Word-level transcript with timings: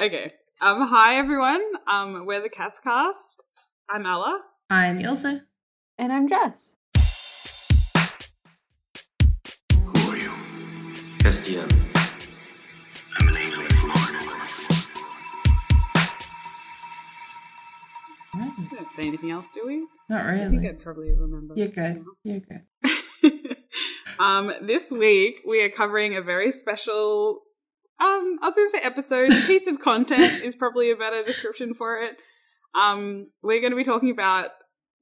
Okay. 0.00 0.32
Um, 0.62 0.88
hi 0.88 1.16
everyone. 1.16 1.60
Um, 1.86 2.24
we're 2.24 2.40
the 2.40 2.48
Cast. 2.48 2.82
Cast. 2.82 3.44
I'm 3.86 4.06
Ella. 4.06 4.40
I'm 4.70 4.98
Ilse. 4.98 5.42
And 5.98 6.10
I'm 6.10 6.26
Jess. 6.26 6.74
Who 9.74 10.10
are 10.10 10.16
you? 10.16 10.30
Castiel. 11.18 11.70
I'm 13.18 13.28
an 13.28 13.36
angel 13.36 13.60
of 13.60 13.72
Florida. 13.72 14.24
We 18.58 18.76
don't 18.78 18.92
say 18.92 19.06
anything 19.06 19.32
else, 19.32 19.50
do 19.52 19.66
we? 19.66 19.86
Not 20.08 20.24
really. 20.24 20.46
I 20.46 20.48
think. 20.48 20.64
I'd 20.64 20.80
probably 20.80 21.12
remember. 21.12 21.52
You're 21.58 21.68
good. 21.68 22.02
You're 22.24 22.40
good. 22.40 22.62
um, 24.18 24.50
this 24.62 24.90
week 24.90 25.42
we 25.46 25.62
are 25.62 25.68
covering 25.68 26.16
a 26.16 26.22
very 26.22 26.52
special. 26.52 27.42
Um, 28.00 28.38
I 28.40 28.46
was 28.48 28.54
going 28.54 28.68
to 28.68 28.70
say 28.70 28.82
episode. 28.82 29.28
piece 29.46 29.66
of 29.66 29.78
content 29.78 30.42
is 30.42 30.56
probably 30.56 30.90
a 30.90 30.96
better 30.96 31.22
description 31.22 31.74
for 31.74 31.98
it. 31.98 32.16
Um, 32.74 33.26
we're 33.42 33.60
going 33.60 33.72
to 33.72 33.76
be 33.76 33.84
talking 33.84 34.10
about 34.10 34.50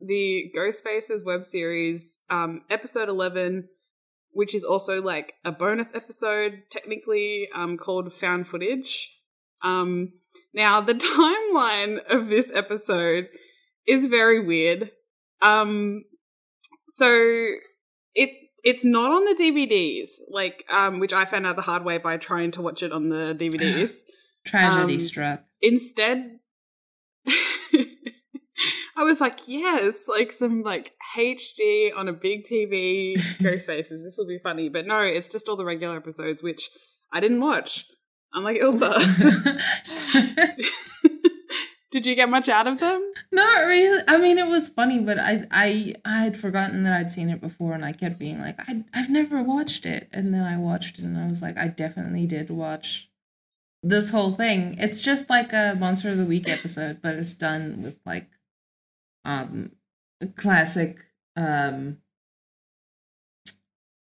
the 0.00 0.50
Ghostfacers 0.56 1.24
web 1.24 1.44
series, 1.44 2.18
um, 2.28 2.62
episode 2.70 3.08
eleven, 3.08 3.68
which 4.32 4.52
is 4.52 4.64
also 4.64 5.00
like 5.00 5.34
a 5.44 5.52
bonus 5.52 5.94
episode, 5.94 6.62
technically, 6.70 7.48
um, 7.54 7.76
called 7.76 8.12
Found 8.14 8.48
Footage. 8.48 9.10
Um, 9.62 10.12
now 10.52 10.80
the 10.80 10.94
timeline 11.54 11.98
of 12.08 12.28
this 12.28 12.50
episode 12.52 13.28
is 13.86 14.08
very 14.08 14.44
weird. 14.44 14.90
Um, 15.40 16.04
so 16.88 17.06
it 18.14 18.30
it's 18.64 18.84
not 18.84 19.10
on 19.10 19.24
the 19.24 19.42
DVDs, 19.42 20.08
like 20.30 20.64
um, 20.72 20.98
which 20.98 21.12
I 21.12 21.24
found 21.24 21.46
out 21.46 21.56
the 21.56 21.62
hard 21.62 21.84
way 21.84 21.98
by 21.98 22.16
trying 22.16 22.50
to 22.52 22.62
watch 22.62 22.82
it 22.82 22.92
on 22.92 23.08
the 23.08 23.34
DVDs. 23.38 24.00
Tragedy 24.46 24.94
Um, 24.94 25.00
struck. 25.00 25.44
Instead, 25.60 26.38
I 28.96 29.04
was 29.04 29.20
like, 29.20 29.46
yes, 29.46 30.08
like 30.08 30.32
some 30.32 30.62
like 30.62 30.92
HD 31.16 31.90
on 31.96 32.08
a 32.08 32.12
big 32.12 32.44
TV, 32.44 33.16
Ghostfacers. 33.38 34.02
This 34.02 34.16
will 34.16 34.26
be 34.26 34.38
funny, 34.42 34.68
but 34.68 34.86
no, 34.86 35.00
it's 35.00 35.28
just 35.28 35.48
all 35.48 35.56
the 35.56 35.64
regular 35.64 35.96
episodes, 35.96 36.42
which 36.42 36.70
I 37.12 37.20
didn't 37.20 37.40
watch. 37.40 37.84
I'm 38.34 38.44
like 38.44 38.58
Ilse. 38.58 38.80
Did 41.90 42.04
you 42.04 42.14
get 42.14 42.28
much 42.28 42.48
out 42.48 42.66
of 42.66 42.80
them? 42.80 43.12
Not 43.32 43.60
really. 43.60 44.02
I 44.06 44.18
mean, 44.18 44.38
it 44.38 44.48
was 44.48 44.68
funny, 44.68 45.00
but 45.00 45.18
I, 45.18 45.44
I, 45.50 45.94
I 46.04 46.24
had 46.24 46.36
forgotten 46.36 46.82
that 46.82 46.92
I'd 46.92 47.10
seen 47.10 47.30
it 47.30 47.40
before, 47.40 47.72
and 47.72 47.84
I 47.84 47.92
kept 47.92 48.18
being 48.18 48.40
like, 48.40 48.56
I, 48.60 48.84
I've 48.92 49.08
never 49.08 49.42
watched 49.42 49.86
it, 49.86 50.08
and 50.12 50.34
then 50.34 50.44
I 50.44 50.58
watched 50.58 50.98
it, 50.98 51.04
and 51.04 51.16
I 51.16 51.26
was 51.26 51.40
like, 51.40 51.56
I 51.56 51.68
definitely 51.68 52.26
did 52.26 52.50
watch 52.50 53.10
this 53.82 54.12
whole 54.12 54.32
thing. 54.32 54.76
It's 54.78 55.00
just 55.00 55.30
like 55.30 55.52
a 55.54 55.76
Monster 55.78 56.10
of 56.10 56.18
the 56.18 56.26
Week 56.26 56.48
episode, 56.48 57.00
but 57.00 57.14
it's 57.14 57.34
done 57.34 57.82
with 57.82 57.98
like, 58.04 58.28
um, 59.24 59.72
classic, 60.36 60.98
um, 61.36 61.98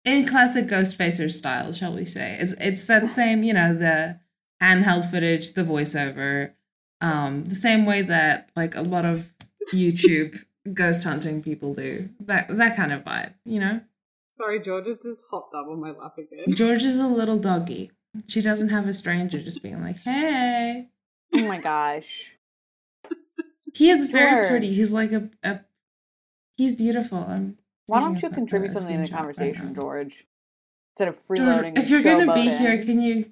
in 0.07 0.27
classic 0.27 0.67
Ghostfacer 0.67 1.31
style, 1.31 1.73
shall 1.73 1.93
we 1.93 2.05
say? 2.05 2.39
It's 2.39 2.53
it's 2.53 2.87
that 2.87 3.11
same, 3.11 3.43
you 3.43 3.53
know, 3.53 3.75
the 3.75 4.21
handheld 4.63 5.11
footage, 5.11 5.53
the 5.53 5.63
voiceover, 5.63 6.53
um, 7.07 7.45
the 7.45 7.55
same 7.55 7.87
way 7.87 8.03
that 8.03 8.51
like 8.57 8.75
a 8.75 8.83
lot 8.83 9.05
of 9.05 9.33
YouTube 9.73 10.45
ghost 10.75 11.05
hunting 11.05 11.43
people 11.43 11.75
do. 11.75 12.09
That 12.21 12.49
that 12.49 12.77
kind 12.77 12.93
of 12.93 13.05
vibe, 13.05 13.35
you 13.45 13.61
know. 13.61 13.81
Sorry, 14.37 14.61
George 14.61 14.87
has 14.87 14.99
just 14.99 15.23
hopped 15.31 15.55
up 15.55 15.67
on 15.69 15.81
my 15.81 15.93
lap 15.93 16.19
again. 16.19 16.53
George 16.55 16.83
is 16.83 16.99
a 16.99 17.07
little 17.07 17.39
doggy. 17.39 17.91
She 18.27 18.41
doesn't 18.41 18.69
have 18.71 18.87
a 18.87 18.93
stranger 18.93 19.41
just 19.41 19.63
being 19.63 19.83
like, 19.83 20.01
"Hey." 20.01 20.89
Oh 21.35 21.47
my 21.47 21.61
gosh. 21.61 22.33
He 23.75 23.91
is 23.91 24.07
very 24.07 24.31
George. 24.31 24.49
pretty. 24.49 24.73
He's 24.73 24.93
like 24.93 25.13
a, 25.13 25.29
a 25.43 25.61
he's 26.57 26.75
beautiful. 26.75 27.19
I'm 27.19 27.59
Why 27.87 28.01
don't 28.01 28.21
you 28.21 28.31
contribute 28.31 28.73
something 28.73 28.95
in 28.95 29.03
the 29.03 29.09
screenshot 29.09 29.13
right 29.13 29.37
conversation. 29.37 29.75
George? 29.75 30.27
Instead 30.99 31.09
of 31.09 31.37
George, 31.37 31.79
if 31.79 31.91
you're 31.91 32.03
gonna 32.03 32.33
be 32.33 32.49
here, 32.49 32.83
can 32.83 33.01
you? 33.03 33.31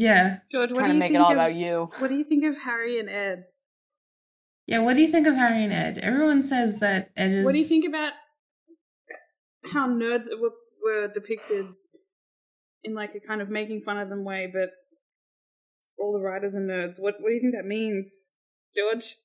Yeah, 0.00 0.38
George, 0.50 0.70
what 0.70 0.78
trying 0.78 0.88
do 0.88 0.94
to 0.94 0.98
make 0.98 1.12
think 1.12 1.16
it 1.16 1.20
all 1.20 1.30
of, 1.30 1.36
about 1.36 1.54
you. 1.54 1.90
What 1.98 2.08
do 2.08 2.16
you 2.16 2.24
think 2.24 2.42
of 2.46 2.56
Harry 2.62 2.98
and 2.98 3.10
Ed? 3.10 3.44
yeah. 4.66 4.78
What 4.78 4.94
do 4.94 5.02
you 5.02 5.08
think 5.08 5.26
of 5.26 5.34
Harry 5.34 5.62
and 5.62 5.74
Ed? 5.74 5.98
Everyone 5.98 6.42
says 6.42 6.80
that 6.80 7.10
Ed 7.18 7.32
is. 7.32 7.44
What 7.44 7.52
do 7.52 7.58
you 7.58 7.66
think 7.66 7.86
about 7.86 8.14
how 9.74 9.86
nerds 9.88 10.28
were, 10.40 10.52
were 10.82 11.08
depicted 11.08 11.66
in 12.82 12.94
like 12.94 13.14
a 13.14 13.20
kind 13.20 13.42
of 13.42 13.50
making 13.50 13.82
fun 13.82 13.98
of 13.98 14.08
them 14.08 14.24
way, 14.24 14.50
but 14.50 14.70
all 15.98 16.14
the 16.14 16.18
writers 16.18 16.54
are 16.54 16.60
nerds? 16.60 16.94
What 16.98 17.16
What 17.20 17.28
do 17.28 17.34
you 17.34 17.40
think 17.42 17.54
that 17.54 17.66
means, 17.66 18.10
George? 18.74 19.16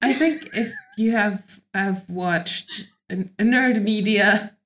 I 0.00 0.14
think 0.14 0.48
if 0.54 0.72
you 0.96 1.10
have 1.10 1.60
have 1.74 2.08
watched 2.08 2.88
a 3.10 3.16
nerd 3.16 3.82
media 3.82 4.56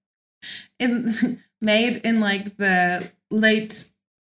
in 0.79 1.41
made 1.61 1.97
in 2.05 2.21
like 2.21 2.57
the 2.57 3.11
late 3.33 3.87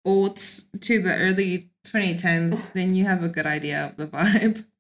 aughts 0.06 0.66
to 0.80 1.02
the 1.02 1.14
early 1.16 1.70
2010s, 1.86 2.72
then 2.72 2.94
you 2.94 3.04
have 3.04 3.22
a 3.22 3.28
good 3.28 3.46
idea 3.46 3.84
of 3.86 3.96
the 3.96 4.06
vibe. 4.06 4.64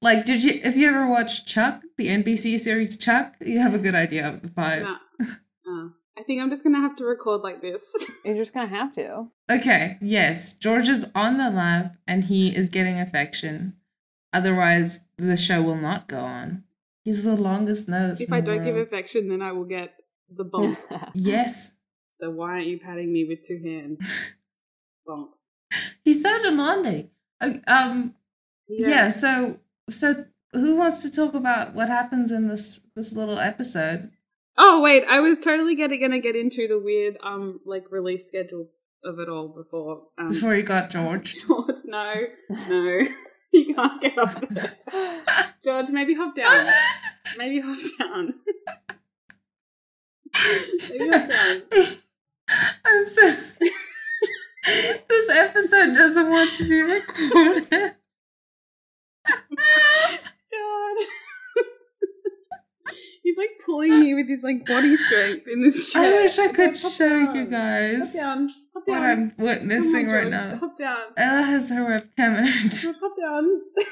Like, 0.00 0.24
did 0.24 0.44
you 0.44 0.60
if 0.62 0.76
you 0.76 0.86
ever 0.88 1.10
watched 1.10 1.48
Chuck, 1.48 1.82
the 1.96 2.06
NBC 2.06 2.56
series 2.60 2.96
Chuck, 2.96 3.34
you 3.40 3.58
have 3.58 3.74
a 3.74 3.78
good 3.78 3.96
idea 3.96 4.28
of 4.28 4.42
the 4.42 4.48
vibe. 4.48 4.82
Nah. 4.84 4.96
Uh, 5.68 5.88
I 6.16 6.22
think 6.22 6.40
I'm 6.40 6.48
just 6.48 6.62
gonna 6.62 6.80
have 6.80 6.96
to 6.96 7.04
record 7.04 7.42
like 7.42 7.60
this. 7.60 7.82
You're 8.24 8.36
just 8.36 8.54
gonna 8.54 8.68
have 8.68 8.94
to. 8.94 9.26
Okay, 9.50 9.98
yes, 10.00 10.54
George 10.54 10.88
is 10.88 11.10
on 11.14 11.36
the 11.36 11.50
lab 11.50 11.96
and 12.06 12.24
he 12.24 12.56
is 12.56 12.70
getting 12.70 12.98
affection. 13.00 13.74
Otherwise, 14.32 15.00
the 15.18 15.36
show 15.36 15.60
will 15.60 15.76
not 15.76 16.06
go 16.08 16.20
on. 16.20 16.62
He's 17.04 17.24
the 17.24 17.34
longest 17.36 17.88
nose. 17.88 18.20
if 18.20 18.28
in 18.28 18.34
I 18.34 18.40
the 18.40 18.46
don't 18.46 18.64
give 18.64 18.76
affection, 18.76 19.28
then 19.28 19.42
I 19.42 19.52
will 19.52 19.64
get 19.64 19.94
the 20.30 20.44
bonk. 20.44 20.78
Yes, 21.12 21.72
so 22.20 22.30
why 22.30 22.50
aren't 22.50 22.66
you 22.66 22.78
patting 22.78 23.12
me 23.12 23.24
with 23.24 23.46
two 23.46 23.60
hands? 23.62 24.34
Bonk. 25.08 25.28
he's 26.04 26.22
so 26.22 26.42
demanding. 26.42 27.10
Um, 27.66 28.14
yeah. 28.68 29.08
So, 29.08 29.60
so 29.88 30.26
who 30.52 30.76
wants 30.76 31.02
to 31.02 31.10
talk 31.10 31.34
about 31.34 31.74
what 31.74 31.88
happens 31.88 32.30
in 32.30 32.48
this 32.48 32.80
this 32.94 33.14
little 33.14 33.38
episode? 33.38 34.10
Oh 34.56 34.80
wait, 34.80 35.04
I 35.08 35.20
was 35.20 35.38
totally 35.38 35.74
getting 35.74 36.00
gonna 36.00 36.18
get 36.18 36.36
into 36.36 36.66
the 36.66 36.78
weird 36.78 37.16
um 37.22 37.60
like 37.64 37.84
release 37.90 38.26
schedule 38.26 38.68
of 39.04 39.18
it 39.20 39.28
all 39.28 39.48
before 39.48 40.08
um 40.18 40.28
Before 40.28 40.54
you 40.54 40.62
got 40.62 40.90
George. 40.90 41.36
George, 41.46 41.76
no, 41.84 42.14
no, 42.68 43.00
you 43.52 43.74
can't 43.74 44.02
get 44.02 44.18
up 44.18 44.48
there. 44.48 45.22
George, 45.64 45.86
maybe 45.90 46.14
hop 46.14 46.34
down. 46.34 46.72
Maybe 47.36 47.60
hop 47.60 47.78
down. 47.98 48.34
maybe 50.90 51.08
hop 51.08 51.30
down. 51.30 51.86
I'm 52.84 53.06
so. 53.06 53.26
s- 53.26 53.58
this 55.08 55.30
episode 55.30 55.94
doesn't 55.94 56.30
want 56.30 56.54
to 56.54 56.68
be 56.68 56.80
recorded. 56.80 57.94
George. 60.50 61.06
He's 63.22 63.36
like 63.36 63.50
pulling 63.64 64.00
me 64.00 64.14
with 64.14 64.28
his 64.28 64.42
like 64.42 64.64
body 64.64 64.96
strength 64.96 65.46
in 65.52 65.60
this 65.60 65.92
chair. 65.92 66.02
I 66.02 66.22
wish 66.22 66.38
I 66.38 66.48
could 66.48 66.58
like, 66.72 66.80
"Hop 66.82 66.92
show 66.92 67.16
you 67.34 67.44
guys 67.46 68.14
Hop 68.14 68.22
down. 68.22 68.48
Hop 68.74 68.86
down. 68.86 68.94
what 68.94 69.02
I'm 69.02 69.30
Come 69.30 69.40
on, 69.40 69.44
witnessing 69.46 70.08
oh 70.08 70.12
right 70.14 70.28
now. 70.30 70.56
Hop 70.56 70.76
down. 70.76 70.98
Ella 71.16 71.42
has 71.42 71.68
her 71.70 71.82
webcam 71.84 72.38
on. 72.38 72.70
George, 72.70 72.96
hop 73.00 73.16
down. 73.20 73.60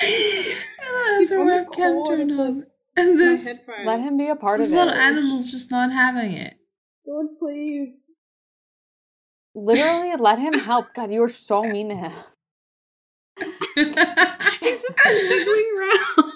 Ella 0.00 1.04
has 1.06 1.18
He's 1.18 1.30
her 1.30 1.36
webcam 1.38 2.06
turned 2.06 2.32
on. 2.32 2.66
And 2.96 3.18
this. 3.20 3.60
Let 3.84 4.00
him 4.00 4.16
be 4.16 4.28
a 4.28 4.36
part 4.36 4.58
of 4.58 4.60
it. 4.60 4.68
this 4.68 4.74
little 4.74 4.94
it. 4.94 4.98
animal's 4.98 5.50
just 5.50 5.70
not 5.70 5.92
having 5.92 6.32
it. 6.32 6.56
George, 7.06 7.28
please. 7.38 7.94
Literally, 9.54 10.12
let 10.18 10.38
him 10.38 10.54
help. 10.54 10.94
God, 10.94 11.12
you 11.12 11.22
are 11.22 11.28
so 11.28 11.62
mean 11.62 11.90
to 11.90 11.94
him. 11.94 12.12
He's 13.76 14.82
just 14.82 15.00
wiggling 15.04 15.70
around. 15.78 16.32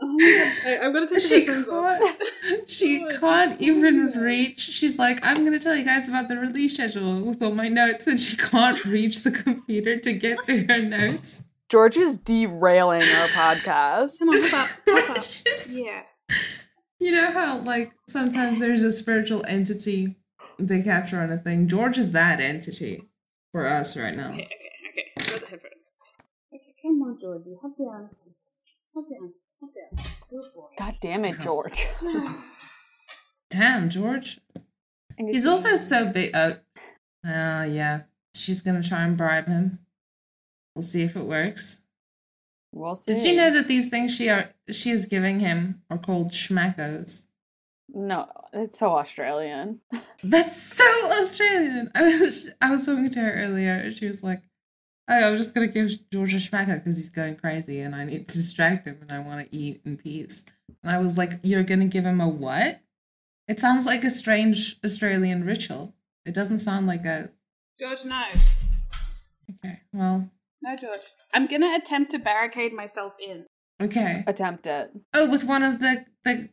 oh 0.00 0.06
my. 0.06 0.54
I, 0.66 0.78
I'm 0.82 0.92
gonna 0.92 1.06
take 1.06 1.14
the 1.14 1.20
she 1.20 1.44
headphones 1.46 1.66
can't, 1.68 2.70
she 2.70 3.04
oh 3.04 3.08
George, 3.10 3.20
can't 3.20 3.60
even 3.62 4.10
reach. 4.12 4.60
She's 4.60 4.98
like, 4.98 5.24
I'm 5.24 5.44
gonna 5.44 5.58
tell 5.58 5.76
you 5.76 5.84
guys 5.84 6.08
about 6.08 6.28
the 6.28 6.36
release 6.36 6.74
schedule 6.74 7.22
with 7.22 7.42
all 7.42 7.52
my 7.52 7.68
notes, 7.68 8.06
and 8.06 8.20
she 8.20 8.36
can't 8.36 8.84
reach 8.84 9.22
the 9.24 9.30
computer 9.30 9.96
to 9.98 10.12
get 10.12 10.44
to 10.44 10.64
her 10.66 10.82
notes. 10.82 11.44
George 11.68 11.96
is 11.96 12.18
derailing 12.18 13.02
our 13.02 13.26
podcast. 13.28 14.18
Come 14.18 14.28
on, 14.28 14.34
hop 14.50 14.70
up, 14.88 15.06
hop. 15.08 15.16
Just- 15.16 15.82
Yeah. 15.86 16.02
You 17.02 17.10
know 17.10 17.32
how 17.32 17.58
like 17.58 17.92
sometimes 18.08 18.60
there's 18.60 18.84
a 18.84 18.92
spiritual 18.92 19.44
entity 19.48 20.14
they 20.56 20.82
capture 20.82 21.20
on 21.20 21.32
a 21.32 21.36
thing. 21.36 21.66
George 21.66 21.98
is 21.98 22.12
that 22.12 22.38
entity 22.38 23.08
for 23.50 23.66
us 23.66 23.96
right 23.96 24.14
now. 24.14 24.28
Okay, 24.28 24.48
okay, 24.48 24.70
okay. 24.88 25.04
Got 25.18 25.40
the 25.40 25.46
headphones. 25.46 25.82
Okay, 26.54 26.74
come 26.80 27.02
on, 27.02 27.18
Georgie. 27.20 27.56
Hop 27.60 27.76
down. 27.76 28.10
Hop 28.94 29.04
down. 29.10 29.32
Hop 29.60 29.70
down. 29.74 30.04
Good 30.30 30.54
boy. 30.54 30.66
God 30.78 30.96
damn 31.00 31.24
it, 31.24 31.40
George. 31.40 31.86
Damn, 33.50 33.90
George. 33.90 34.40
He's 35.18 35.46
also 35.46 35.76
so 35.76 36.10
big. 36.10 36.30
Oh, 36.34 36.56
uh, 37.26 37.66
yeah. 37.68 38.02
She's 38.34 38.62
gonna 38.62 38.82
try 38.82 39.02
and 39.02 39.14
bribe 39.16 39.46
him. 39.46 39.80
We'll 40.74 40.84
see 40.84 41.02
if 41.02 41.16
it 41.16 41.26
works. 41.26 41.81
We'll 42.72 42.96
see. 42.96 43.12
Did 43.14 43.24
you 43.24 43.36
know 43.36 43.50
that 43.50 43.68
these 43.68 43.88
things 43.90 44.14
she 44.16 44.28
are 44.28 44.50
she 44.70 44.90
is 44.90 45.06
giving 45.06 45.40
him 45.40 45.82
are 45.90 45.98
called 45.98 46.32
schmackos? 46.32 47.26
No, 47.94 48.26
it's 48.54 48.78
so 48.78 48.92
Australian. 48.92 49.80
That's 50.24 50.56
so 50.56 50.84
Australian. 51.20 51.90
I 51.94 52.02
was 52.02 52.54
I 52.60 52.70
was 52.70 52.86
talking 52.86 53.10
to 53.10 53.20
her 53.20 53.32
earlier. 53.34 53.74
and 53.74 53.94
She 53.94 54.06
was 54.06 54.22
like, 54.24 54.42
"Oh, 55.08 55.28
I'm 55.28 55.36
just 55.36 55.54
gonna 55.54 55.66
give 55.68 55.90
George 56.10 56.32
a 56.32 56.38
schmacko 56.38 56.76
because 56.78 56.96
he's 56.96 57.10
going 57.10 57.36
crazy, 57.36 57.80
and 57.80 57.94
I 57.94 58.04
need 58.04 58.26
to 58.28 58.34
distract 58.38 58.86
him, 58.86 58.98
and 59.02 59.12
I 59.12 59.18
want 59.18 59.46
to 59.50 59.54
eat 59.56 59.82
in 59.84 59.98
peace." 59.98 60.44
And 60.82 60.90
I 60.90 60.98
was 60.98 61.18
like, 61.18 61.32
"You're 61.42 61.64
gonna 61.64 61.84
give 61.86 62.06
him 62.06 62.20
a 62.20 62.28
what?" 62.28 62.80
It 63.48 63.60
sounds 63.60 63.84
like 63.84 64.02
a 64.04 64.10
strange 64.10 64.78
Australian 64.82 65.44
ritual. 65.44 65.92
It 66.24 66.32
doesn't 66.32 66.58
sound 66.58 66.86
like 66.86 67.04
a. 67.04 67.30
George, 67.78 68.04
no. 68.06 68.22
Okay, 69.50 69.80
well, 69.92 70.30
No, 70.62 70.76
George. 70.76 71.00
I'm 71.34 71.46
gonna 71.46 71.74
attempt 71.76 72.10
to 72.12 72.18
barricade 72.18 72.72
myself 72.72 73.14
in. 73.24 73.46
okay. 73.82 74.22
Attempt 74.26 74.66
it. 74.66 74.90
Oh, 75.14 75.28
with 75.30 75.44
one 75.44 75.62
of 75.62 75.80
the 75.80 76.04
the 76.24 76.48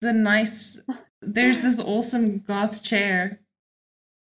the 0.00 0.12
nice. 0.12 0.82
There's 1.22 1.60
this 1.60 1.80
awesome 1.82 2.40
goth 2.40 2.82
chair. 2.82 3.40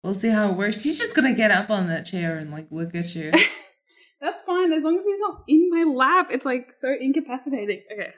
We'll 0.02 0.14
see 0.14 0.30
how 0.30 0.50
it 0.50 0.56
works. 0.56 0.82
He's 0.82 0.98
just 0.98 1.14
gonna 1.14 1.34
get 1.34 1.50
up 1.50 1.68
on 1.70 1.88
that 1.88 2.06
chair 2.06 2.36
and 2.38 2.50
like 2.50 2.68
look 2.70 2.94
at 2.94 3.14
you. 3.14 3.32
That's 4.20 4.40
fine 4.42 4.72
as 4.72 4.82
long 4.82 4.98
as 4.98 5.04
he's 5.04 5.18
not 5.18 5.42
in 5.46 5.68
my 5.70 5.82
lap. 5.84 6.28
It's 6.30 6.46
like 6.46 6.72
so 6.78 6.94
incapacitating. 6.98 7.82
Okay. 7.92 8.12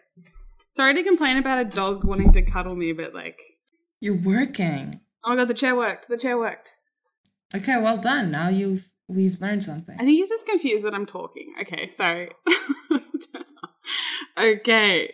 Sorry 0.71 0.95
to 0.95 1.03
complain 1.03 1.37
about 1.39 1.59
a 1.59 1.65
dog 1.65 2.05
wanting 2.05 2.31
to 2.33 2.43
cuddle 2.43 2.77
me, 2.77 2.93
but 2.93 3.13
like, 3.15 3.41
You're 4.01 4.21
working. 4.21 5.01
oh 5.25 5.31
my 5.31 5.37
god, 5.37 5.49
the 5.49 5.55
chair 5.55 5.75
worked. 5.75 6.07
The 6.09 6.17
chair 6.17 6.39
worked. 6.39 6.77
Okay, 7.55 7.81
well 7.83 7.97
done. 7.97 8.31
Now 8.31 8.49
you've 8.49 8.89
we've 9.09 9.41
learned 9.41 9.63
something. 9.63 9.95
I 9.95 10.05
think 10.05 10.11
he's 10.11 10.29
just 10.29 10.47
confused 10.47 10.85
that 10.85 10.95
I'm 10.95 11.07
talking. 11.07 11.55
Okay, 11.63 11.93
sorry. 11.97 12.31
okay. 14.39 15.13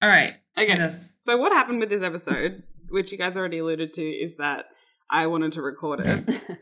All 0.00 0.08
right. 0.08 0.34
okay. 0.56 0.76
Yes. 0.76 1.16
So 1.20 1.36
what 1.36 1.52
happened 1.52 1.80
with 1.80 1.90
this 1.90 2.02
episode, 2.02 2.62
which 2.88 3.10
you 3.10 3.18
guys 3.18 3.36
already 3.36 3.58
alluded 3.58 3.92
to, 3.94 4.02
is 4.02 4.36
that 4.36 4.66
I 5.10 5.26
wanted 5.26 5.52
to 5.54 5.62
record 5.62 6.00
it. 6.04 6.40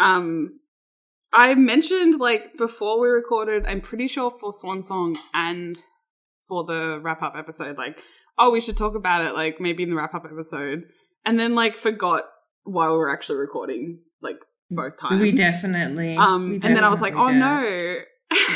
Um, 0.00 0.60
I 1.32 1.54
mentioned 1.54 2.18
like 2.18 2.56
before 2.56 3.00
we 3.00 3.08
recorded, 3.08 3.66
I'm 3.66 3.82
pretty 3.82 4.08
sure 4.08 4.30
for 4.30 4.52
Swan 4.52 4.82
Song 4.82 5.14
and 5.34 5.78
for 6.48 6.64
the 6.64 6.98
wrap 7.00 7.22
up 7.22 7.34
episode, 7.36 7.78
like, 7.78 8.02
oh, 8.38 8.50
we 8.50 8.60
should 8.60 8.76
talk 8.76 8.96
about 8.96 9.24
it, 9.24 9.34
like 9.34 9.60
maybe 9.60 9.84
in 9.84 9.90
the 9.90 9.96
wrap 9.96 10.14
up 10.14 10.24
episode, 10.24 10.84
and 11.24 11.38
then 11.38 11.54
like 11.54 11.76
forgot 11.76 12.24
while 12.64 12.92
we 12.92 12.98
were 12.98 13.12
actually 13.12 13.38
recording, 13.38 14.00
like 14.20 14.38
both 14.70 14.98
times. 14.98 15.20
We 15.20 15.32
definitely. 15.32 16.16
Um, 16.16 16.50
we 16.50 16.54
and 16.56 16.62
then 16.76 16.84
I 16.84 16.88
was 16.88 17.00
like, 17.00 17.14
oh 17.16 17.28
did. 17.28 17.38
no. 17.38 17.98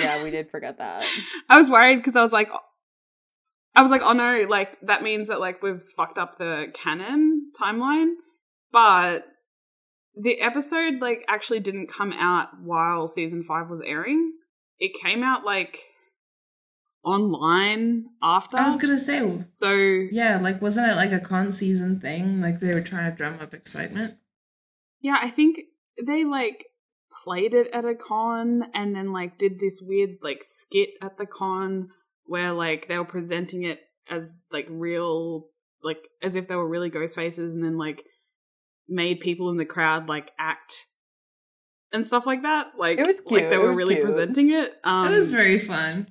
yeah, 0.01 0.23
we 0.23 0.31
did 0.33 0.51
forget 0.51 0.79
that. 0.79 1.05
I 1.49 1.59
was 1.59 1.71
worried 1.71 1.97
because 1.97 2.17
I 2.17 2.23
was 2.23 2.33
like, 2.33 2.49
I 3.75 3.83
was 3.83 3.91
like, 3.91 4.03
oh 4.03 4.13
no, 4.13 4.47
like 4.49 4.77
that 4.83 5.03
means 5.03 5.29
that 5.29 5.41
like 5.41 5.63
we've 5.63 5.83
fucked 5.97 6.19
up 6.19 6.39
the 6.39 6.69
canon 6.75 7.51
timeline. 7.61 8.13
But 8.73 9.27
the 10.17 10.41
episode 10.41 11.01
like 11.01 11.25
actually 11.29 11.61
didn't 11.61 11.89
come 11.89 12.13
out 12.13 12.49
while 12.63 13.09
season 13.09 13.43
five 13.43 13.69
was 13.69 13.83
airing. 13.85 14.33
It 14.79 14.93
came 15.01 15.23
out 15.23 15.45
like 15.45 15.81
online 17.05 18.07
after. 18.23 18.57
I 18.59 18.65
was 18.65 18.77
gonna 18.77 18.99
say, 18.99 19.45
so 19.51 19.73
yeah, 20.11 20.39
like 20.41 20.61
wasn't 20.63 20.91
it 20.91 20.97
like 20.97 21.13
a 21.13 21.21
con 21.21 21.53
season 21.53 22.01
thing? 22.01 22.41
Like 22.41 22.61
they 22.61 22.73
were 22.75 22.81
trying 22.81 23.11
to 23.11 23.17
drum 23.17 23.39
up 23.41 23.55
excitement. 23.55 24.15
yeah, 25.01 25.17
I 25.21 25.31
think 25.31 25.61
they 26.05 26.25
like 26.25 26.65
played 27.25 27.55
it 27.55 27.69
at 27.73 27.85
a 27.85 27.95
con 27.95 28.65
and 28.75 28.95
then 28.95 29.13
like 29.13 29.39
did 29.39 29.61
this 29.61 29.81
weird 29.81 30.17
like 30.23 30.43
skit 30.45 30.91
at 31.01 31.17
the 31.17 31.27
con 31.27 31.89
where 32.25 32.53
like 32.53 32.89
they 32.89 32.99
were 32.99 33.05
presenting 33.05 33.63
it 33.65 33.79
as 34.11 34.41
like 34.51 34.67
real 34.69 35.47
like 35.83 35.99
as 36.23 36.35
if 36.35 36.49
they 36.49 36.57
were 36.57 36.69
really 36.69 36.91
Ghostfacers 36.91 37.53
and 37.53 37.63
then 37.65 37.79
like 37.79 38.03
made 38.89 39.21
people 39.21 39.51
in 39.51 39.57
the 39.57 39.65
crowd 39.65 40.09
like 40.09 40.31
act 40.39 40.87
and 41.93 42.05
stuff 42.05 42.27
like 42.27 42.43
that 42.43 42.73
like 42.79 42.99
It 42.99 43.07
was 43.07 43.19
like 43.19 43.27
cute, 43.27 43.51
they 43.51 43.59
were 43.59 43.75
really 43.75 43.95
cute. 43.95 44.07
presenting 44.07 44.53
it 44.53 44.73
um 44.83 45.07
it 45.07 45.15
was 45.15 45.31
very 45.31 45.59
fun. 45.59 46.07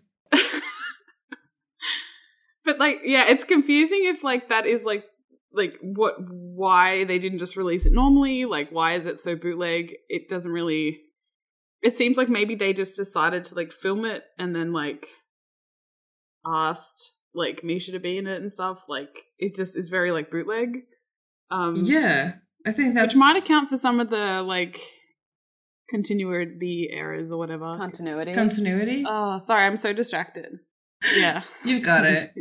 But 2.65 2.79
like 2.79 2.97
yeah 3.03 3.25
it's 3.27 3.43
confusing 3.43 4.01
if 4.05 4.23
like 4.23 4.49
that 4.49 4.65
is 4.65 4.83
like 4.83 5.03
like 5.51 5.75
what 5.81 6.15
why 6.29 7.03
they 7.03 7.19
didn't 7.19 7.37
just 7.39 7.55
release 7.57 7.85
it 7.85 7.93
normally 7.93 8.45
like 8.45 8.69
why 8.71 8.93
is 8.95 9.05
it 9.05 9.21
so 9.21 9.35
bootleg 9.35 9.93
it 10.09 10.27
doesn't 10.29 10.51
really 10.51 10.99
it 11.81 11.97
seems 11.97 12.17
like 12.17 12.29
maybe 12.29 12.55
they 12.55 12.73
just 12.73 12.95
decided 12.95 13.43
to 13.43 13.55
like 13.55 13.71
film 13.71 14.05
it 14.05 14.23
and 14.39 14.55
then 14.55 14.71
like 14.73 15.05
asked 16.45 17.13
like 17.35 17.63
misha 17.63 17.91
to 17.91 17.99
be 17.99 18.17
in 18.17 18.27
it 18.27 18.41
and 18.41 18.51
stuff 18.51 18.85
like 18.89 19.09
it 19.37 19.55
just 19.55 19.77
is 19.77 19.89
very 19.89 20.11
like 20.11 20.29
bootleg 20.31 20.69
um 21.51 21.75
Yeah, 21.83 22.33
I 22.65 22.71
think 22.71 22.95
that's 22.95 23.13
which 23.13 23.19
might 23.19 23.37
account 23.43 23.69
for 23.69 23.77
some 23.77 23.99
of 23.99 24.09
the 24.09 24.41
like 24.41 24.79
continuity 25.91 26.89
errors 26.91 27.29
or 27.31 27.37
whatever 27.37 27.75
Continuity. 27.77 28.33
continuity. 28.33 29.03
oh 29.07 29.37
sorry 29.39 29.65
i'm 29.65 29.77
so 29.77 29.93
distracted 29.93 30.59
yeah 31.17 31.43
You've 31.65 31.83
got 31.83 32.05
it. 32.05 32.33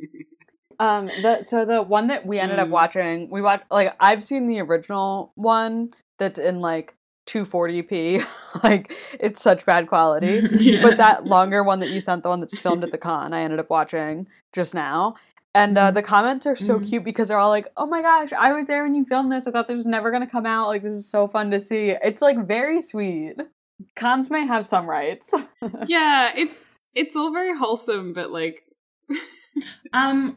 Um, 0.80 1.06
the 1.20 1.42
so 1.42 1.64
the 1.64 1.82
one 1.82 2.08
that 2.08 2.26
we 2.26 2.38
ended 2.40 2.58
up 2.58 2.68
Mm. 2.68 2.72
watching, 2.72 3.30
we 3.30 3.40
watched 3.42 3.64
like 3.70 3.94
I've 4.00 4.24
seen 4.24 4.46
the 4.46 4.60
original 4.60 5.32
one 5.36 5.92
that's 6.18 6.38
in 6.40 6.60
like 6.60 6.94
240p, 7.26 8.24
like 8.64 8.92
it's 9.20 9.40
such 9.40 9.64
bad 9.64 9.86
quality. 9.86 10.40
Yeah. 10.50 10.82
But 10.82 10.96
that 10.96 11.26
longer 11.26 11.62
one 11.62 11.80
that 11.80 11.90
you 11.90 12.00
sent, 12.00 12.22
the 12.22 12.28
one 12.30 12.40
that's 12.40 12.58
filmed 12.58 12.82
at 12.84 12.90
the 12.90 12.98
con, 12.98 13.32
I 13.32 13.42
ended 13.42 13.60
up 13.60 13.70
watching 13.70 14.26
just 14.52 14.74
now. 14.74 15.14
And 15.54 15.76
uh, 15.76 15.90
the 15.90 16.02
comments 16.02 16.46
are 16.46 16.56
so 16.56 16.80
Mhm. 16.80 16.88
cute 16.88 17.04
because 17.04 17.28
they're 17.28 17.38
all 17.38 17.50
like, 17.50 17.68
"Oh 17.76 17.86
my 17.86 18.00
gosh, 18.00 18.32
I 18.32 18.52
was 18.52 18.66
there 18.66 18.82
when 18.82 18.94
you 18.94 19.04
filmed 19.04 19.30
this. 19.30 19.46
I 19.46 19.50
thought 19.50 19.68
this 19.68 19.76
was 19.76 19.86
never 19.86 20.10
gonna 20.10 20.26
come 20.26 20.46
out. 20.46 20.68
Like 20.68 20.82
this 20.82 20.94
is 20.94 21.06
so 21.08 21.28
fun 21.28 21.50
to 21.50 21.60
see. 21.60 21.90
It's 22.02 22.22
like 22.22 22.38
very 22.46 22.80
sweet. 22.80 23.36
Cons 23.96 24.31
may 24.31 24.46
have 24.46 24.67
some 24.67 24.88
rights. 24.88 25.34
yeah 25.87 26.32
it's 26.37 26.79
it's 26.94 27.17
all 27.17 27.32
very 27.32 27.56
wholesome 27.56 28.12
but 28.12 28.31
like 28.31 28.64
Um, 29.93 30.37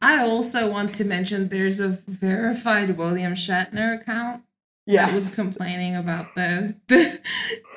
I 0.00 0.22
also 0.22 0.70
want 0.70 0.94
to 0.94 1.04
mention 1.04 1.48
there's 1.48 1.80
a 1.80 2.00
verified 2.08 2.96
William 2.96 3.34
Shatner 3.34 4.00
account 4.00 4.42
yeah. 4.86 5.06
that 5.06 5.14
was 5.14 5.34
complaining 5.34 5.94
about 5.94 6.34
the, 6.34 6.76
the 6.88 7.20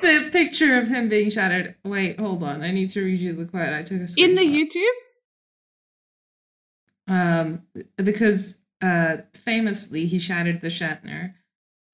the 0.00 0.30
picture 0.32 0.78
of 0.78 0.88
him 0.88 1.08
being 1.08 1.30
shattered. 1.30 1.74
Wait, 1.84 2.18
hold 2.18 2.42
on. 2.42 2.62
I 2.62 2.70
need 2.70 2.90
to 2.90 3.04
read 3.04 3.20
you 3.20 3.34
the 3.34 3.44
quote. 3.44 3.72
I 3.72 3.82
took 3.82 4.00
a 4.00 4.04
screenshot. 4.04 4.24
in 4.24 4.34
the 4.36 4.42
youtube 4.42 4.84
um 7.08 7.62
because 7.96 8.58
uh 8.82 9.18
famously 9.34 10.06
he 10.06 10.18
shattered 10.18 10.60
the 10.60 10.68
Shatner 10.68 11.34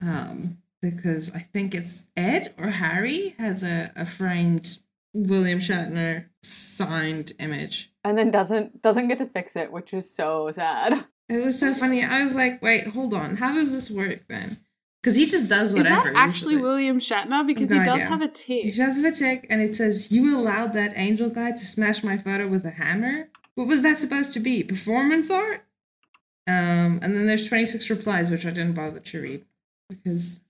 um 0.03 0.59
because 0.83 1.33
I 1.35 1.39
think 1.41 1.75
it's 1.75 2.07
Ed 2.17 2.55
or 2.59 2.69
Harry 2.69 3.35
has 3.39 3.63
a, 3.63 3.91
a 3.97 4.05
framed 4.07 4.79
William 5.15 5.59
Shatner 5.59 6.27
signed 6.43 7.33
image. 7.41 7.93
and 8.05 8.17
then 8.19 8.31
doesn't 8.31 8.83
doesn't 8.83 9.09
get 9.09 9.19
to 9.19 9.27
fix 9.27 9.57
it, 9.57 9.73
which 9.73 9.93
is 9.95 10.13
so 10.15 10.51
sad. 10.53 11.05
It 11.29 11.45
was 11.45 11.59
so 11.59 11.75
funny. 11.75 12.05
I 12.05 12.23
was 12.23 12.37
like, 12.37 12.63
wait, 12.63 12.87
hold 12.89 13.13
on. 13.13 13.37
How 13.37 13.53
does 13.53 13.73
this 13.73 13.91
work 13.91 14.21
then? 14.29 14.59
Because 15.03 15.17
he 15.17 15.27
just 15.27 15.49
does 15.49 15.75
whatever. 15.75 15.97
is 15.97 16.05
that 16.05 16.13
actually 16.17 16.55
usually. 16.55 16.69
william 16.71 17.01
shatner 17.01 17.47
because 17.47 17.71
No 17.71 17.79
he 17.81 17.85
does 17.85 17.95
idea. 17.97 18.07
have 18.07 18.23
a 18.23 18.29
tick 18.29 18.65
He 18.65 18.71
does 18.71 18.97
have 18.97 19.05
a 19.05 19.11
tick, 19.13 19.47
and 19.51 19.61
it 19.61 19.75
says, 19.75 20.13
You 20.13 20.37
allowed 20.39 20.73
that 20.75 20.93
angel 20.97 21.31
guy 21.31 21.51
to 21.53 21.59
smash 21.59 22.05
my 22.05 22.17
photo 22.19 22.47
with 22.47 22.65
a 22.65 22.71
hammer? 22.71 23.29
What 23.57 23.67
was 23.67 23.83
that 23.83 23.99
supposed 23.99 24.35
to 24.35 24.41
be? 24.41 24.63
Performance 24.63 25.31
art? 25.31 25.63
Um, 26.49 27.01
and 27.03 27.17
then 27.17 27.27
there's 27.27 27.49
26 27.49 27.91
replies, 27.91 28.31
which 28.31 28.47
I 28.47 28.51
didn't 28.51 28.75
bother 28.75 29.01
to 29.01 29.21
read 29.23 29.45
because 29.89 30.43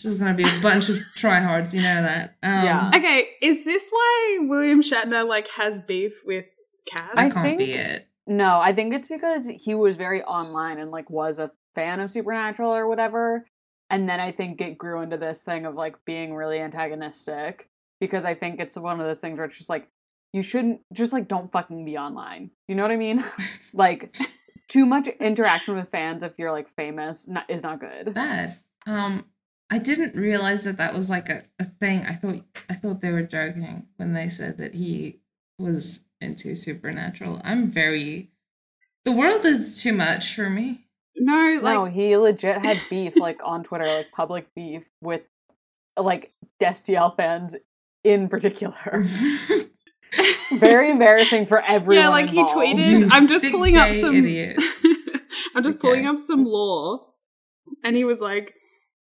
just 0.00 0.18
gonna 0.18 0.34
be 0.34 0.44
a 0.44 0.60
bunch 0.62 0.88
of 0.88 0.98
tryhards, 1.16 1.74
you 1.74 1.82
know 1.82 2.02
that. 2.02 2.36
Um, 2.42 2.64
Yeah. 2.64 2.90
okay 2.94 3.28
is 3.42 3.64
this 3.64 3.88
why 3.90 4.38
william 4.42 4.82
shatner 4.82 5.26
like 5.28 5.48
has 5.56 5.80
beef 5.80 6.22
with 6.24 6.46
Cas? 6.86 7.14
That 7.14 7.18
I 7.18 7.30
can't 7.30 7.58
be 7.58 7.72
it. 7.72 8.06
No, 8.26 8.60
I 8.60 8.72
think 8.72 8.94
it's 8.94 9.08
because 9.08 9.46
he 9.48 9.74
was 9.74 9.96
very 9.96 10.22
online 10.22 10.78
and 10.78 10.90
like 10.90 11.10
was 11.10 11.38
a 11.38 11.50
fan 11.74 12.00
of 12.00 12.10
Supernatural 12.10 12.70
or 12.70 12.86
whatever. 12.86 13.46
And 13.88 14.08
then 14.08 14.20
I 14.20 14.30
think 14.30 14.60
it 14.60 14.78
grew 14.78 15.02
into 15.02 15.16
this 15.16 15.42
thing 15.42 15.66
of 15.66 15.74
like 15.74 15.96
being 16.04 16.34
really 16.34 16.60
antagonistic 16.60 17.68
because 18.00 18.24
I 18.24 18.34
think 18.34 18.60
it's 18.60 18.76
one 18.76 19.00
of 19.00 19.06
those 19.06 19.18
things 19.18 19.36
where 19.36 19.46
it's 19.46 19.58
just 19.58 19.70
like 19.70 19.88
you 20.32 20.42
shouldn't 20.42 20.80
just 20.92 21.12
like 21.12 21.26
don't 21.26 21.50
fucking 21.50 21.84
be 21.84 21.98
online. 21.98 22.50
You 22.68 22.76
know 22.76 22.82
what 22.82 22.92
I 22.92 22.96
mean? 22.96 23.24
like 23.72 24.16
too 24.68 24.86
much 24.86 25.08
interaction 25.08 25.74
with 25.74 25.88
fans 25.88 26.22
if 26.22 26.38
you're 26.38 26.52
like 26.52 26.68
famous 26.68 27.26
not, 27.26 27.44
is 27.48 27.62
not 27.64 27.80
good. 27.80 28.14
Bad. 28.14 28.56
Um, 28.86 29.24
I 29.72 29.78
didn't 29.78 30.16
realize 30.16 30.64
that 30.64 30.78
that 30.78 30.94
was 30.94 31.08
like 31.08 31.28
a, 31.28 31.42
a 31.58 31.64
thing. 31.64 32.04
I 32.06 32.14
thought 32.14 32.42
I 32.68 32.74
thought 32.74 33.00
they 33.00 33.12
were 33.12 33.22
joking 33.22 33.86
when 33.96 34.12
they 34.14 34.28
said 34.28 34.58
that 34.58 34.74
he 34.74 35.20
was 35.58 36.04
into 36.20 36.54
supernatural. 36.56 37.40
I'm 37.44 37.68
very 37.70 38.30
The 39.04 39.12
world 39.12 39.44
is 39.44 39.82
too 39.82 39.92
much 39.92 40.34
for 40.34 40.50
me. 40.50 40.86
No, 41.16 41.58
like 41.62 41.74
no, 41.74 41.84
he 41.84 42.16
legit 42.16 42.58
had 42.58 42.80
beef 42.90 43.16
like 43.16 43.40
on 43.44 43.62
Twitter, 43.62 43.84
like 43.86 44.10
public 44.12 44.46
beef 44.54 44.82
with 45.02 45.22
like 45.98 46.30
Destiel 46.60 47.14
fans 47.16 47.54
in 48.04 48.28
particular. 48.28 49.04
Very 50.52 50.90
embarrassing 50.90 51.46
for 51.46 51.60
everyone. 51.62 52.04
yeah, 52.04 52.08
like 52.08 52.28
he 52.30 52.42
tweeted. 52.42 53.00
You 53.00 53.08
I'm 53.10 53.28
just 53.28 53.44
pulling 53.50 53.76
up 53.76 53.92
some. 53.94 54.14
idiots. 54.16 54.64
I'm 55.54 55.62
just 55.62 55.76
Okay. 55.76 55.80
pulling 55.80 56.06
up 56.06 56.18
some 56.18 56.44
law, 56.44 57.06
and 57.84 57.94
he 57.94 58.04
was 58.04 58.18
like, 58.20 58.54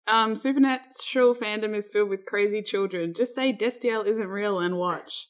um, 0.08 0.36
"Supernatural 0.36 1.36
fandom 1.36 1.76
is 1.76 1.88
filled 1.92 2.10
with 2.10 2.26
crazy 2.26 2.62
children. 2.62 3.14
Just 3.14 3.36
say 3.36 3.54
Destiel 3.54 4.06
isn't 4.06 4.28
real 4.28 4.60
and 4.60 4.78
watch." 4.78 5.28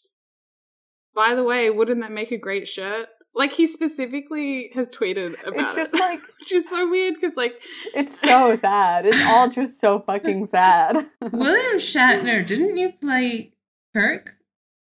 By 1.16 1.34
the 1.34 1.44
way, 1.44 1.70
wouldn't 1.70 2.02
that 2.02 2.12
make 2.12 2.32
a 2.32 2.38
great 2.38 2.68
shirt? 2.68 3.08
Like 3.34 3.52
he 3.54 3.68
specifically 3.68 4.70
has 4.76 4.88
tweeted 4.90 5.36
about 5.46 5.78
It's 5.78 5.92
just 5.92 5.94
it, 5.94 6.00
like 6.00 6.20
which 6.40 6.54
is 6.54 6.70
so 6.70 6.90
weird 6.90 7.16
because 7.16 7.36
like 7.36 7.54
it's 7.94 8.20
so 8.20 8.56
sad. 8.58 9.06
It's 9.06 9.22
all 9.28 9.50
just 9.50 9.80
so 9.82 10.00
fucking 10.00 10.48
sad. 10.48 10.96
William 11.32 11.78
Shatner, 11.78 12.46
didn't 12.46 12.78
you 12.78 12.94
play 12.94 13.54
Kirk? 13.94 14.38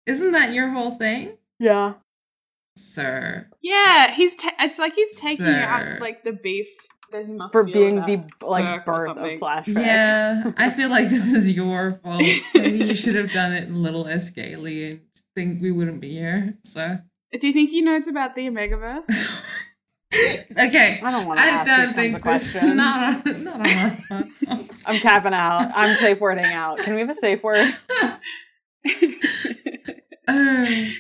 Isn't 0.07 0.33
that 0.33 0.53
your 0.53 0.71
whole 0.71 0.93
thing? 0.93 1.37
yeah. 1.59 1.95
Sir. 2.77 3.49
yeah, 3.63 4.11
he's 4.13 4.37
ta- 4.37 4.55
it's 4.61 4.79
like 4.79 4.95
he's 4.95 5.21
taking 5.21 5.45
Sir. 5.45 5.61
out 5.61 6.01
like 6.01 6.23
the 6.25 6.33
beef 6.33 6.69
that 6.71 6.71
he 6.71 6.79
must 6.79 6.90
For 7.51 7.65
being 7.65 7.97
the 7.97 8.25
like 8.41 8.85
birth 8.85 9.11
of 9.11 9.17
something. 9.17 9.39
Slash 9.39 9.69
Yeah, 9.69 10.53
I 10.57 10.71
feel 10.71 10.89
like 10.89 11.09
this 11.09 11.33
is 11.33 11.55
your 11.57 12.01
fault. 12.03 12.23
Maybe 12.55 12.79
you 12.85 12.95
should 12.95 13.15
have 13.15 13.33
done 13.33 13.53
it 13.53 13.65
in 13.69 13.83
Little 13.83 14.07
S. 14.07 14.31
Gailey 14.31 14.91
and 14.91 15.01
think 15.35 15.63
we 15.63 15.71
wouldn't 15.71 16.01
be 16.01 16.11
here. 16.11 16.59
So 16.65 16.99
Do 17.39 17.47
you 17.47 17.53
think 17.53 17.71
he 17.71 17.83
knows 17.83 18.07
about 18.07 18.35
the 18.35 18.47
Omegaverse? 18.47 19.45
okay. 20.53 21.01
I 21.03 21.11
don't 21.11 21.27
want 21.27 21.39
to 21.39 21.45
I 21.45 21.49
ask 21.49 21.67
don't 21.67 21.95
think 21.95 22.17
of 22.17 22.23
this 22.23 22.53
questions. 22.53 22.75
not 22.75 23.27
on, 23.27 23.45
not 23.45 23.61
on. 24.11 24.25
I'm 24.87 24.99
tapping 24.99 25.35
out. 25.35 25.73
I'm 25.75 25.97
safe 25.97 26.21
wording 26.21 26.45
out. 26.45 26.79
Can 26.79 26.95
we 26.95 27.01
have 27.01 27.11
a 27.11 27.15
safe 27.15 27.43
word? 27.43 27.73
Um, 30.29 30.93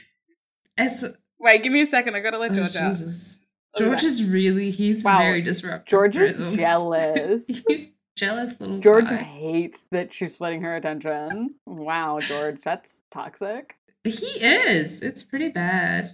S- 0.76 1.04
Wait, 1.38 1.62
give 1.62 1.72
me 1.72 1.82
a 1.82 1.86
second. 1.86 2.16
I 2.16 2.20
gotta 2.20 2.38
let 2.38 2.50
oh, 2.52 2.54
George 2.54 2.76
out. 2.76 2.88
Jesus. 2.88 3.38
Okay. 3.38 3.46
George 3.84 4.02
is 4.04 4.24
really 4.24 4.70
he's 4.70 5.02
Wow. 5.04 5.18
very 5.18 5.42
disruptive. 5.42 5.86
George 5.86 6.16
is 6.16 6.32
presence. 6.36 6.56
jealous. 6.58 7.46
he's 7.68 7.90
jealous 8.16 8.60
little 8.60 8.78
George 8.78 9.06
guy. 9.06 9.16
hates 9.16 9.82
that 9.90 10.12
she's 10.12 10.34
splitting 10.34 10.62
her 10.62 10.76
attention. 10.76 11.54
Wow, 11.66 12.18
George, 12.20 12.60
that's 12.62 13.00
toxic. 13.12 13.76
He 14.04 14.10
is. 14.10 15.02
It's 15.02 15.22
pretty 15.24 15.48
bad. 15.50 16.06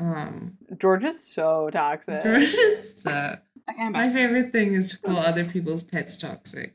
Um, 0.00 0.58
George 0.78 1.04
is 1.04 1.22
so 1.22 1.70
toxic. 1.70 2.22
George 2.22 2.42
is. 2.54 3.04
Uh, 3.06 3.36
Okay, 3.70 3.88
my 3.88 4.10
favorite 4.10 4.52
thing 4.52 4.74
is 4.74 4.90
to 4.90 4.98
call 4.98 5.16
other 5.16 5.42
people's 5.54 5.82
pets 5.82 6.18
toxic. 6.18 6.74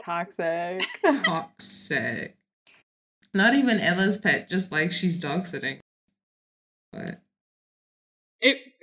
Toxic. 0.00 0.82
Toxic. 1.24 2.36
Not 3.34 3.54
even 3.54 3.78
Ella's 3.78 4.16
pet, 4.16 4.48
just 4.48 4.72
like 4.72 4.92
she's 4.92 5.20
dog 5.20 5.44
sitting. 5.44 5.80
But 6.92 7.20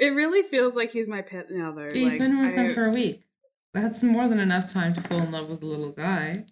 It 0.03 0.09
really 0.09 0.43
feels 0.43 0.75
like 0.75 0.91
he's 0.91 1.07
my 1.07 1.21
pet 1.21 1.45
now, 1.49 1.71
though. 1.71 1.87
you've 1.93 2.09
like, 2.09 2.19
been 2.19 2.39
with 2.43 2.53
I- 2.53 2.55
him 2.57 2.69
for 2.71 2.85
a 2.85 2.89
week. 2.91 3.23
That's 3.73 4.03
more 4.03 4.27
than 4.27 4.39
enough 4.39 4.71
time 4.71 4.93
to 4.93 5.01
fall 5.01 5.19
in 5.21 5.31
love 5.31 5.49
with 5.49 5.61
the 5.61 5.65
little 5.65 5.91
guy. 5.91 6.45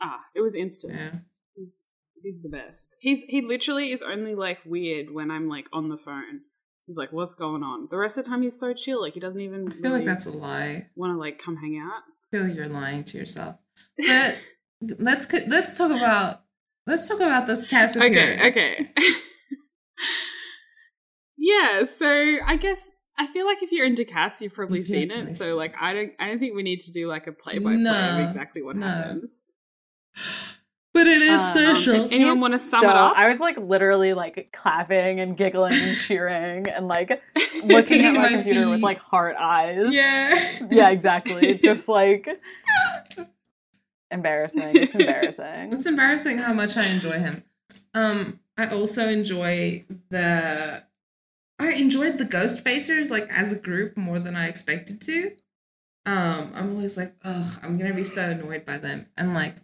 ah, 0.00 0.20
it 0.34 0.40
was 0.40 0.54
instant. 0.54 0.94
Yeah. 0.94 1.10
He's 1.56 1.78
he's 2.22 2.42
the 2.42 2.48
best. 2.48 2.96
He's 3.00 3.22
he 3.28 3.40
literally 3.42 3.90
is 3.90 4.02
only 4.02 4.34
like 4.34 4.58
weird 4.64 5.12
when 5.12 5.30
I'm 5.30 5.48
like 5.48 5.66
on 5.72 5.88
the 5.88 5.96
phone. 5.96 6.42
He's 6.86 6.96
like, 6.96 7.12
"What's 7.12 7.34
going 7.34 7.62
on?" 7.62 7.88
The 7.90 7.96
rest 7.98 8.16
of 8.18 8.24
the 8.24 8.30
time, 8.30 8.42
he's 8.42 8.58
so 8.60 8.72
chill. 8.74 9.00
Like 9.02 9.14
he 9.14 9.20
doesn't 9.20 9.40
even 9.40 9.72
I 9.72 9.74
feel 9.82 9.90
like 9.90 10.04
that's 10.04 10.26
a 10.26 10.30
lie. 10.30 10.86
want 10.94 11.14
to 11.14 11.18
like 11.18 11.38
come 11.38 11.56
hang 11.56 11.78
out. 11.78 12.02
I 12.02 12.36
feel 12.36 12.46
like 12.46 12.54
you're 12.56 12.68
lying 12.68 13.04
to 13.04 13.18
yourself. 13.18 13.56
But 13.96 14.40
let's 14.98 15.26
let's 15.48 15.76
talk 15.76 15.90
about 15.90 16.42
let's 16.86 17.08
talk 17.08 17.20
about 17.20 17.46
this 17.46 17.66
cast. 17.66 17.96
Okay, 17.96 18.48
okay. 18.50 18.86
yeah, 21.48 21.84
so 21.86 22.06
I 22.46 22.56
guess 22.56 22.96
I 23.16 23.26
feel 23.26 23.46
like 23.46 23.62
if 23.62 23.72
you're 23.72 23.86
into 23.86 24.04
Cas, 24.04 24.40
you've 24.40 24.54
probably 24.54 24.80
Yeah, 24.80 24.86
seen 24.86 25.10
it. 25.10 25.28
see. 25.28 25.34
So 25.44 25.56
like, 25.56 25.74
I 25.80 25.92
don't, 25.94 26.12
I 26.18 26.28
don't 26.28 26.38
think 26.38 26.54
we 26.54 26.62
need 26.62 26.80
to 26.82 26.92
do 26.92 27.08
like 27.08 27.26
a 27.26 27.32
play 27.32 27.58
by 27.58 27.70
play 27.72 27.76
No, 27.82 27.92
of 28.20 28.28
exactly 28.28 28.62
what 28.62 28.76
no. 28.76 28.86
happens. 28.86 29.44
But 30.94 31.06
it 31.06 31.22
is 31.22 31.40
Um, 31.42 31.48
special. 31.50 32.02
um, 32.06 32.08
Anyone 32.10 32.40
wanna 32.40 32.58
sum 32.58 32.82
so- 32.82 32.90
it 32.90 32.96
up? 32.96 33.14
I 33.16 33.30
was 33.30 33.38
like 33.38 33.56
literally 33.56 34.14
like 34.14 34.48
clapping 34.52 35.20
and 35.20 35.36
giggling 35.36 35.74
and 35.74 35.96
cheering 36.06 36.68
and 36.68 36.88
like 36.88 37.22
looking 37.64 38.04
at 38.04 38.14
my 38.14 38.22
my 38.22 38.28
computer 38.30 38.68
with 38.68 38.80
like 38.80 38.98
heart 38.98 39.36
eyes. 39.38 39.92
yeah. 39.94 40.34
Yeah, 40.70 40.90
exactly. 40.90 41.56
Just 41.62 41.88
like 41.88 42.26
embarrassing. 44.10 44.76
It's 44.76 44.94
embarrassing. 44.94 45.72
It's 45.72 45.86
embarrassing 45.86 46.38
how 46.38 46.52
much 46.52 46.76
I 46.76 46.86
enjoy 46.86 47.18
him. 47.20 47.44
Um, 47.94 48.40
I 48.56 48.66
also 48.68 49.08
enjoy 49.08 49.84
the. 50.08 50.82
I 51.58 51.72
enjoyed 51.72 52.18
the 52.18 52.24
Ghostfacers 52.24 53.10
like 53.10 53.28
as 53.30 53.52
a 53.52 53.58
group 53.58 53.96
more 53.96 54.18
than 54.18 54.36
I 54.36 54.48
expected 54.48 55.00
to. 55.02 55.32
Um, 56.06 56.52
I'm 56.54 56.70
always 56.74 56.96
like, 56.96 57.14
ugh, 57.24 57.60
I'm 57.62 57.76
gonna 57.76 57.94
be 57.94 58.04
so 58.04 58.30
annoyed 58.30 58.64
by 58.64 58.78
them, 58.78 59.06
and 59.16 59.34
like, 59.34 59.56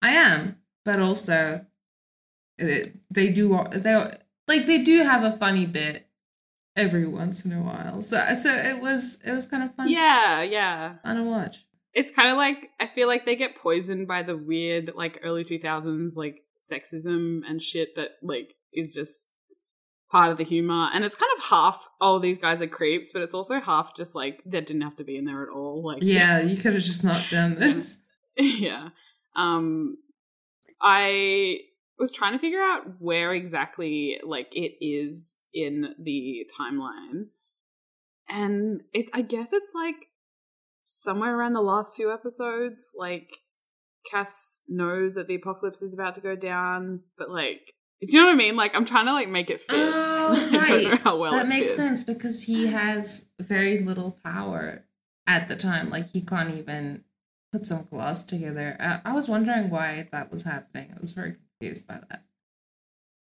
I 0.00 0.12
am, 0.12 0.58
but 0.84 1.00
also, 1.00 1.66
it, 2.58 2.92
they 3.10 3.30
do 3.30 3.64
they 3.72 3.94
like 4.46 4.66
they 4.66 4.78
do 4.78 5.02
have 5.02 5.24
a 5.24 5.32
funny 5.32 5.66
bit 5.66 6.06
every 6.76 7.06
once 7.06 7.44
in 7.44 7.52
a 7.52 7.62
while. 7.62 8.02
So 8.02 8.34
so 8.34 8.50
it 8.50 8.80
was 8.80 9.18
it 9.24 9.32
was 9.32 9.46
kind 9.46 9.62
of 9.62 9.74
fun. 9.74 9.88
Yeah, 9.88 10.42
yeah. 10.42 10.96
fun 11.02 11.16
to 11.16 11.24
watch. 11.24 11.64
It's 11.94 12.12
kind 12.12 12.30
of 12.30 12.36
like 12.36 12.70
I 12.80 12.86
feel 12.86 13.08
like 13.08 13.26
they 13.26 13.36
get 13.36 13.56
poisoned 13.56 14.08
by 14.08 14.22
the 14.22 14.36
weird 14.36 14.92
like 14.94 15.20
early 15.22 15.44
2000s 15.44 16.16
like 16.16 16.42
sexism 16.58 17.40
and 17.48 17.62
shit 17.62 17.96
that 17.96 18.10
like 18.22 18.54
is 18.72 18.94
just 18.94 19.24
part 20.12 20.30
of 20.30 20.36
the 20.36 20.44
humor 20.44 20.90
and 20.94 21.04
it's 21.04 21.16
kind 21.16 21.30
of 21.38 21.44
half 21.44 21.88
oh 22.00 22.18
these 22.18 22.36
guys 22.38 22.60
are 22.60 22.66
creeps 22.66 23.10
but 23.12 23.22
it's 23.22 23.32
also 23.34 23.58
half 23.60 23.96
just 23.96 24.14
like 24.14 24.42
that 24.44 24.66
didn't 24.66 24.82
have 24.82 24.94
to 24.94 25.02
be 25.04 25.16
in 25.16 25.24
there 25.24 25.42
at 25.42 25.48
all 25.48 25.82
like 25.82 26.02
Yeah, 26.02 26.38
you 26.40 26.54
could 26.56 26.74
have 26.74 26.82
just 26.82 27.02
not 27.02 27.26
done 27.30 27.54
this. 27.58 27.98
yeah. 28.36 28.90
Um 29.34 29.96
I 30.82 31.56
was 31.98 32.12
trying 32.12 32.32
to 32.34 32.38
figure 32.38 32.60
out 32.62 32.82
where 33.00 33.32
exactly 33.32 34.18
like 34.22 34.48
it 34.52 34.72
is 34.84 35.40
in 35.54 35.94
the 35.98 36.44
timeline. 36.60 37.28
And 38.28 38.82
it 38.92 39.08
I 39.14 39.22
guess 39.22 39.52
it's 39.54 39.72
like 39.74 40.08
somewhere 40.84 41.34
around 41.36 41.54
the 41.54 41.60
last 41.62 41.96
few 41.96 42.12
episodes 42.12 42.92
like 42.98 43.30
Cas 44.10 44.60
knows 44.68 45.14
that 45.14 45.26
the 45.28 45.36
apocalypse 45.36 45.80
is 45.80 45.94
about 45.94 46.14
to 46.14 46.20
go 46.20 46.34
down, 46.36 47.00
but 47.16 47.30
like 47.30 47.74
do 48.06 48.12
you 48.16 48.20
know 48.20 48.26
what 48.26 48.34
I 48.34 48.36
mean? 48.36 48.56
Like 48.56 48.74
I'm 48.74 48.84
trying 48.84 49.06
to 49.06 49.12
like 49.12 49.28
make 49.28 49.48
it 49.50 49.60
fit. 49.60 49.68
Oh, 49.70 50.48
I 50.52 50.56
don't 50.68 50.84
know 50.84 50.90
right. 50.90 51.04
how 51.04 51.16
well 51.16 51.32
that 51.32 51.46
it 51.46 51.48
makes 51.48 51.68
fits. 51.68 51.76
sense 51.76 52.04
because 52.04 52.44
he 52.44 52.66
has 52.66 53.26
very 53.40 53.78
little 53.80 54.18
power 54.24 54.84
at 55.26 55.48
the 55.48 55.56
time. 55.56 55.88
Like 55.88 56.10
he 56.10 56.20
can't 56.20 56.52
even 56.52 57.04
put 57.52 57.64
some 57.66 57.84
claws 57.84 58.24
together. 58.24 58.76
I, 58.80 59.10
I 59.10 59.12
was 59.12 59.28
wondering 59.28 59.70
why 59.70 60.08
that 60.10 60.30
was 60.32 60.42
happening. 60.44 60.92
I 60.96 61.00
was 61.00 61.12
very 61.12 61.34
confused 61.60 61.86
by 61.86 62.00
that. 62.10 62.24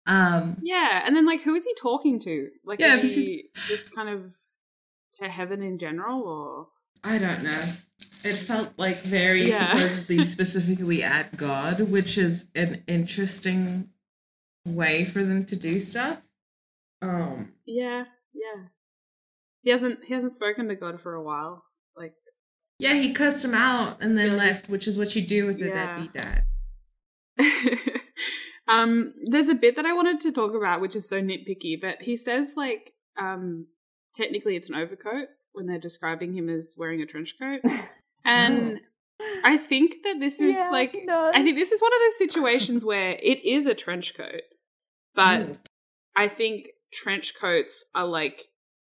Um, 0.07 0.59
Yeah, 0.63 1.03
and 1.05 1.15
then 1.15 1.27
like 1.27 1.43
who 1.43 1.55
is 1.55 1.65
he 1.65 1.75
talking 1.75 2.19
to? 2.21 2.49
Like 2.65 2.81
Yeah, 2.81 2.97
is 2.97 3.15
he 3.15 3.51
just 3.67 3.95
kind 3.95 4.09
of 4.09 4.35
to 5.15 5.29
heaven 5.29 5.63
in 5.63 5.79
general 5.79 6.23
or 6.23 6.69
I 7.05 7.19
don't 7.19 7.43
know. 7.43 7.65
It 8.25 8.35
felt 8.35 8.73
like 8.79 8.99
very 9.03 9.43
Yeah. 9.49 9.73
supposedly 9.73 10.23
specifically 10.23 11.03
at 11.03 11.37
God, 11.37 11.81
which 11.91 12.19
is 12.19 12.51
an 12.55 12.83
interesting 12.87 13.91
way 14.75 15.05
for 15.05 15.23
them 15.25 15.45
to 15.47 15.57
do 15.57 15.79
stuff. 15.81 16.23
Um, 17.03 17.53
Yeah, 17.67 18.05
yeah. 18.35 18.65
He 19.63 19.71
hasn't 19.71 20.01
he 20.07 20.15
hasn't 20.15 20.35
spoken 20.35 20.69
to 20.69 20.75
God 20.77 21.01
for 21.01 21.15
a 21.15 21.23
while. 21.23 21.65
Like 21.97 22.15
yeah, 22.79 22.95
he 22.95 23.13
cussed 23.13 23.45
him 23.45 23.55
out 23.55 24.03
and 24.03 24.17
then 24.17 24.37
left, 24.37 24.69
which 24.69 24.87
is 24.87 24.97
what 24.99 25.15
you 25.17 25.23
do 25.23 25.47
with 25.47 25.61
a 25.61 25.67
Yeah. 25.67 25.97
deadbeat 25.97 26.13
dad. 26.13 26.45
um 28.69 29.15
there's 29.31 29.49
a 29.49 29.55
bit 29.55 29.77
that 29.77 29.87
I 29.87 29.93
wanted 29.95 30.21
to 30.21 30.33
talk 30.33 30.55
about 30.55 30.81
which 30.81 30.97
is 30.97 31.09
so 31.09 31.21
nitpicky, 31.23 31.81
but 31.81 32.03
he 32.03 32.17
says 32.17 32.55
like 32.57 32.93
um 33.19 33.67
technically 34.15 34.57
it's 34.57 34.69
an 34.69 34.75
overcoat 34.75 35.29
when 35.53 35.67
they're 35.67 35.79
describing 35.79 36.35
him 36.35 36.49
as 36.49 36.75
wearing 36.79 37.01
a 37.03 37.07
trench 37.07 37.35
coat. 37.41 37.61
And 38.25 38.81
I 39.43 39.57
think 39.57 39.97
that 40.05 40.21
this 40.21 40.39
is 40.39 40.55
Yeah, 40.55 40.69
like 40.71 40.93
does. 41.07 41.33
I 41.35 41.43
think 41.43 41.57
this 41.57 41.73
is 41.73 41.81
one 41.81 41.93
of 41.95 41.99
those 42.01 42.19
situations 42.19 42.85
where 42.85 43.13
it 43.23 43.43
is 43.43 43.67
a 43.67 43.75
trench 43.75 44.15
coat, 44.15 44.43
but 45.19 45.49
Ooh. 45.49 45.53
I 46.17 46.29
think 46.29 46.69
trench 46.93 47.35
coats 47.35 47.87
are 47.93 48.07
like 48.07 48.45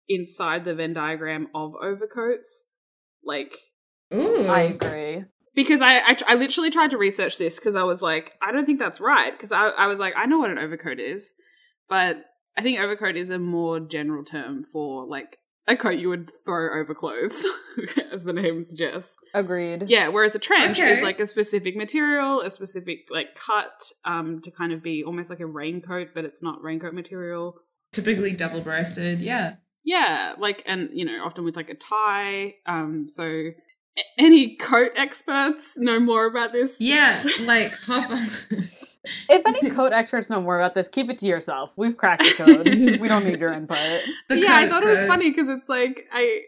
inside 0.07 0.65
the 0.65 0.75
Venn 0.75 0.93
diagram 0.93 1.47
of 1.55 1.73
overcoats. 1.81 2.65
Like, 3.25 3.57
Ooh. 4.13 4.45
I 4.47 4.61
agree. 4.61 5.25
because 5.55 5.81
I, 5.81 5.97
I, 5.97 6.17
I 6.27 6.35
literally 6.35 6.69
tried 6.69 6.91
to 6.91 6.97
research 6.99 7.39
this 7.39 7.57
because 7.57 7.75
I 7.75 7.81
was 7.81 8.03
like, 8.03 8.33
I 8.39 8.51
don't 8.51 8.67
think 8.67 8.77
that's 8.77 9.01
right. 9.01 9.31
Because 9.31 9.51
I, 9.51 9.69
I 9.69 9.87
was 9.87 9.97
like, 9.97 10.13
I 10.15 10.27
know 10.27 10.37
what 10.37 10.51
an 10.51 10.59
overcoat 10.59 10.99
is, 10.99 11.33
but 11.89 12.17
I 12.55 12.61
think 12.61 12.79
overcoat 12.79 13.15
is 13.15 13.31
a 13.31 13.39
more 13.39 13.79
general 13.79 14.23
term 14.23 14.63
for 14.71 15.07
like 15.07 15.39
a 15.67 15.75
coat 15.75 15.99
you 15.99 16.09
would 16.09 16.31
throw 16.45 16.79
over 16.79 16.93
clothes, 16.93 17.45
as 18.11 18.23
the 18.23 18.33
name 18.33 18.63
suggests. 18.63 19.17
Agreed. 19.33 19.85
Yeah, 19.87 20.07
whereas 20.07 20.35
a 20.35 20.39
trench 20.39 20.79
is 20.79 21.01
like 21.01 21.19
a 21.19 21.25
specific 21.25 21.75
material, 21.75 22.41
a 22.41 22.49
specific 22.49 23.07
like 23.09 23.35
cut, 23.35 23.83
um, 24.05 24.41
to 24.41 24.51
kind 24.51 24.73
of 24.73 24.81
be 24.81 25.03
almost 25.03 25.29
like 25.29 25.39
a 25.39 25.45
raincoat, 25.45 26.09
but 26.13 26.25
it's 26.25 26.41
not 26.41 26.61
raincoat 26.61 26.93
material. 26.93 27.55
Typically 27.91 28.33
double 28.33 28.61
breasted. 28.61 29.21
Yeah. 29.21 29.55
Yeah, 29.83 30.33
like 30.37 30.63
and 30.65 30.89
you 30.93 31.05
know, 31.05 31.23
often 31.25 31.43
with 31.43 31.55
like 31.55 31.69
a 31.69 31.75
tie. 31.75 32.55
Um, 32.65 33.07
so 33.09 33.51
any 34.17 34.55
coat 34.55 34.91
experts 34.95 35.77
know 35.77 35.99
more 35.99 36.25
about 36.25 36.53
this? 36.53 36.79
Yeah. 36.79 37.23
Like 37.41 37.73
hop 37.85 38.11
on. 38.11 38.27
If 39.03 39.41
any 39.45 39.69
code 39.75 39.93
experts 39.93 40.29
know 40.29 40.41
more 40.41 40.59
about 40.59 40.73
this, 40.75 40.87
keep 40.87 41.09
it 41.09 41.17
to 41.19 41.25
yourself. 41.25 41.73
We've 41.77 41.97
cracked 41.97 42.23
the 42.23 42.33
code. 42.33 42.67
we 43.01 43.07
don't 43.07 43.25
need 43.25 43.39
your 43.39 43.51
input. 43.53 43.77
The 44.29 44.39
yeah, 44.39 44.53
I 44.55 44.61
coat 44.63 44.69
thought 44.69 44.83
it 44.83 44.99
was 44.99 45.07
funny 45.07 45.29
because 45.31 45.49
it's 45.49 45.67
like 45.69 46.05
I, 46.11 46.41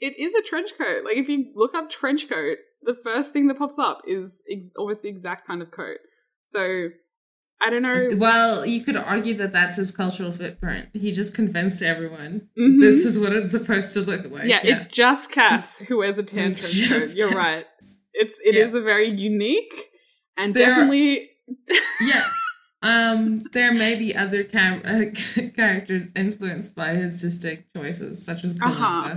it 0.00 0.18
is 0.18 0.34
a 0.34 0.42
trench 0.42 0.70
coat. 0.76 1.04
Like 1.04 1.16
if 1.16 1.28
you 1.28 1.52
look 1.54 1.74
up 1.74 1.88
trench 1.90 2.28
coat, 2.28 2.58
the 2.82 2.94
first 3.02 3.32
thing 3.32 3.48
that 3.48 3.58
pops 3.58 3.78
up 3.78 4.02
is 4.06 4.42
ex- 4.50 4.70
almost 4.76 5.02
the 5.02 5.08
exact 5.08 5.46
kind 5.46 5.62
of 5.62 5.70
coat. 5.70 5.98
So 6.44 6.88
I 7.60 7.70
don't 7.70 7.82
know. 7.82 8.08
Well, 8.18 8.64
you 8.64 8.84
could 8.84 8.96
argue 8.96 9.34
that 9.38 9.52
that's 9.52 9.76
his 9.76 9.90
cultural 9.90 10.30
footprint. 10.30 10.90
He 10.92 11.10
just 11.10 11.34
convinced 11.34 11.82
everyone 11.82 12.48
Mhm. 12.56 12.80
this 12.80 13.04
is 13.04 13.18
what 13.18 13.32
it's 13.32 13.50
supposed 13.50 13.92
to 13.94 14.00
look 14.02 14.30
like. 14.30 14.44
yeah, 14.44 14.60
it's 14.62 14.86
just 14.86 15.32
Cas 15.32 15.78
who 15.78 15.98
wears 15.98 16.18
a 16.18 16.22
tan 16.22 16.48
It's 16.48 16.60
trench 16.86 16.90
coat. 17.10 17.16
You're 17.16 17.28
Cas. 17.30 17.36
right. 17.36 17.66
It's 18.12 18.38
it 18.44 18.54
is 18.54 18.72
Yeah. 18.74 18.78
a 18.78 18.82
very 18.82 19.08
unique 19.10 19.72
and 20.36 20.54
There 20.54 20.66
are- 20.66 20.74
definitely 20.76 21.30
yeah. 22.00 22.28
Um, 22.82 23.42
there 23.52 23.72
may 23.74 23.96
be 23.96 24.14
other 24.14 24.44
cam- 24.44 24.82
uh, 24.84 25.06
characters 25.56 26.12
influenced 26.14 26.74
by 26.76 26.90
his 26.90 27.20
distinct 27.20 27.74
choices, 27.74 28.24
such 28.24 28.44
as 28.44 28.54
Columbo. 28.54 28.80
Uh-huh. 28.82 29.16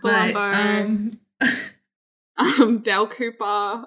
But, 0.00 0.32
Columbo. 0.32 0.40
um, 0.40 1.20
um 2.60 2.78
Dale 2.78 3.06
Cooper. 3.08 3.86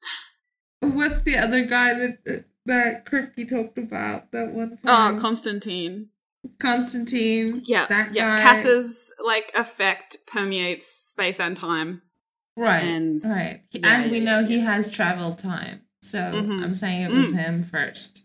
what's 0.80 1.20
the 1.22 1.36
other 1.36 1.64
guy 1.64 1.94
that 1.94 2.44
that 2.66 3.04
Kripke 3.06 3.48
talked 3.48 3.78
about 3.78 4.32
that 4.32 4.52
one 4.52 4.78
Oh, 4.84 4.86
time? 4.88 5.20
Constantine. 5.20 6.08
Constantine. 6.58 7.62
Yeah, 7.66 7.86
that 7.88 8.14
yeah. 8.14 8.38
guy. 8.38 8.42
Cas's 8.42 9.12
like 9.22 9.50
effect 9.54 10.16
permeates 10.26 10.86
space 10.86 11.40
and 11.40 11.56
time. 11.56 12.02
Right. 12.56 12.84
and- 12.84 13.22
right. 13.24 13.60
Yeah, 13.72 14.02
and 14.02 14.10
we 14.10 14.20
know 14.20 14.40
yeah. 14.40 14.46
he 14.46 14.60
has 14.60 14.90
traveled 14.90 15.38
time. 15.38 15.82
So 16.04 16.18
Mhm. 16.18 16.62
I'm 16.62 16.74
saying 16.74 17.02
it 17.02 17.10
was 17.12 17.32
Mm. 17.32 17.38
him 17.38 17.62
first. 17.62 18.24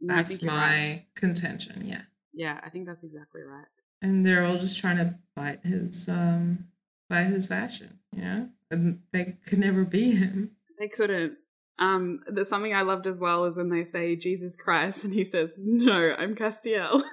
That's 0.00 0.42
my 0.42 0.56
right. 0.56 1.06
contention, 1.14 1.84
yeah. 1.86 2.02
Yeah, 2.32 2.58
I 2.62 2.70
think 2.70 2.86
that's 2.86 3.04
exactly 3.04 3.42
right. 3.42 3.66
And 4.00 4.24
they're 4.24 4.44
all 4.44 4.56
just 4.56 4.78
trying 4.78 4.96
to 4.96 5.18
bite 5.36 5.62
his 5.64 6.08
um 6.08 6.68
bite 7.10 7.24
his 7.24 7.46
fashion, 7.48 7.98
you 8.12 8.22
know? 8.22 8.50
And 8.70 9.02
they 9.12 9.36
could 9.44 9.58
never 9.58 9.84
be 9.84 10.12
him. 10.12 10.56
They 10.78 10.88
couldn't. 10.88 11.36
Um, 11.78 12.22
there's 12.26 12.48
something 12.48 12.74
I 12.74 12.82
loved 12.82 13.06
as 13.06 13.20
well 13.20 13.44
is 13.46 13.56
when 13.56 13.68
they 13.68 13.84
say 13.84 14.14
Jesus 14.16 14.56
Christ, 14.56 15.04
and 15.04 15.12
he 15.12 15.24
says, 15.24 15.54
"No, 15.58 16.14
I'm 16.18 16.34
Castiel." 16.34 17.02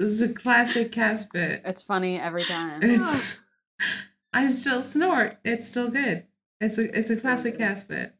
This 0.00 0.10
is 0.10 0.22
a 0.22 0.32
classic 0.32 0.92
cast 0.92 1.32
bit. 1.32 1.60
It's 1.64 1.82
funny 1.82 2.20
every 2.20 2.44
time. 2.44 2.80
It's 2.84 3.40
I 4.32 4.46
still 4.46 4.80
snort. 4.80 5.34
It's 5.44 5.66
still 5.68 5.90
good. 5.90 6.26
It's 6.60 6.78
a 6.78 6.96
it's 6.96 7.10
a 7.10 7.20
classic 7.20 7.58
cast 7.58 7.88
bit. 7.88 8.14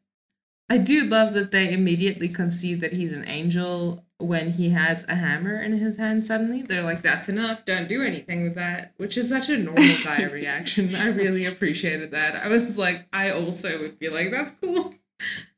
I 0.69 0.77
do 0.77 1.03
love 1.05 1.33
that 1.33 1.51
they 1.51 1.73
immediately 1.73 2.29
concede 2.29 2.81
that 2.81 2.93
he's 2.93 3.11
an 3.11 3.27
angel 3.27 4.05
when 4.19 4.51
he 4.51 4.69
has 4.69 5.07
a 5.07 5.15
hammer 5.15 5.59
in 5.61 5.71
his 5.73 5.97
hand 5.97 6.25
suddenly. 6.25 6.61
They're 6.61 6.83
like, 6.83 7.01
that's 7.01 7.29
enough, 7.29 7.65
don't 7.65 7.87
do 7.87 8.03
anything 8.03 8.43
with 8.43 8.55
that. 8.55 8.93
Which 8.97 9.17
is 9.17 9.29
such 9.29 9.49
a 9.49 9.57
normal 9.57 9.95
guy 10.03 10.23
reaction. 10.31 10.93
I 10.93 11.07
really 11.07 11.45
appreciated 11.45 12.11
that. 12.11 12.35
I 12.35 12.47
was 12.49 12.77
like, 12.77 13.07
I 13.11 13.31
also 13.31 13.79
would 13.79 13.97
be 13.97 14.09
like, 14.09 14.29
that's 14.31 14.51
cool. 14.61 14.93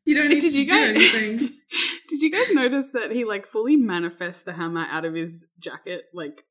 You 0.05 0.15
don't 0.15 0.29
need 0.29 0.41
Did 0.41 0.51
to 0.51 0.59
you 0.59 0.65
do 0.69 0.71
guys? 0.71 0.89
anything. 1.13 1.37
Did 2.09 2.21
you 2.21 2.31
guys 2.31 2.53
notice 2.53 2.87
that 2.93 3.11
he 3.11 3.25
like 3.25 3.47
fully 3.47 3.75
manifests 3.75 4.43
the 4.43 4.53
hammer 4.53 4.85
out 4.89 5.05
of 5.05 5.13
his 5.13 5.45
jacket, 5.59 6.05
like, 6.13 6.43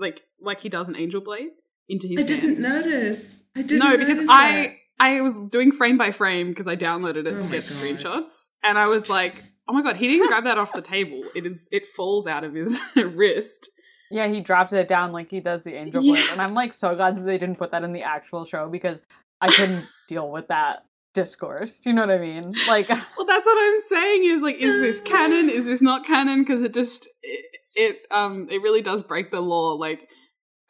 like 0.00 0.22
like 0.40 0.60
he 0.60 0.68
does 0.68 0.88
an 0.88 0.96
angel 0.96 1.20
blade 1.20 1.50
into 1.88 2.08
his 2.08 2.18
I 2.18 2.22
didn't 2.22 2.60
notice. 2.60 3.44
I 3.56 3.62
didn't 3.62 3.78
no, 3.78 3.96
because 3.96 4.26
I 4.28 4.78
I 5.00 5.20
was 5.20 5.42
doing 5.50 5.72
frame 5.72 5.98
by 5.98 6.12
frame 6.12 6.48
because 6.50 6.68
I 6.68 6.76
downloaded 6.76 7.26
it 7.26 7.34
Oh 7.36 7.40
to 7.40 7.48
get 7.48 7.50
God. 7.50 7.62
screenshots, 7.62 8.48
and 8.62 8.78
I 8.78 8.86
was 8.86 9.10
like, 9.10 9.34
oh 9.68 9.72
my 9.72 9.82
god, 9.82 9.96
he 9.96 10.06
didn't 10.08 10.28
grab 10.28 10.44
that 10.44 10.58
off 10.58 10.72
the 10.72 10.82
table. 10.82 11.22
It 11.34 11.46
is 11.46 11.68
it 11.72 11.86
falls 11.96 12.26
out 12.26 12.44
of 12.44 12.54
his 12.54 12.80
wrist. 12.96 13.70
Yeah, 14.10 14.28
he 14.28 14.40
dropped 14.40 14.72
it 14.74 14.88
down 14.88 15.10
like 15.12 15.30
he 15.30 15.40
does 15.40 15.62
the 15.62 15.74
angel 15.74 16.02
Yeah. 16.02 16.12
blade. 16.12 16.26
And 16.30 16.42
I'm 16.42 16.54
like 16.54 16.74
so 16.74 16.94
glad 16.94 17.16
that 17.16 17.22
they 17.26 17.38
didn't 17.38 17.56
put 17.56 17.70
that 17.72 17.82
in 17.82 17.92
the 17.92 18.02
actual 18.02 18.44
show 18.44 18.68
because 18.68 19.02
I 19.40 19.48
couldn't 19.48 19.86
deal 20.08 20.30
with 20.30 20.48
that 20.48 20.84
discourse. 21.14 21.80
Do 21.80 21.90
you 21.90 21.94
know 21.96 22.06
what 22.06 22.14
I 22.14 22.18
mean? 22.18 22.54
Like 22.68 22.88
Well, 22.90 23.26
that's 23.26 23.46
what 23.46 23.58
I'm 23.58 23.80
saying. 23.80 24.24
Is 24.24 24.42
like, 24.42 24.56
is 24.56 24.80
this 24.80 25.00
canon? 25.00 25.48
Is 25.48 25.64
this 25.64 25.80
not 25.82 26.04
canon? 26.06 26.42
Because 26.42 26.62
it 26.62 26.74
just 26.74 27.08
it, 27.22 27.44
it 27.74 27.96
um 28.10 28.48
it 28.50 28.58
really 28.62 28.82
does 28.82 29.02
break 29.02 29.30
the 29.30 29.40
law. 29.40 29.72
Like, 29.72 30.08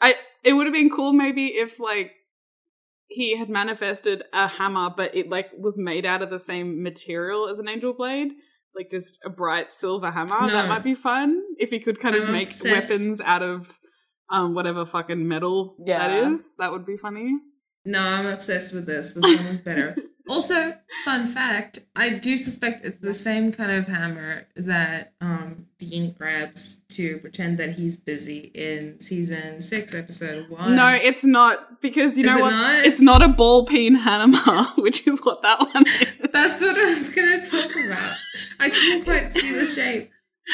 I 0.00 0.14
it 0.44 0.52
would 0.54 0.66
have 0.66 0.72
been 0.74 0.90
cool 0.90 1.12
maybe 1.12 1.46
if 1.46 1.78
like 1.80 2.12
he 3.14 3.36
had 3.36 3.48
manifested 3.48 4.22
a 4.32 4.48
hammer, 4.48 4.90
but 4.96 5.14
it 5.14 5.28
like 5.28 5.50
was 5.58 5.78
made 5.78 6.04
out 6.06 6.22
of 6.22 6.30
the 6.30 6.38
same 6.38 6.82
material 6.82 7.48
as 7.48 7.58
an 7.58 7.68
angel 7.68 7.92
blade, 7.92 8.32
like 8.74 8.90
just 8.90 9.18
a 9.24 9.30
bright 9.30 9.72
silver 9.72 10.10
hammer. 10.10 10.40
No. 10.40 10.48
That 10.48 10.68
might 10.68 10.84
be 10.84 10.94
fun 10.94 11.40
if 11.58 11.70
he 11.70 11.78
could 11.80 12.00
kind 12.00 12.14
of 12.14 12.24
I'm 12.24 12.32
make 12.32 12.42
obsessed. 12.48 12.90
weapons 12.90 13.22
out 13.26 13.42
of 13.42 13.78
um 14.30 14.54
whatever 14.54 14.86
fucking 14.86 15.26
metal 15.28 15.76
that 15.86 16.10
Yeah. 16.10 16.32
is. 16.32 16.54
That 16.58 16.72
would 16.72 16.86
be 16.86 16.96
funny. 16.96 17.34
No, 17.84 18.00
I'm 18.00 18.26
obsessed 18.26 18.74
with 18.74 18.86
this. 18.86 19.12
This 19.14 19.24
one 19.38 19.48
was 19.48 19.60
better. 19.60 19.96
also, 20.28 20.76
fun 21.04 21.26
fact, 21.26 21.80
I 21.96 22.10
do 22.10 22.36
suspect 22.36 22.84
it's 22.84 22.98
the 22.98 23.14
same 23.14 23.52
kind 23.52 23.70
of 23.72 23.86
hammer 23.86 24.46
that 24.56 25.12
um 25.20 25.66
Dean 25.78 26.12
grabs 26.12 26.76
to 26.90 27.18
pretend 27.18 27.58
that 27.58 27.72
he's 27.72 27.96
busy 27.96 28.50
in 28.54 29.00
season 29.00 29.60
six, 29.60 29.94
episode 29.94 30.48
one. 30.48 30.76
No, 30.76 30.88
it's 30.88 31.24
not 31.24 31.80
because 31.80 32.16
you 32.16 32.24
Is 32.24 32.30
know 32.30 32.38
it 32.38 32.42
what? 32.42 32.50
not? 32.50 32.84
It's 32.86 33.00
not 33.00 33.22
a 33.22 33.28
ball 33.28 33.66
peen 33.66 33.94
hammer, 33.96 34.38
which 34.78 35.06
is 35.06 35.20
what 35.24 35.42
that 35.42 35.58
one 35.60 35.86
is. 35.86 36.16
That's 36.32 36.60
what 36.60 36.78
I 36.78 36.84
was 36.84 37.14
gonna 37.14 37.40
talk 37.42 37.76
about. 37.86 38.16
I 38.60 38.70
couldn't 38.70 39.04
quite 39.04 39.32
see 39.32 39.52
the 39.52 39.64
shape. 39.66 40.10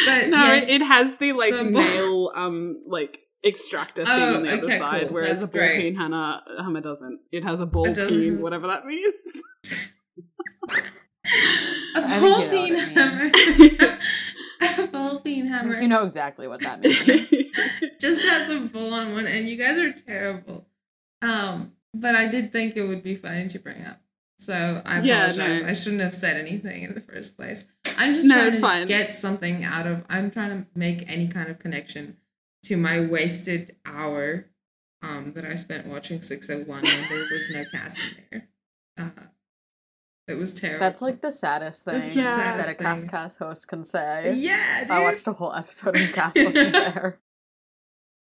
But 0.07 0.29
no, 0.29 0.45
yes, 0.45 0.69
it 0.69 0.83
has 0.83 1.17
the 1.17 1.33
like 1.33 1.55
The 1.55 1.65
nail, 1.65 2.31
um, 2.35 2.83
like 2.87 3.21
extractor 3.47 4.05
thing 4.05 4.15
Oh, 4.15 4.37
on 4.37 4.43
the 4.43 4.53
other 4.53 4.71
side, 4.79 5.03
cool. 5.09 5.15
whereas 5.15 5.41
That's 5.41 5.45
a 5.45 5.47
ball 5.49 5.61
great. 5.61 5.81
peen 5.83 5.95
hammer, 5.97 6.41
hammer 6.59 6.81
doesn't. 6.81 7.21
It 7.33 7.45
has 7.45 7.61
a 7.61 7.67
ball 7.67 7.95
peen, 7.95 8.41
whatever 8.41 8.67
that 8.69 8.85
means. 8.87 9.15
a 11.95 12.01
ball 12.21 12.49
think 12.49 12.69
you 12.69 12.95
know 12.95 13.31
peen 13.31 13.77
hammer. 13.77 13.99
a 14.79 14.87
ball 14.89 15.21
peen 15.21 15.47
hammer. 15.47 15.81
you 15.81 15.89
know 15.89 16.05
exactly 16.05 16.49
what 16.49 16.61
that 16.63 16.81
means. 16.81 17.31
just 18.01 18.27
has 18.27 18.51
a 18.51 18.61
ball 18.61 18.93
on 18.95 19.13
one 19.15 19.27
end. 19.27 19.49
You 19.49 19.57
guys 19.57 19.79
are 19.79 19.93
terrible. 19.93 20.67
Um, 21.23 21.73
but 21.95 22.15
I 22.15 22.27
did 22.29 22.53
think 22.53 22.77
it 22.77 22.83
would 22.83 23.03
be 23.03 23.15
funny 23.15 23.49
to 23.49 23.59
bring 23.59 23.85
up. 23.85 24.01
So 24.39 24.83
I 24.85 25.01
Yeah, 25.01 25.27
apologize. 25.27 25.63
no. 25.63 25.69
I 25.69 25.73
shouldn't 25.75 26.03
have 26.03 26.15
said 26.15 26.37
anything 26.37 26.83
in 26.85 26.95
the 26.95 27.01
first 27.01 27.37
place. 27.37 27.65
I'm 27.97 28.15
just 28.15 28.27
No, 28.27 28.35
trying 28.37 28.53
to 28.55 28.61
fine. 28.61 28.87
get 28.87 29.13
something 29.15 29.65
out 29.65 29.87
of 29.87 30.05
I'm 30.09 30.31
trying 30.31 30.51
to 30.51 30.67
make 30.77 31.05
any 31.11 31.27
kind 31.27 31.49
of 31.51 31.59
connection 31.59 32.17
to 32.69 32.77
my 32.77 33.01
wasted 33.01 33.77
hour 33.87 34.47
um 35.03 35.33
that 35.33 35.45
I 35.45 35.55
spent 35.55 35.87
watching 35.87 36.21
601 36.23 36.83
when 36.83 37.09
there 37.09 37.27
was 37.33 37.51
no 37.55 37.65
cast 37.73 38.01
in 38.01 38.25
there. 38.31 38.49
Uh, 38.99 39.23
it 40.27 40.35
was 40.35 40.53
terrible. 40.53 40.81
That's 40.81 41.01
like 41.01 41.21
the 41.23 41.33
saddest 41.33 41.85
thing 41.85 42.01
the 42.01 42.23
that 42.23 42.45
saddest 42.45 42.71
a 42.71 42.75
cast 42.75 43.01
thing. 43.03 43.11
cast 43.11 43.39
host 43.39 43.69
can 43.69 43.85
say. 43.85 44.35
yeah, 44.37 44.81
dude. 44.83 44.91
I 44.91 45.03
watched 45.03 45.27
a 45.27 45.33
whole 45.33 45.55
episode 45.55 45.97
of 45.97 46.13
cast 46.13 46.37
wasn't 46.37 46.55
there. 46.73 47.21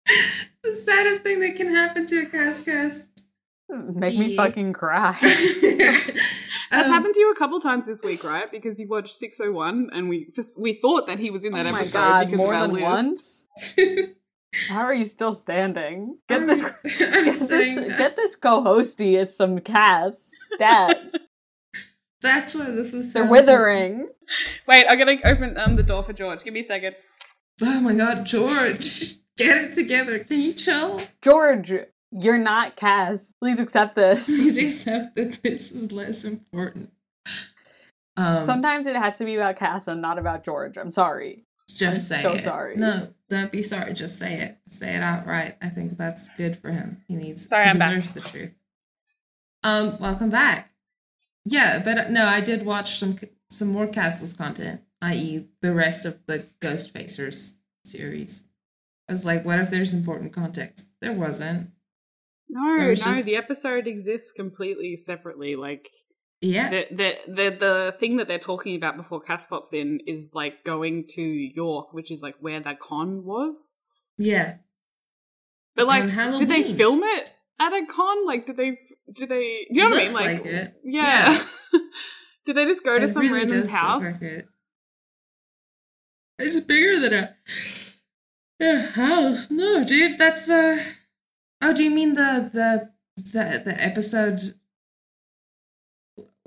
the 0.63 0.73
saddest 0.73 1.21
thing 1.21 1.39
that 1.41 1.55
can 1.55 1.73
happen 1.73 2.05
to 2.05 2.21
a 2.21 2.25
cast 2.27 2.65
cast. 2.65 3.23
Make 3.69 4.17
me 4.17 4.35
fucking 4.35 4.73
cry. 4.73 5.17
That's 5.21 6.87
Um, 6.87 6.91
happened 6.93 7.13
to 7.15 7.19
you 7.19 7.31
a 7.31 7.35
couple 7.35 7.59
times 7.59 7.85
this 7.87 8.01
week, 8.03 8.23
right? 8.23 8.49
Because 8.49 8.79
you 8.79 8.87
watched 8.87 9.15
601 9.15 9.89
and 9.91 10.07
we 10.09 10.31
we 10.57 10.73
thought 10.73 11.07
that 11.07 11.19
he 11.19 11.29
was 11.31 11.43
in 11.43 11.51
that 11.51 11.65
oh 11.65 11.71
my 11.71 11.79
episode 11.79 11.97
god, 11.97 12.25
because 12.25 12.37
more 12.37 12.53
of 12.53 12.61
our 12.61 12.67
than 12.67 12.75
list. 12.75 12.83
once? 12.83 13.45
How 14.69 14.81
are 14.81 14.93
you 14.93 15.05
still 15.05 15.33
standing? 15.33 16.17
Get 16.27 16.47
this 16.47 16.61
get 16.99 17.23
this, 17.23 17.47
get 17.97 18.15
this 18.15 18.35
co-hosty 18.35 19.15
as 19.17 19.35
some 19.35 19.59
cast 19.59 20.31
stat. 20.55 20.97
That's 22.21 22.55
why 22.55 22.65
this 22.71 22.93
is. 22.93 23.13
They're 23.13 23.25
withering. 23.25 24.09
Wait, 24.67 24.85
I'm 24.87 24.97
gonna 24.97 25.17
open 25.23 25.57
um 25.57 25.75
the 25.75 25.83
door 25.83 26.03
for 26.03 26.13
George. 26.13 26.43
Give 26.43 26.53
me 26.53 26.61
a 26.61 26.63
second. 26.63 26.95
Oh 27.61 27.79
my 27.79 27.93
god, 27.93 28.25
George, 28.25 29.15
get 29.37 29.57
it 29.57 29.73
together. 29.73 30.19
Can 30.19 30.39
you 30.41 30.53
chill? 30.53 30.99
George, 31.21 31.71
you're 32.11 32.37
not 32.37 32.75
Cas. 32.75 33.31
Please 33.39 33.59
accept 33.59 33.95
this. 33.95 34.25
Please 34.25 34.57
accept 34.57 35.15
that 35.15 35.43
this 35.43 35.71
is 35.71 35.91
less 35.91 36.23
important. 36.23 36.91
Um, 38.17 38.43
Sometimes 38.43 38.85
it 38.87 38.95
has 38.95 39.17
to 39.19 39.25
be 39.25 39.35
about 39.35 39.57
Cas 39.57 39.87
and 39.87 40.01
not 40.01 40.17
about 40.17 40.43
George. 40.43 40.77
I'm 40.77 40.91
sorry. 40.91 41.45
Just 41.69 42.11
I'm 42.11 42.21
so 42.21 42.33
it. 42.33 42.41
sorry. 42.41 42.75
No, 42.75 43.09
don't 43.29 43.51
be 43.51 43.61
sorry. 43.63 43.93
Just 43.93 44.17
say 44.17 44.39
it. 44.41 44.57
Say 44.67 44.95
it 44.95 45.01
outright. 45.03 45.55
I 45.61 45.69
think 45.69 45.97
that's 45.97 46.27
good 46.29 46.57
for 46.57 46.71
him. 46.71 47.03
He 47.07 47.15
needs. 47.15 47.47
Sorry, 47.47 47.65
he 47.65 47.69
I'm 47.71 47.77
back. 47.77 47.89
deserves 47.95 48.13
the 48.13 48.21
truth. 48.21 48.53
Um, 49.63 49.97
welcome 49.99 50.29
back. 50.29 50.71
Yeah, 51.45 51.81
but 51.83 51.97
uh, 51.97 52.09
no, 52.09 52.25
I 52.25 52.41
did 52.41 52.65
watch 52.65 52.97
some 52.97 53.15
some 53.49 53.69
more 53.71 53.87
Castles 53.87 54.33
content, 54.33 54.81
i.e., 55.01 55.47
the 55.61 55.73
rest 55.73 56.05
of 56.05 56.25
the 56.27 56.45
Ghostfacers 56.61 57.53
series. 57.85 58.43
I 59.07 59.11
was 59.13 59.25
like, 59.25 59.43
what 59.43 59.59
if 59.59 59.69
there's 59.71 59.93
important 59.93 60.33
context? 60.33 60.89
There 61.01 61.13
wasn't. 61.13 61.71
No, 62.47 62.77
There 62.77 62.87
no, 62.89 62.95
just- 62.95 63.25
the 63.25 63.35
episode 63.35 63.87
exists 63.87 64.31
completely 64.31 64.95
separately. 64.95 65.55
Like 65.55 65.89
Yeah. 66.41 66.69
the, 66.69 66.85
the 66.91 67.17
the 67.27 67.57
the 67.59 67.95
thing 67.99 68.17
that 68.17 68.27
they're 68.27 68.39
talking 68.39 68.75
about 68.75 68.95
before 68.95 69.19
Cas 69.19 69.45
pops 69.45 69.73
in 69.73 69.99
is 70.07 70.29
like 70.33 70.63
going 70.63 71.05
to 71.15 71.21
York, 71.21 71.93
which 71.93 72.11
is 72.11 72.21
like 72.21 72.35
where 72.39 72.59
that 72.61 72.79
con 72.79 73.25
was. 73.25 73.73
Yeah. 74.17 74.55
But 75.75 75.87
like, 75.87 76.07
did 76.37 76.49
they 76.49 76.63
film 76.63 77.01
it 77.03 77.33
at 77.59 77.73
a 77.73 77.85
con? 77.85 78.25
Like, 78.25 78.45
did 78.45 78.57
they? 78.57 78.77
Did 79.13 79.29
they? 79.29 79.67
Do 79.73 79.81
you 79.81 79.89
know 79.89 79.95
Looks 79.95 80.13
what 80.13 80.23
I 80.23 80.27
mean? 80.27 80.37
like 80.37 80.45
it. 80.45 80.73
Yeah. 80.83 81.43
did 82.45 82.55
they 82.55 82.65
just 82.65 82.83
go 82.83 82.97
to 82.99 83.05
It 83.05 83.13
some 83.13 83.21
really 83.23 83.39
random's 83.39 83.71
house? 83.71 84.21
like 84.21 84.31
it. 84.31 84.47
It's 86.37 86.59
bigger 86.61 86.99
than 87.01 87.13
a, 87.13 87.35
a 88.61 88.81
house. 88.91 89.51
No, 89.51 89.83
dude, 89.83 90.17
that's 90.17 90.49
uh 90.49 90.81
Oh, 91.61 91.73
do 91.73 91.83
you 91.83 91.91
mean 91.91 92.13
the 92.13 92.49
the 92.53 92.91
the, 93.17 93.61
the 93.65 93.81
episode 93.83 94.55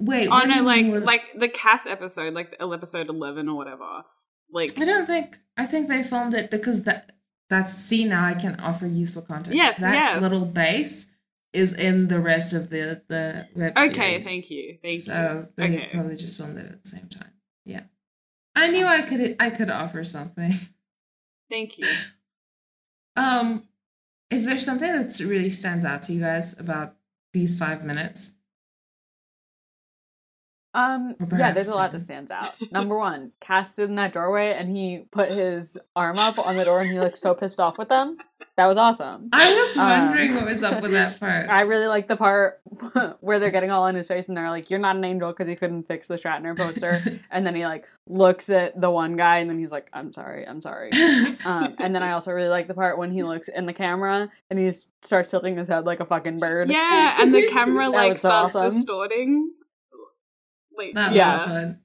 Wait, 0.04 0.28
Oh 0.30 0.40
do 0.42 0.48
no, 0.48 0.62
like 0.62 0.84
mean 0.86 1.04
like 1.04 1.22
the 1.38 1.48
Cas 1.48 1.86
episode, 1.86 2.34
like 2.34 2.56
episode 2.60 3.08
eleven 3.08 3.48
or 3.48 3.56
whatever. 3.56 4.04
Like 4.50 4.78
I 4.78 4.84
don't 4.84 5.06
think 5.06 5.38
I 5.56 5.66
think 5.66 5.88
they 5.88 6.02
filmed 6.02 6.34
it 6.34 6.50
because 6.50 6.84
that 6.84 7.12
that's 7.48 7.72
see 7.72 8.04
now 8.04 8.24
I 8.24 8.34
can 8.34 8.58
offer 8.60 8.86
useful 8.86 9.22
context. 9.22 9.54
Yes, 9.54 9.78
that 9.78 9.94
yes. 9.94 10.22
little 10.22 10.44
base 10.44 11.08
is 11.52 11.72
in 11.74 12.08
the 12.08 12.18
rest 12.18 12.52
of 12.52 12.70
the 12.70 13.02
the 13.08 13.46
web 13.54 13.76
okay, 13.76 13.88
series. 13.90 14.26
thank 14.28 14.50
you, 14.50 14.78
thank 14.82 14.94
so 14.94 15.12
you. 15.12 15.18
So 15.18 15.48
they 15.56 15.64
Okay. 15.76 15.88
probably 15.92 16.16
just 16.16 16.36
filmed 16.38 16.58
it 16.58 16.66
at 16.66 16.82
the 16.82 16.88
same 16.88 17.08
time. 17.08 17.30
Yeah. 17.64 17.82
I 18.54 18.68
knew 18.68 18.86
I 18.86 19.02
could 19.02 19.36
I 19.38 19.50
could 19.50 19.70
offer 19.70 20.04
something. 20.04 20.52
Thank 21.50 21.78
you. 21.78 21.86
Um 23.16 23.68
is 24.30 24.46
there 24.46 24.58
something 24.58 24.90
that 24.90 25.18
really 25.20 25.50
stands 25.50 25.84
out 25.84 26.02
to 26.04 26.12
you 26.12 26.20
guys 26.22 26.58
about 26.58 26.96
these 27.34 27.58
five 27.58 27.84
minutes? 27.84 28.32
Um, 30.74 31.16
yeah, 31.36 31.52
there's 31.52 31.68
a 31.68 31.74
lot 31.74 31.92
that 31.92 32.00
stands 32.00 32.30
out. 32.30 32.54
Number 32.70 32.96
one, 32.98 33.32
Cas 33.40 33.72
stood 33.74 33.90
in 33.90 33.96
that 33.96 34.12
doorway 34.14 34.52
and 34.54 34.74
he 34.74 35.04
put 35.10 35.30
his 35.30 35.76
arm 35.94 36.18
up 36.18 36.38
on 36.38 36.56
the 36.56 36.64
door 36.64 36.80
and 36.80 36.90
he 36.90 36.98
looked 36.98 37.18
so 37.18 37.34
pissed 37.34 37.60
off 37.60 37.76
with 37.76 37.88
them. 37.90 38.16
That 38.56 38.66
was 38.66 38.76
awesome. 38.76 39.28
I 39.32 39.52
was 39.54 39.76
Um, 39.76 39.88
wondering 39.88 40.34
what 40.34 40.46
was 40.46 40.62
up 40.62 40.82
with 40.82 40.92
that 40.92 41.20
part. 41.20 41.48
I 41.48 41.62
really 41.62 41.86
like 41.86 42.08
the 42.08 42.16
part 42.16 42.60
where 43.20 43.38
they're 43.38 43.50
getting 43.50 43.70
all 43.70 43.86
in 43.86 43.94
his 43.94 44.08
face 44.08 44.28
and 44.28 44.36
they're 44.36 44.50
like, 44.50 44.68
"You're 44.70 44.80
not 44.80 44.96
an 44.96 45.04
angel" 45.04 45.30
because 45.30 45.46
he 45.46 45.56
couldn't 45.56 45.84
fix 45.84 46.06
the 46.08 46.16
Shatner 46.16 46.56
poster, 46.56 47.00
and 47.30 47.46
then 47.46 47.54
he 47.54 47.64
like 47.66 47.86
looks 48.06 48.50
at 48.50 48.78
the 48.78 48.90
one 48.90 49.16
guy 49.16 49.38
and 49.38 49.48
then 49.48 49.58
he's 49.58 49.72
like, 49.72 49.88
"I'm 49.92 50.12
sorry, 50.12 50.46
I'm 50.46 50.60
sorry." 50.60 50.90
Um, 51.46 51.76
and 51.78 51.94
then 51.94 52.02
I 52.02 52.12
also 52.12 52.32
really 52.32 52.48
like 52.48 52.66
the 52.68 52.74
part 52.74 52.98
when 52.98 53.10
he 53.10 53.22
looks 53.22 53.48
in 53.48 53.66
the 53.66 53.72
camera 53.72 54.30
and 54.50 54.58
he 54.58 54.70
starts 55.02 55.30
tilting 55.30 55.56
his 55.56 55.68
head 55.68 55.86
like 55.86 56.00
a 56.00 56.04
fucking 56.06 56.38
bird. 56.38 56.68
Yeah, 56.70 57.16
and 57.22 57.34
the 57.34 57.48
camera 57.48 57.88
like 57.90 58.14
was 58.14 58.22
so 58.22 58.28
starts 58.28 58.56
awesome. 58.56 58.70
distorting. 58.80 59.50
Like 60.86 60.94
that 60.94 61.12
Yeah. 61.12 61.28
was 61.28 61.38
fun. 61.40 61.78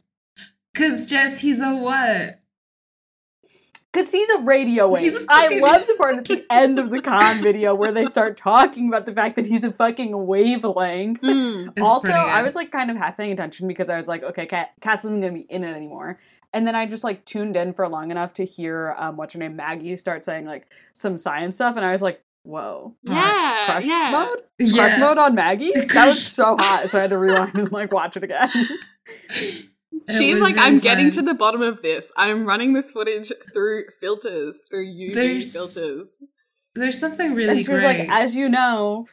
Cause 0.75 1.05
Jess, 1.07 1.39
he's 1.41 1.62
a 1.62 1.75
what? 1.75 2.39
Because 3.91 4.12
he's 4.12 4.29
a 4.29 4.39
radio 4.41 4.88
wave. 4.89 5.15
A 5.15 5.25
I 5.29 5.47
love 5.60 5.88
the 5.88 5.95
part 5.95 6.17
at 6.17 6.25
the 6.25 6.45
end 6.51 6.77
of 6.77 6.91
the 6.91 7.01
con 7.01 7.41
video 7.41 7.73
where 7.73 7.91
they 7.91 8.05
start 8.05 8.38
talking 8.38 8.88
about 8.89 9.05
the 9.07 9.13
fact 9.13 9.38
that 9.38 9.47
he's 9.47 9.63
a 9.63 9.71
fucking 9.71 10.27
wavelength. 10.27 11.19
It's 11.23 11.81
also, 11.81 12.12
I 12.12 12.43
was 12.43 12.53
like 12.53 12.71
kind 12.71 12.91
of 12.91 12.97
half 12.97 13.17
paying 13.17 13.31
attention 13.31 13.67
because 13.67 13.89
I 13.89 13.97
was 13.97 14.07
like, 14.07 14.21
okay, 14.23 14.45
Ca- 14.45 14.69
Cas 14.81 15.03
isn't 15.05 15.21
going 15.21 15.33
to 15.33 15.39
be 15.39 15.47
in 15.51 15.63
it 15.63 15.75
anymore. 15.75 16.19
And 16.53 16.67
then 16.67 16.75
I 16.75 16.86
just 16.86 17.03
like 17.03 17.25
tuned 17.25 17.55
in 17.55 17.73
for 17.73 17.88
long 17.89 18.12
enough 18.12 18.33
to 18.36 18.45
hear 18.45 18.93
um, 18.99 19.17
what's 19.17 19.33
her 19.33 19.39
name, 19.39 19.55
Maggie, 19.55 19.95
start 19.97 20.23
saying 20.23 20.45
like 20.45 20.67
some 20.93 21.17
science 21.17 21.55
stuff, 21.55 21.75
and 21.75 21.86
I 21.86 21.91
was 21.91 22.01
like, 22.01 22.21
whoa, 22.47 22.95
Yeah, 23.03 23.65
crush 23.65 23.86
yeah. 23.86 24.10
mode, 24.12 24.41
Yeah. 24.60 24.88
crush 24.88 24.99
mode 24.99 25.17
on 25.17 25.36
Maggie. 25.36 25.71
That 25.73 26.07
was 26.07 26.25
so 26.25 26.55
hot, 26.57 26.89
so 26.89 26.97
I 26.97 27.01
had 27.01 27.10
to 27.12 27.17
rewind 27.25 27.55
and 27.55 27.71
like 27.71 27.91
watch 27.91 28.15
it 28.17 28.23
again. 28.23 28.49
It 30.10 30.17
She's 30.17 30.39
like, 30.39 30.55
really 30.55 30.67
I'm 30.67 30.77
getting 30.77 31.12
to 31.12 31.21
the 31.21 31.33
bottom 31.33 31.62
of 31.62 31.81
this. 31.81 32.12
I'm 32.15 32.45
running 32.45 32.73
this 32.73 32.91
footage 32.91 33.31
through 33.53 33.86
filters, 33.99 34.62
through 34.69 34.86
UV 34.86 35.13
There's- 35.13 35.53
filters. 35.53 36.10
There's 36.78 37.00
something 37.00 37.34
really 37.34 37.58
and 37.58 37.66
she 37.66 37.72
was 37.72 37.82
great. 37.82 38.08
like, 38.08 38.10
as 38.10 38.36
you 38.36 38.50
know, 38.50 39.06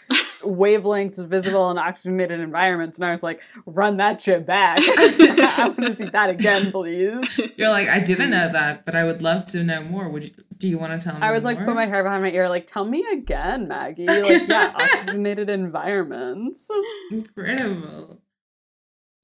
wavelengths 0.42 1.26
visible 1.26 1.70
in 1.70 1.78
oxygenated 1.78 2.40
environments. 2.40 2.98
And 2.98 3.04
I 3.04 3.10
was 3.10 3.22
like, 3.22 3.40
run 3.66 3.96
that 3.98 4.22
shit 4.22 4.46
back. 4.46 4.78
I 4.82 5.74
want 5.76 5.90
to 5.90 5.94
see 5.94 6.08
that 6.10 6.30
again, 6.30 6.70
please. 6.70 7.40
You're 7.56 7.70
like, 7.70 7.88
I 7.88 8.00
didn't 8.00 8.30
know 8.30 8.50
that, 8.52 8.84
but 8.84 8.94
I 8.94 9.04
would 9.04 9.22
love 9.22 9.46
to 9.46 9.64
know 9.64 9.82
more. 9.82 10.08
Would 10.08 10.24
you? 10.24 10.30
Do 10.56 10.68
you 10.68 10.78
want 10.78 11.00
to 11.00 11.04
tell 11.04 11.18
me? 11.18 11.26
I 11.26 11.32
was 11.32 11.44
like, 11.44 11.58
more? 11.58 11.66
put 11.66 11.74
my 11.74 11.86
hair 11.86 12.02
behind 12.02 12.22
my 12.22 12.30
ear, 12.30 12.48
like, 12.48 12.66
tell 12.66 12.84
me 12.84 13.04
again, 13.12 13.68
Maggie. 13.68 14.06
Like, 14.06 14.48
yeah, 14.48 14.72
oxygenated 14.74 15.50
environments. 15.50 16.68
incredible. 17.10 18.20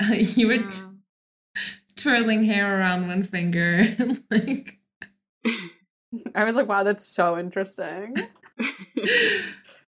you 0.11 0.48
were 0.48 0.59
t- 0.59 0.83
twirling 1.96 2.44
hair 2.44 2.79
around 2.79 3.07
one 3.07 3.22
finger, 3.22 3.83
like. 4.31 4.79
I 6.34 6.44
was 6.44 6.56
like, 6.56 6.68
wow, 6.68 6.82
that's 6.82 7.04
so 7.04 7.38
interesting. 7.38 8.16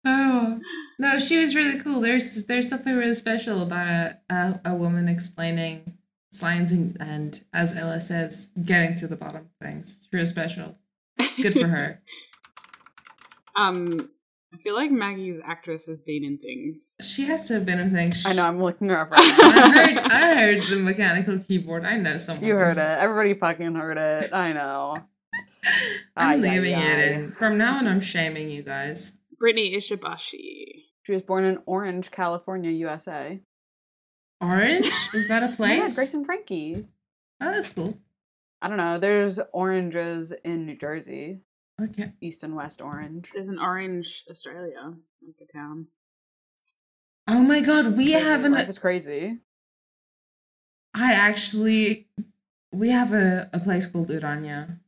Oh 0.05 0.61
no, 0.99 1.19
she 1.19 1.39
was 1.39 1.55
really 1.55 1.79
cool. 1.81 2.01
There's 2.01 2.45
there's 2.47 2.69
something 2.69 2.97
really 2.97 3.15
special 3.15 3.63
about 3.63 3.87
a 3.87 4.19
a, 4.31 4.61
a 4.65 4.75
woman 4.75 5.09
explaining 5.09 5.99
science 6.33 6.71
and, 6.71 6.97
and, 7.01 7.43
as 7.53 7.77
Ella 7.77 8.01
says, 8.01 8.51
getting 8.65 8.95
to 8.97 9.09
the 9.09 9.17
bottom 9.17 9.43
of 9.43 9.67
things. 9.67 9.99
It's 9.99 10.09
real 10.13 10.27
special. 10.27 10.77
Good 11.43 11.55
for 11.55 11.67
her. 11.67 12.01
um, 13.57 14.11
I 14.55 14.59
feel 14.59 14.77
like 14.77 14.93
Maggie's 14.93 15.41
actress 15.45 15.87
has 15.87 16.03
been 16.03 16.23
in 16.25 16.39
things. 16.39 16.95
She 17.03 17.25
has 17.25 17.49
to 17.49 17.55
have 17.55 17.67
been 17.67 17.81
in 17.81 17.91
things. 17.91 18.25
I 18.25 18.33
know, 18.33 18.47
I'm 18.47 18.63
looking 18.63 18.89
her 18.91 19.01
up 19.01 19.11
right 19.11 19.21
I 19.21 19.71
heard 19.71 19.99
I 19.99 20.35
heard 20.35 20.63
the 20.63 20.77
mechanical 20.79 21.39
keyboard. 21.41 21.85
I 21.85 21.97
know 21.97 22.17
someone. 22.17 22.45
You 22.47 22.55
heard 22.55 22.69
was- 22.69 22.79
it. 22.79 22.89
Everybody 22.89 23.35
fucking 23.35 23.75
heard 23.75 23.99
it. 23.99 24.33
I 24.33 24.53
know. 24.55 24.97
I'm 26.17 26.29
Ay, 26.31 26.33
ay, 26.35 26.37
leaving 26.37 26.75
ay. 26.75 26.93
it 26.93 27.13
in. 27.13 27.33
From 27.33 27.59
now 27.59 27.77
on, 27.79 27.87
I'm 27.87 28.01
shaming 28.01 28.51
you 28.51 28.63
guys. 28.63 29.15
Brittany 29.39 29.77
Ishibashi. 29.77 30.85
She 31.03 31.13
was 31.13 31.23
born 31.23 31.45
in 31.45 31.59
Orange, 31.67 32.11
California, 32.11 32.71
USA. 32.71 33.41
Orange 34.41 34.91
is 35.15 35.29
that 35.29 35.43
a 35.43 35.47
Yeah, 35.47 35.55
place? 35.57 35.97
Grace 35.97 36.15
and 36.15 36.25
Frankie. 36.25 36.87
oh, 37.41 37.53
that's 37.53 37.69
cool. 37.69 37.99
I 38.63 38.69
don't 38.69 38.77
know. 38.77 38.99
There's 38.99 39.39
oranges 39.53 40.33
in 40.45 40.67
New 40.67 40.77
Jersey, 40.77 41.41
Okay. 41.83 42.13
East 42.21 42.43
and 42.43 42.55
West 42.55 42.83
Orange. 42.83 43.31
There's 43.35 43.49
an 43.49 43.59
Orange, 43.59 44.25
Australia, 44.31 44.95
like 45.27 45.37
a 45.41 45.51
town. 45.51 45.87
Oh 47.27 47.43
my 47.43 47.61
god, 47.63 47.97
we 47.97 48.13
have 48.13 48.45
an. 48.45 48.53
Life 48.53 48.69
is 48.69 48.79
crazy. 48.79 49.39
I 50.95 51.13
actually, 51.15 52.09
we 52.73 52.91
have 52.91 53.13
a, 53.13 53.49
a 53.53 53.61
place 53.61 53.87
called 53.87 54.09
Orania, 54.09 54.80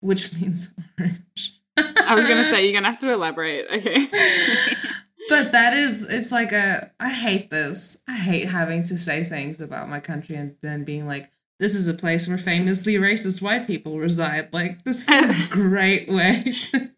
which 0.00 0.32
means 0.40 0.74
orange. 0.98 1.60
I 1.76 2.14
was 2.14 2.26
gonna 2.26 2.44
say 2.50 2.64
you're 2.64 2.74
gonna 2.74 2.90
have 2.90 2.98
to 3.00 3.10
elaborate. 3.12 3.66
Okay. 3.70 4.06
but 5.28 5.52
that 5.52 5.74
is, 5.74 6.08
it's 6.10 6.32
like 6.32 6.52
a, 6.52 6.90
I 7.00 7.08
hate 7.10 7.50
this. 7.50 7.96
I 8.08 8.16
hate 8.16 8.48
having 8.48 8.82
to 8.84 8.98
say 8.98 9.24
things 9.24 9.60
about 9.60 9.88
my 9.88 10.00
country 10.00 10.36
and 10.36 10.56
then 10.62 10.84
being 10.84 11.06
like, 11.06 11.30
this 11.58 11.74
is 11.74 11.88
a 11.88 11.94
place 11.94 12.26
where 12.26 12.38
famously 12.38 12.94
racist 12.94 13.42
white 13.42 13.66
people 13.66 13.98
reside. 13.98 14.48
Like, 14.52 14.82
this 14.84 15.08
is 15.08 15.08
a 15.10 15.48
great 15.50 16.08
way 16.08 16.42
to. 16.72 16.90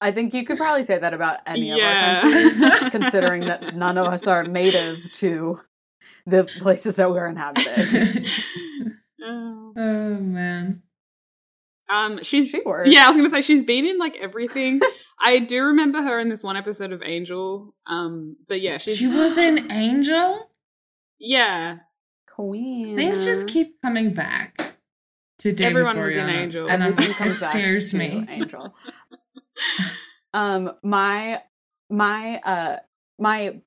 I 0.00 0.10
think 0.12 0.32
you 0.34 0.44
could 0.44 0.56
probably 0.56 0.82
say 0.82 0.98
that 0.98 1.14
about 1.14 1.40
any 1.46 1.68
Yeah. 1.68 2.26
of 2.26 2.62
our 2.62 2.70
countries, 2.78 2.90
considering 2.90 3.40
that 3.46 3.76
none 3.76 3.98
of 3.98 4.06
us 4.06 4.26
are 4.26 4.42
native 4.44 4.98
to 5.12 5.60
the 6.26 6.44
places 6.44 6.96
that 6.96 7.10
we're 7.10 7.26
inhabited. 7.28 8.26
Oh. 9.22 9.72
oh, 9.76 10.14
man. 10.16 10.82
Um, 11.92 12.22
she's 12.22 12.48
She 12.50 12.60
works. 12.64 12.88
yeah. 12.90 13.04
I 13.04 13.08
was 13.08 13.16
gonna 13.16 13.30
say 13.30 13.40
she's 13.42 13.62
been 13.62 13.84
in 13.86 13.98
like 13.98 14.16
everything. 14.16 14.80
I 15.20 15.38
do 15.40 15.62
remember 15.64 16.00
her 16.02 16.18
in 16.20 16.28
this 16.28 16.42
one 16.42 16.56
episode 16.56 16.92
of 16.92 17.02
Angel. 17.02 17.74
Um, 17.86 18.36
but 18.48 18.60
yeah, 18.60 18.78
she's 18.78 18.96
She 18.96 19.06
was 19.08 19.36
an 19.38 19.70
angel? 19.72 20.50
yeah. 21.18 21.78
Queen. 22.28 22.96
Things 22.96 23.24
just 23.24 23.48
keep 23.48 23.82
coming 23.82 24.14
back 24.14 24.76
to 25.40 25.52
David 25.52 25.78
Everyone 25.78 25.98
was 25.98 26.16
an 26.16 26.28
Boreanaz, 26.28 26.36
angel. 26.42 26.70
and 26.70 26.82
I'm, 26.84 26.92
Everything 26.92 27.26
it 27.28 27.34
scares 27.34 27.92
me. 27.92 28.24
Angel. 28.28 28.74
um, 30.34 30.72
my 30.82 31.42
my 31.90 32.36
uh 32.44 32.76
my 33.18 33.60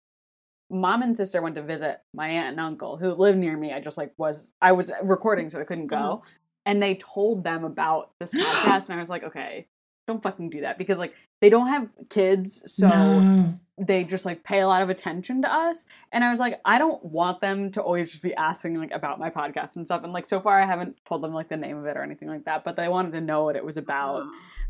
mom 0.70 1.02
and 1.04 1.16
sister 1.16 1.42
went 1.42 1.56
to 1.56 1.62
visit 1.62 2.00
my 2.14 2.28
aunt 2.30 2.50
and 2.50 2.60
uncle 2.60 2.98
who 2.98 3.14
lived 3.14 3.38
near 3.38 3.56
me. 3.58 3.72
I 3.74 3.80
just 3.80 3.98
like 3.98 4.14
was 4.18 4.52
I 4.62 4.72
was 4.72 4.92
recording, 5.04 5.50
so 5.50 5.60
I 5.60 5.66
couldn't 5.66 5.88
go. 5.88 6.24
And 6.66 6.82
they 6.82 6.96
told 6.96 7.44
them 7.44 7.64
about 7.64 8.12
this 8.20 8.34
podcast, 8.34 8.90
and 8.90 8.98
I 8.98 9.02
was 9.02 9.10
like, 9.10 9.24
okay, 9.24 9.68
don't 10.08 10.22
fucking 10.22 10.50
do 10.50 10.62
that 10.62 10.78
because 10.78 10.98
like 10.98 11.14
they 11.42 11.50
don't 11.50 11.68
have 11.68 11.90
kids, 12.10 12.62
so 12.72 12.88
No. 12.90 13.54
they 13.78 14.04
just 14.04 14.26
like 14.26 14.44
pay 14.44 14.60
a 14.60 14.68
lot 14.68 14.82
of 14.82 14.90
attention 14.90 15.42
to 15.44 15.54
us. 15.54 15.86
And 16.12 16.24
I 16.24 16.30
was 16.32 16.40
like, 16.40 16.60
I 16.66 16.78
don't 16.78 17.04
want 17.06 17.42
them 17.42 17.72
to 17.72 17.82
always 17.82 18.12
just 18.12 18.22
be 18.24 18.34
asking 18.36 18.76
like 18.76 18.92
about 18.92 19.20
my 19.20 19.30
podcast 19.30 19.76
and 19.76 19.86
stuff. 19.86 20.04
And 20.04 20.12
like 20.14 20.26
so 20.26 20.40
far, 20.42 20.62
I 20.62 20.66
haven't 20.66 20.98
told 21.06 21.22
them 21.22 21.34
like 21.34 21.50
the 21.50 21.58
name 21.58 21.78
of 21.78 21.86
it 21.86 21.96
or 21.98 22.04
anything 22.04 22.28
like 22.28 22.46
that, 22.46 22.64
but 22.64 22.76
they 22.76 22.88
wanted 22.90 23.14
to 23.14 23.22
know 23.22 23.44
what 23.46 23.56
it 23.56 23.64
was 23.66 23.78
about. 23.78 24.26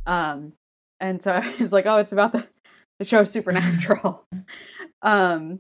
Um, 0.05 0.53
and 0.99 1.21
so 1.21 1.31
I 1.43 1.55
was 1.59 1.73
like, 1.73 1.85
oh, 1.87 1.97
it's 1.97 2.11
about 2.11 2.31
the, 2.31 2.47
the 2.99 3.05
show 3.05 3.23
Supernatural. 3.23 4.25
um, 5.01 5.59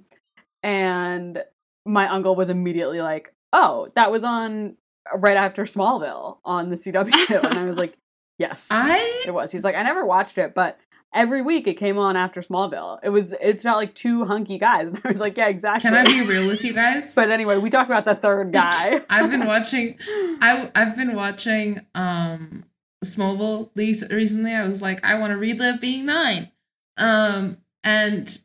and 0.61 1.43
my 1.85 2.07
uncle 2.07 2.35
was 2.35 2.49
immediately 2.49 3.01
like, 3.01 3.33
oh, 3.51 3.87
that 3.95 4.11
was 4.11 4.23
on 4.23 4.77
right 5.15 5.37
after 5.37 5.63
Smallville 5.63 6.37
on 6.45 6.69
the 6.69 6.75
CW. 6.75 7.43
and 7.43 7.59
I 7.59 7.65
was 7.65 7.77
like, 7.83 7.97
yes, 8.37 8.67
I 8.71 9.23
it 9.25 9.33
was. 9.33 9.51
He's 9.51 9.63
like, 9.63 9.75
I 9.75 9.83
never 9.83 10.05
watched 10.05 10.37
it, 10.37 10.53
but 10.53 10.79
every 11.13 11.41
week 11.41 11.67
it 11.67 11.75
came 11.75 11.97
on 11.97 12.15
after 12.15 12.41
Smallville. 12.41 12.99
It 13.03 13.09
was, 13.09 13.33
it's 13.39 13.63
about 13.63 13.77
like 13.77 13.93
two 13.95 14.25
hunky 14.25 14.57
guys. 14.57 14.91
And 14.93 15.01
I 15.03 15.09
was 15.09 15.19
like, 15.19 15.37
yeah, 15.37 15.47
exactly. 15.47 15.89
can 15.89 15.95
I 15.95 16.03
be 16.03 16.25
real 16.27 16.47
with 16.47 16.63
you 16.63 16.73
guys? 16.73 17.13
but 17.15 17.29
anyway, 17.29 17.57
we 17.57 17.69
talked 17.69 17.89
about 17.89 18.05
the 18.05 18.15
third 18.15 18.51
guy. 18.51 19.01
I've 19.09 19.29
been 19.29 19.45
watching 19.45 19.97
I 20.41 20.71
I've 20.75 20.95
been 20.95 21.15
watching 21.15 21.85
um 21.95 22.65
Smallville 23.03 23.69
these 23.75 24.09
recently. 24.09 24.53
I 24.53 24.67
was 24.67 24.81
like, 24.81 25.03
I 25.03 25.15
want 25.19 25.31
to 25.31 25.37
relive 25.37 25.81
being 25.81 26.05
nine. 26.05 26.51
Um 26.97 27.57
and 27.83 28.39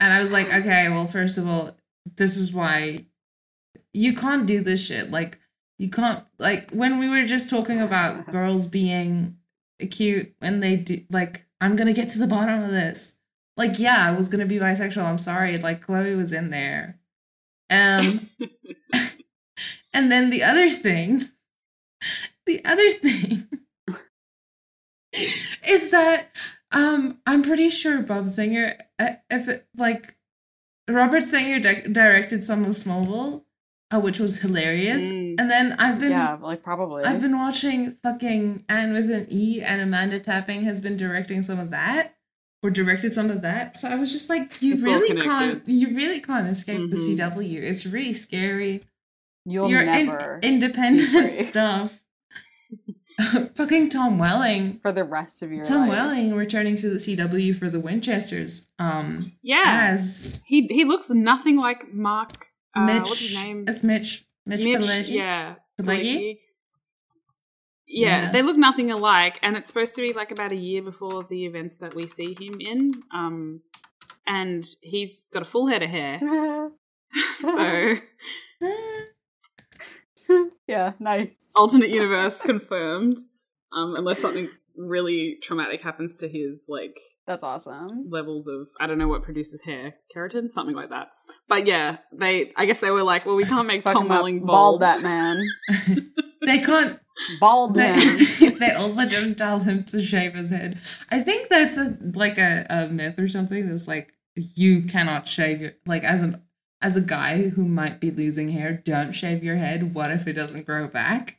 and 0.00 0.12
I 0.12 0.20
was 0.20 0.32
like, 0.32 0.52
okay, 0.52 0.88
well, 0.88 1.06
first 1.06 1.38
of 1.38 1.48
all, 1.48 1.76
this 2.16 2.36
is 2.36 2.52
why 2.52 3.06
you 3.92 4.14
can't 4.14 4.46
do 4.46 4.60
this 4.60 4.86
shit. 4.86 5.10
Like 5.10 5.38
you 5.78 5.88
can't 5.90 6.24
like 6.38 6.70
when 6.70 6.98
we 6.98 7.08
were 7.08 7.24
just 7.24 7.50
talking 7.50 7.80
about 7.80 8.30
girls 8.32 8.66
being 8.66 9.36
cute 9.90 10.34
when 10.38 10.60
they 10.60 10.76
do 10.76 11.04
like 11.10 11.46
I'm 11.60 11.76
gonna 11.76 11.92
get 11.92 12.08
to 12.10 12.18
the 12.18 12.26
bottom 12.26 12.62
of 12.62 12.70
this. 12.70 13.18
Like, 13.56 13.78
yeah, 13.78 14.08
I 14.08 14.12
was 14.12 14.28
gonna 14.28 14.46
be 14.46 14.58
bisexual. 14.58 15.04
I'm 15.04 15.18
sorry. 15.18 15.56
Like 15.58 15.80
Chloe 15.80 16.14
was 16.14 16.32
in 16.32 16.50
there. 16.50 17.00
Um 17.70 18.28
and 19.92 20.10
then 20.10 20.30
the 20.30 20.42
other 20.42 20.70
thing, 20.70 21.24
the 22.46 22.64
other 22.64 22.90
thing 22.90 23.48
is 25.66 25.90
that 25.90 26.28
um 26.72 27.18
I'm 27.26 27.42
pretty 27.42 27.70
sure 27.70 28.02
Bob 28.02 28.28
Singer, 28.28 28.76
uh, 28.98 29.14
if 29.30 29.48
it, 29.48 29.66
like 29.76 30.16
Robert 30.88 31.22
Singer 31.22 31.60
di- 31.60 31.88
directed 31.90 32.44
some 32.44 32.64
of 32.64 32.70
Smallville, 32.70 33.42
which 34.00 34.18
was 34.18 34.40
hilarious. 34.40 35.10
Mm. 35.12 35.36
And 35.38 35.50
then 35.50 35.74
I've 35.78 35.98
been 35.98 36.10
yeah, 36.12 36.36
like 36.40 36.62
probably. 36.62 37.04
I've 37.04 37.20
been 37.20 37.36
watching 37.38 37.92
fucking 37.92 38.64
Anne 38.68 38.92
with 38.92 39.10
an 39.10 39.26
E, 39.30 39.62
and 39.62 39.80
Amanda 39.80 40.20
Tapping 40.20 40.62
has 40.62 40.80
been 40.80 40.96
directing 40.96 41.42
some 41.42 41.58
of 41.58 41.70
that, 41.70 42.14
or 42.62 42.70
directed 42.70 43.12
some 43.14 43.30
of 43.30 43.42
that. 43.42 43.76
So 43.76 43.88
I 43.88 43.96
was 43.96 44.12
just 44.12 44.28
like, 44.30 44.62
you 44.62 44.74
It's 44.74 44.82
really 44.82 45.20
can't, 45.20 45.66
you 45.68 45.94
really 45.94 46.20
can't 46.20 46.48
escape 46.48 46.90
the 46.90 46.96
Mhm. 46.96 47.18
CW. 47.18 47.62
It's 47.62 47.84
really 47.86 48.12
scary. 48.12 48.82
You'll 49.46 49.68
Your 49.68 49.82
in- 49.82 50.06
never 50.06 50.40
independent 50.42 51.34
stuff. 51.50 52.00
fucking 53.54 53.88
Tom 53.90 54.18
Welling. 54.18 54.78
for 54.78 54.90
the 54.90 55.04
rest 55.04 55.42
of 55.42 55.52
your 55.52 55.64
Tom 55.64 55.82
life. 55.82 55.90
Welling 55.90 56.34
returning 56.34 56.74
to 56.76 56.88
the 56.88 56.96
CW 56.96 57.54
for 57.54 57.68
the 57.68 57.78
Winchesters. 57.78 58.66
Um, 58.78 59.32
yeah, 59.42 59.88
as 59.92 60.40
he 60.46 60.66
he 60.68 60.84
looks 60.84 61.10
nothing 61.10 61.56
like 61.58 61.92
Mark. 61.92 62.46
Uh, 62.76 62.84
Mitch. 62.86 62.98
what's 63.00 63.20
his 63.20 63.44
name? 63.44 63.64
As 63.68 63.82
Mitch. 63.84 64.24
Mitch, 64.46 64.64
Mitch, 64.64 65.08
yeah? 65.08 65.54
Pileggi. 65.80 66.38
Yeah, 67.86 68.24
Yeah. 68.26 68.32
they 68.32 68.42
look 68.42 68.56
nothing 68.56 68.90
alike, 68.90 69.38
and 69.42 69.56
it's 69.56 69.68
supposed 69.68 69.94
to 69.96 70.02
be 70.02 70.12
like 70.12 70.30
about 70.32 70.52
a 70.52 70.56
year 70.56 70.82
before 70.82 71.22
the 71.22 71.44
events 71.46 71.78
that 71.78 71.94
we 71.94 72.06
see 72.06 72.34
him 72.38 72.60
in. 72.60 72.94
Um, 73.12 73.60
and 74.26 74.64
he's 74.82 75.28
got 75.32 75.42
a 75.42 75.44
full 75.44 75.66
head 75.68 75.82
of 75.82 75.90
hair, 75.90 76.18
so 77.40 77.94
yeah, 80.66 80.92
nice. 80.98 81.28
alternate 81.54 81.90
universe 81.90 82.40
confirmed. 82.42 83.18
Um, 83.72 83.96
unless 83.96 84.20
something 84.20 84.48
really 84.76 85.36
traumatic 85.42 85.80
happens 85.80 86.16
to 86.16 86.28
his 86.28 86.66
like 86.68 86.98
That's 87.26 87.42
awesome. 87.44 88.08
levels 88.10 88.46
of 88.46 88.68
I 88.80 88.86
don't 88.86 88.98
know 88.98 89.08
what 89.08 89.22
produces 89.22 89.62
hair, 89.62 89.94
keratin, 90.14 90.50
something 90.50 90.74
like 90.76 90.90
that. 90.90 91.08
But 91.48 91.66
yeah, 91.66 91.98
they 92.12 92.52
I 92.56 92.66
guess 92.66 92.80
they 92.80 92.90
were 92.90 93.02
like, 93.02 93.26
well, 93.26 93.36
we 93.36 93.44
can't 93.44 93.66
make 93.66 93.82
Fuck 93.82 93.94
Tom 93.94 94.04
him. 94.04 94.08
Welling 94.08 94.38
bald 94.40 94.80
bald. 94.80 94.82
that 94.82 95.02
man. 95.02 95.42
they 96.46 96.58
can't 96.58 96.98
Bald 97.40 97.74
They, 97.74 97.92
man. 97.92 98.58
they 98.58 98.72
also 98.72 99.08
didn't 99.08 99.36
tell 99.36 99.60
him 99.60 99.84
to 99.84 100.02
shave 100.02 100.34
his 100.34 100.50
head. 100.50 100.78
I 101.10 101.20
think 101.20 101.48
that's 101.48 101.76
a 101.76 101.96
like 102.14 102.38
a, 102.38 102.66
a 102.68 102.88
myth 102.88 103.18
or 103.18 103.28
something. 103.28 103.68
That's 103.68 103.86
like 103.86 104.12
you 104.34 104.82
cannot 104.82 105.28
shave 105.28 105.60
your 105.60 105.72
like 105.86 106.02
as 106.04 106.22
an 106.22 106.42
as 106.82 106.96
a 106.96 107.00
guy 107.02 107.48
who 107.50 107.66
might 107.66 108.00
be 108.00 108.10
losing 108.10 108.48
hair, 108.48 108.72
don't 108.84 109.12
shave 109.12 109.42
your 109.42 109.56
head. 109.56 109.94
What 109.94 110.10
if 110.10 110.26
it 110.26 110.34
doesn't 110.34 110.66
grow 110.66 110.88
back? 110.88 111.38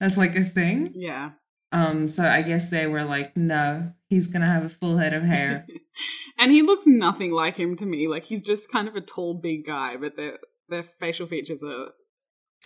That's 0.00 0.16
like 0.16 0.36
a 0.36 0.42
thing. 0.42 0.88
Yeah. 0.94 1.32
Um, 1.72 2.06
so 2.08 2.24
I 2.24 2.42
guess 2.42 2.70
they 2.70 2.86
were 2.86 3.04
like, 3.04 3.36
no, 3.36 3.92
he's 4.08 4.28
gonna 4.28 4.48
have 4.48 4.64
a 4.64 4.68
full 4.68 4.98
head 4.98 5.12
of 5.12 5.24
hair. 5.24 5.66
and 6.38 6.52
he 6.52 6.62
looks 6.62 6.86
nothing 6.86 7.32
like 7.32 7.58
him 7.58 7.76
to 7.76 7.86
me. 7.86 8.08
Like 8.08 8.24
he's 8.24 8.42
just 8.42 8.70
kind 8.70 8.88
of 8.88 8.96
a 8.96 9.00
tall, 9.00 9.34
big 9.34 9.66
guy, 9.66 9.96
but 9.96 10.16
their 10.16 10.38
their 10.68 10.84
facial 11.00 11.26
features 11.26 11.62
are 11.62 11.88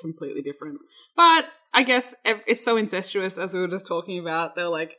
completely 0.01 0.43
different. 0.43 0.79
But 1.17 1.47
I 1.73 1.83
guess 1.83 2.15
it's 2.25 2.65
so 2.65 2.77
incestuous, 2.77 3.39
as 3.39 3.55
we 3.55 3.61
were 3.61 3.69
just 3.69 3.87
talking 3.87 4.19
about. 4.19 4.57
They're 4.57 4.69
like, 4.69 4.97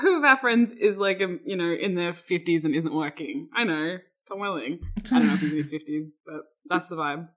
who 0.00 0.18
of 0.18 0.24
our 0.24 0.36
friends 0.36 0.72
is 0.72 0.98
like, 0.98 1.22
um, 1.22 1.40
you 1.44 1.56
know, 1.56 1.72
in 1.72 1.94
their 1.94 2.14
fifties 2.14 2.64
and 2.64 2.74
isn't 2.74 2.94
working? 2.94 3.48
I 3.54 3.64
know 3.64 3.98
Tom 4.28 4.40
Welling. 4.40 4.80
I 4.96 5.00
don't 5.00 5.26
know 5.26 5.34
if 5.34 5.40
he's 5.40 5.52
in 5.52 5.58
his 5.58 5.68
fifties, 5.70 6.08
but 6.26 6.42
that's 6.68 6.88
the 6.88 6.96
vibe. 6.96 7.28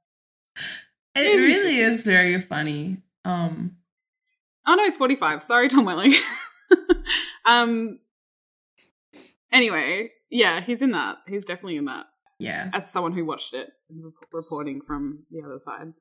it 1.15 1.35
really 1.35 1.77
is 1.77 2.03
very 2.03 2.39
funny. 2.39 2.97
Um, 3.23 3.77
Oh 4.67 4.75
no, 4.75 4.83
he's 4.83 4.97
forty 4.97 5.15
five. 5.15 5.43
Sorry, 5.43 5.67
Tom 5.67 5.85
Welling. 5.85 6.13
um. 7.45 7.99
Anyway, 9.51 10.11
yeah, 10.29 10.61
he's 10.61 10.81
in 10.81 10.91
that. 10.91 11.17
He's 11.27 11.45
definitely 11.45 11.77
in 11.77 11.85
that. 11.85 12.07
yeah. 12.39 12.69
As 12.73 12.89
someone 12.91 13.13
who 13.13 13.25
watched 13.25 13.53
it, 13.53 13.69
and 13.89 14.11
reporting 14.31 14.81
from 14.85 15.23
the 15.31 15.41
other 15.41 15.59
side. 15.59 15.93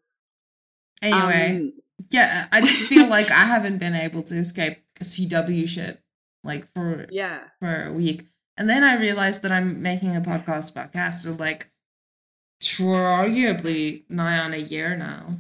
Anyway, 1.03 1.57
Um, 1.57 1.73
yeah, 2.11 2.47
I 2.51 2.61
just 2.61 2.89
feel 2.89 3.09
like 3.09 3.31
I 3.31 3.45
haven't 3.45 3.79
been 3.79 3.95
able 3.95 4.23
to 4.25 4.35
escape 4.35 4.79
CW 5.01 5.69
shit 5.69 6.01
like 6.43 6.67
for 6.75 7.07
yeah. 7.11 7.41
for 7.61 7.87
a 7.87 7.93
week. 7.93 8.27
And 8.57 8.69
then 8.69 8.85
I 8.85 8.97
realized 8.97 9.43
that 9.43 9.51
I'm 9.51 9.83
making 9.83 10.15
a 10.15 10.21
podcast 10.21 10.71
about 10.73 11.13
so 11.15 11.33
like 11.33 11.71
for 12.63 12.97
arguably 12.97 14.05
nigh 14.09 14.39
on 14.39 14.55
a 14.55 14.59
year 14.59 14.97
now. 14.97 15.31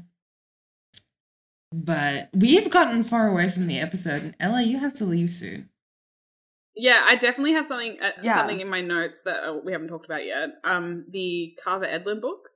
But 1.77 2.29
we've 2.33 2.71
gotten 2.71 3.03
far 3.03 3.27
away 3.27 3.49
from 3.49 3.67
the 3.67 3.81
episode, 3.81 4.23
and 4.23 4.37
Ella, 4.39 4.63
you 4.63 4.79
have 4.79 4.95
to 4.95 5.05
leave 5.05 5.33
soon. 5.33 5.71
Yeah, 6.77 7.03
I 7.05 7.17
definitely 7.17 7.55
have 7.55 7.67
something 7.67 7.97
uh, 8.01 8.11
Yeah. 8.23 8.35
something 8.37 8.61
in 8.61 8.69
my 8.69 8.81
notes 8.81 9.23
that 9.25 9.43
uh, 9.49 9.55
we 9.65 9.73
haven't 9.73 9.89
talked 9.89 10.07
about 10.07 10.25
yet. 10.25 10.51
Um, 10.63 11.05
the 11.11 11.57
Carver 11.63 11.87
Edlund 11.87 12.21
book. 12.21 12.51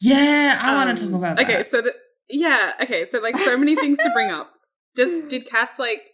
Yeah, 0.00 0.58
I 0.62 0.74
want 0.74 0.98
to 0.98 1.04
Um, 1.04 1.10
talk 1.12 1.18
about 1.18 1.40
Okay, 1.40 1.58
that. 1.58 1.66
so 1.66 1.80
the 1.80 1.94
yeah, 2.28 2.72
okay, 2.82 3.06
so 3.06 3.20
like 3.20 3.36
so 3.38 3.56
many 3.56 3.74
things 3.74 3.98
to 3.98 4.10
bring 4.12 4.30
up. 4.30 4.52
Does 4.94 5.22
did 5.28 5.46
Cass 5.46 5.78
like 5.78 6.10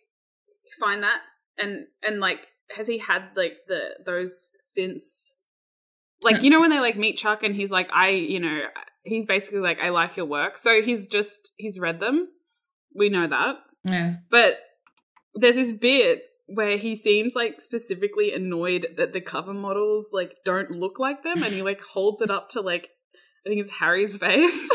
find 0.79 1.03
that 1.03 1.21
and 1.59 1.87
and 2.03 2.21
like 2.21 2.39
has 2.77 2.87
he 2.87 2.99
had 2.99 3.23
like 3.37 3.57
the 3.69 3.97
those 4.07 4.53
since 4.59 5.35
like 6.23 6.43
you 6.43 6.51
know 6.51 6.61
when 6.61 6.71
they 6.71 6.81
like 6.81 6.97
meet 6.97 7.17
Chuck 7.17 7.43
and 7.43 7.55
he's 7.55 7.71
like 7.71 7.89
I 7.93 8.09
you 8.11 8.39
know 8.41 8.61
he's 9.03 9.27
basically 9.27 9.61
like 9.61 9.79
I 9.81 9.89
like 9.91 10.17
your 10.17 10.27
work. 10.27 10.57
So 10.57 10.83
he's 10.83 11.07
just 11.09 11.51
he's 11.57 11.79
read 11.81 11.99
them. 12.01 12.29
We 12.95 13.09
know 13.09 13.27
that. 13.27 13.57
Yeah. 13.85 14.17
But 14.31 14.59
there's 15.35 15.57
this 15.57 15.73
bit 15.73 16.23
where 16.47 16.77
he 16.77 16.95
seems 16.95 17.35
like 17.35 17.61
specifically 17.61 18.33
annoyed 18.33 18.89
that 18.97 19.13
the 19.13 19.21
cover 19.21 19.55
models 19.55 20.11
like 20.13 20.37
don't 20.45 20.71
look 20.71 20.99
like 20.99 21.23
them 21.23 21.43
and 21.43 21.53
he 21.53 21.63
like 21.63 21.81
holds 21.93 22.21
it 22.21 22.31
up 22.31 22.51
to 22.51 22.61
like 22.61 22.91
I 23.45 23.51
think 23.51 23.61
it's 23.61 23.71
Harry's 23.73 24.17
face. 24.17 24.71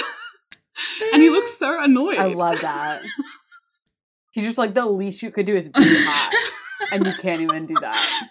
and 1.14 1.22
he 1.22 1.30
looks 1.30 1.54
so 1.54 1.84
annoyed. 1.84 2.18
I 2.18 2.26
love 2.26 2.62
that. 2.62 3.02
He's 4.32 4.46
just 4.46 4.58
like 4.58 4.74
the 4.74 4.86
least 4.86 5.24
you 5.24 5.32
could 5.32 5.46
do 5.46 5.56
is 5.56 5.70
be 5.70 5.82
hot, 5.84 6.34
and 6.92 7.06
you 7.06 7.14
can't 7.14 7.42
even 7.42 7.66
do 7.66 7.74
that. 7.82 8.30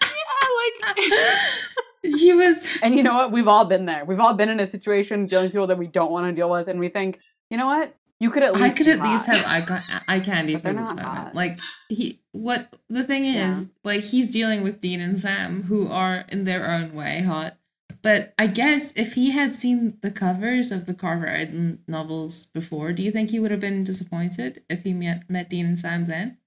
yeah, 0.85 0.95
like 0.95 2.17
he 2.17 2.33
was 2.33 2.79
And 2.83 2.95
you 2.95 3.03
know 3.03 3.15
what? 3.15 3.33
We've 3.33 3.49
all 3.49 3.65
been 3.65 3.87
there. 3.87 4.05
We've 4.05 4.21
all 4.21 4.35
been 4.35 4.49
in 4.49 4.61
a 4.61 4.67
situation 4.69 5.27
dealing 5.27 5.47
with 5.47 5.53
people 5.53 5.67
that 5.67 5.79
we 5.79 5.89
don't 5.89 6.13
want 6.13 6.27
to 6.27 6.33
deal 6.33 6.49
with, 6.49 6.69
and 6.69 6.79
we 6.79 6.89
think, 6.89 7.19
you 7.51 7.59
know 7.59 7.67
what? 7.67 7.95
You 8.21 8.31
could 8.31 8.43
at 8.43 8.55
least. 8.55 8.65
I 8.65 8.71
could 8.77 8.87
be 8.87 8.93
at 8.93 9.03
least 9.03 9.27
have 9.27 9.47
eye, 9.47 9.61
con- 9.61 10.03
eye 10.09 10.21
candy 10.21 10.57
for 10.57 10.73
this 10.73 10.91
moment. 10.91 11.01
hot. 11.07 11.35
Like 11.37 11.61
he, 11.89 12.21
what 12.33 12.77
the 12.89 13.05
thing 13.05 13.25
is, 13.25 13.71
like 13.85 14.01
he's 14.03 14.29
dealing 14.29 14.63
with 14.65 14.81
Dean 14.81 15.01
and 15.01 15.19
Sam, 15.21 15.63
who 15.65 15.87
are 15.89 16.25
in 16.29 16.43
their 16.45 16.69
own 16.69 16.95
way 16.95 17.23
hot, 17.23 17.55
but 18.03 18.35
I 18.39 18.49
guess 18.49 18.93
if 18.97 19.15
he 19.15 19.31
had 19.31 19.55
seen 19.55 19.99
the 20.03 20.11
covers 20.11 20.73
of 20.73 20.87
the 20.87 20.95
Carver 20.95 21.27
Edlund 21.29 21.79
novels 21.87 22.47
before, 22.47 22.93
do 22.93 23.03
you 23.05 23.13
think 23.13 23.31
he 23.31 23.39
would 23.39 23.53
have 23.53 23.61
been 23.61 23.85
disappointed 23.85 24.63
if 24.69 24.83
he 24.83 24.93
met, 24.95 25.29
met 25.31 25.49
Dean 25.49 25.67
and 25.67 25.79
Sam 25.79 26.05
then? 26.07 26.39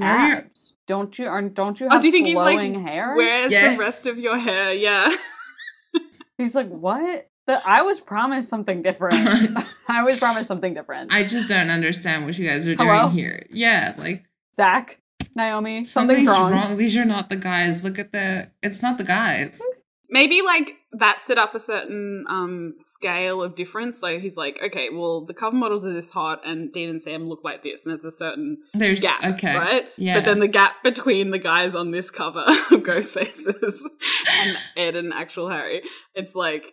abs? 0.00 0.74
Don't 0.86 1.18
you 1.18 1.26
aren't 1.26 1.54
don't 1.54 1.78
you 1.80 1.86
Oh, 1.86 1.90
have 1.90 2.00
do 2.02 2.08
you 2.08 2.12
think 2.12 2.26
he's 2.26 2.36
like, 2.36 2.54
flowing 2.56 2.86
hair?" 2.86 3.14
Where's 3.16 3.50
Yes. 3.52 3.76
the 3.76 3.82
rest 3.82 4.06
of 4.06 4.18
your 4.18 4.38
hair? 4.38 4.72
Yeah. 4.74 5.14
He's 6.38 6.54
like, 6.54 6.68
"What? 6.68 7.28
The, 7.46 7.62
I 7.66 7.82
was 7.82 8.00
promised 8.00 8.48
something 8.48 8.82
different. 8.82 9.14
I 9.88 10.02
was 10.02 10.18
promised 10.18 10.48
something 10.48 10.74
different." 10.74 11.12
I 11.12 11.22
just 11.24 11.48
don't 11.48 11.70
understand 11.70 12.24
what 12.26 12.36
you 12.38 12.46
guys 12.46 12.66
are 12.66 12.74
doing 12.74 12.88
Hello? 12.88 13.08
here. 13.08 13.46
Yeah, 13.50 13.94
like 13.96 14.24
Zach, 14.54 14.98
Naomi, 15.36 15.84
something's, 15.84 16.26
something's 16.28 16.52
wrong. 16.52 16.76
These 16.76 16.96
are 16.96 17.04
not 17.04 17.28
the 17.28 17.36
guys. 17.36 17.84
Look 17.84 17.98
at 17.98 18.12
the. 18.12 18.50
It's 18.62 18.82
not 18.82 18.98
the 18.98 19.04
guys. 19.04 19.62
Maybe 20.10 20.42
like 20.42 20.76
that 20.98 21.22
set 21.22 21.38
up 21.38 21.54
a 21.54 21.58
certain 21.58 22.24
um 22.28 22.74
scale 22.78 23.42
of 23.42 23.54
difference. 23.54 24.00
So 24.00 24.18
he's 24.18 24.36
like, 24.36 24.58
okay, 24.64 24.88
well 24.92 25.24
the 25.24 25.34
cover 25.34 25.56
models 25.56 25.84
are 25.84 25.92
this 25.92 26.10
hot 26.10 26.40
and 26.46 26.72
Dean 26.72 26.90
and 26.90 27.02
Sam 27.02 27.28
look 27.28 27.40
like 27.44 27.62
this, 27.62 27.84
and 27.84 27.92
there's 27.92 28.04
a 28.04 28.10
certain 28.10 28.58
There's 28.72 29.02
gap, 29.02 29.24
okay. 29.24 29.56
right? 29.56 29.84
Yeah. 29.96 30.14
But 30.14 30.24
then 30.24 30.40
the 30.40 30.48
gap 30.48 30.82
between 30.82 31.30
the 31.30 31.38
guys 31.38 31.74
on 31.74 31.90
this 31.90 32.10
cover 32.10 32.40
of 32.46 32.82
Ghostfacers 32.82 33.80
and 34.30 34.56
Ed 34.76 34.96
and 34.96 35.12
actual 35.12 35.50
Harry, 35.50 35.82
it's 36.14 36.34
like 36.34 36.64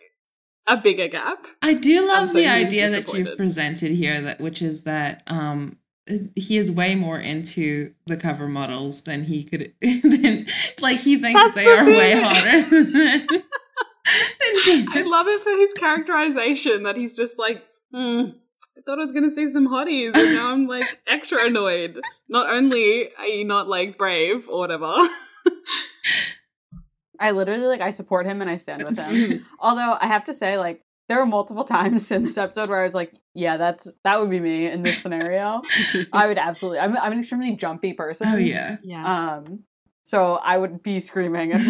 a 0.66 0.76
bigger 0.76 1.08
gap. 1.08 1.46
I 1.60 1.74
do 1.74 2.06
love 2.06 2.30
so 2.30 2.38
the 2.38 2.46
idea 2.48 2.90
that 2.90 3.12
you've 3.12 3.36
presented 3.36 3.92
here, 3.92 4.20
that 4.20 4.40
which 4.40 4.62
is 4.62 4.82
that 4.84 5.22
um 5.26 5.78
he 6.34 6.56
is 6.56 6.70
way 6.72 6.94
more 6.96 7.18
into 7.18 7.94
the 8.06 8.16
cover 8.16 8.48
models 8.48 9.02
than 9.02 9.24
he 9.24 9.44
could 9.44 9.72
than 9.80 10.46
like 10.80 10.98
he 10.98 11.16
thinks 11.16 11.40
That's 11.40 11.54
they 11.54 11.64
the 11.64 11.78
are 11.78 11.84
way 11.86 12.14
thing. 12.14 12.22
hotter 12.24 12.62
than, 12.62 12.92
than 12.92 13.42
I 14.94 15.02
love 15.06 15.26
it 15.28 15.40
for 15.40 15.52
his 15.52 15.72
characterization 15.74 16.82
that 16.84 16.96
he's 16.96 17.16
just 17.16 17.38
like, 17.38 17.64
hmm, 17.92 18.30
I 18.76 18.80
thought 18.84 18.98
I 18.98 19.02
was 19.02 19.12
gonna 19.12 19.34
see 19.34 19.48
some 19.48 19.68
hotties, 19.68 20.16
and 20.16 20.34
now 20.34 20.52
I'm 20.52 20.66
like 20.66 21.00
extra 21.06 21.44
annoyed. 21.44 22.00
Not 22.28 22.50
only 22.50 23.10
are 23.18 23.26
you 23.26 23.44
not 23.44 23.68
like 23.68 23.98
brave 23.98 24.48
or 24.48 24.58
whatever, 24.58 24.94
I 27.20 27.30
literally 27.30 27.66
like 27.66 27.80
I 27.80 27.90
support 27.90 28.26
him 28.26 28.40
and 28.40 28.50
I 28.50 28.56
stand 28.56 28.84
with 28.84 28.98
him. 28.98 29.46
Although 29.60 29.96
I 30.00 30.06
have 30.06 30.24
to 30.24 30.34
say, 30.34 30.58
like, 30.58 30.84
there 31.08 31.18
were 31.18 31.26
multiple 31.26 31.64
times 31.78 32.10
in 32.10 32.22
this 32.24 32.38
episode 32.38 32.68
where 32.68 32.80
I 32.80 32.84
was 32.84 32.94
like, 32.94 33.12
"Yeah, 33.34 33.56
that's 33.56 33.92
that 34.04 34.18
would 34.18 34.30
be 34.30 34.40
me 34.40 34.66
in 34.66 34.82
this 34.82 34.98
scenario." 34.98 35.60
I 36.12 36.26
would 36.26 36.38
absolutely. 36.38 36.80
I'm 36.80 36.96
I'm 36.96 37.12
an 37.12 37.20
extremely 37.20 37.54
jumpy 37.54 37.92
person. 37.92 38.28
Oh 38.28 38.36
yeah. 38.36 38.78
yeah. 38.82 39.34
Um, 39.36 39.64
so 40.02 40.36
I 40.42 40.58
would 40.58 40.82
be 40.82 40.98
screaming. 40.98 41.52
and 41.52 41.62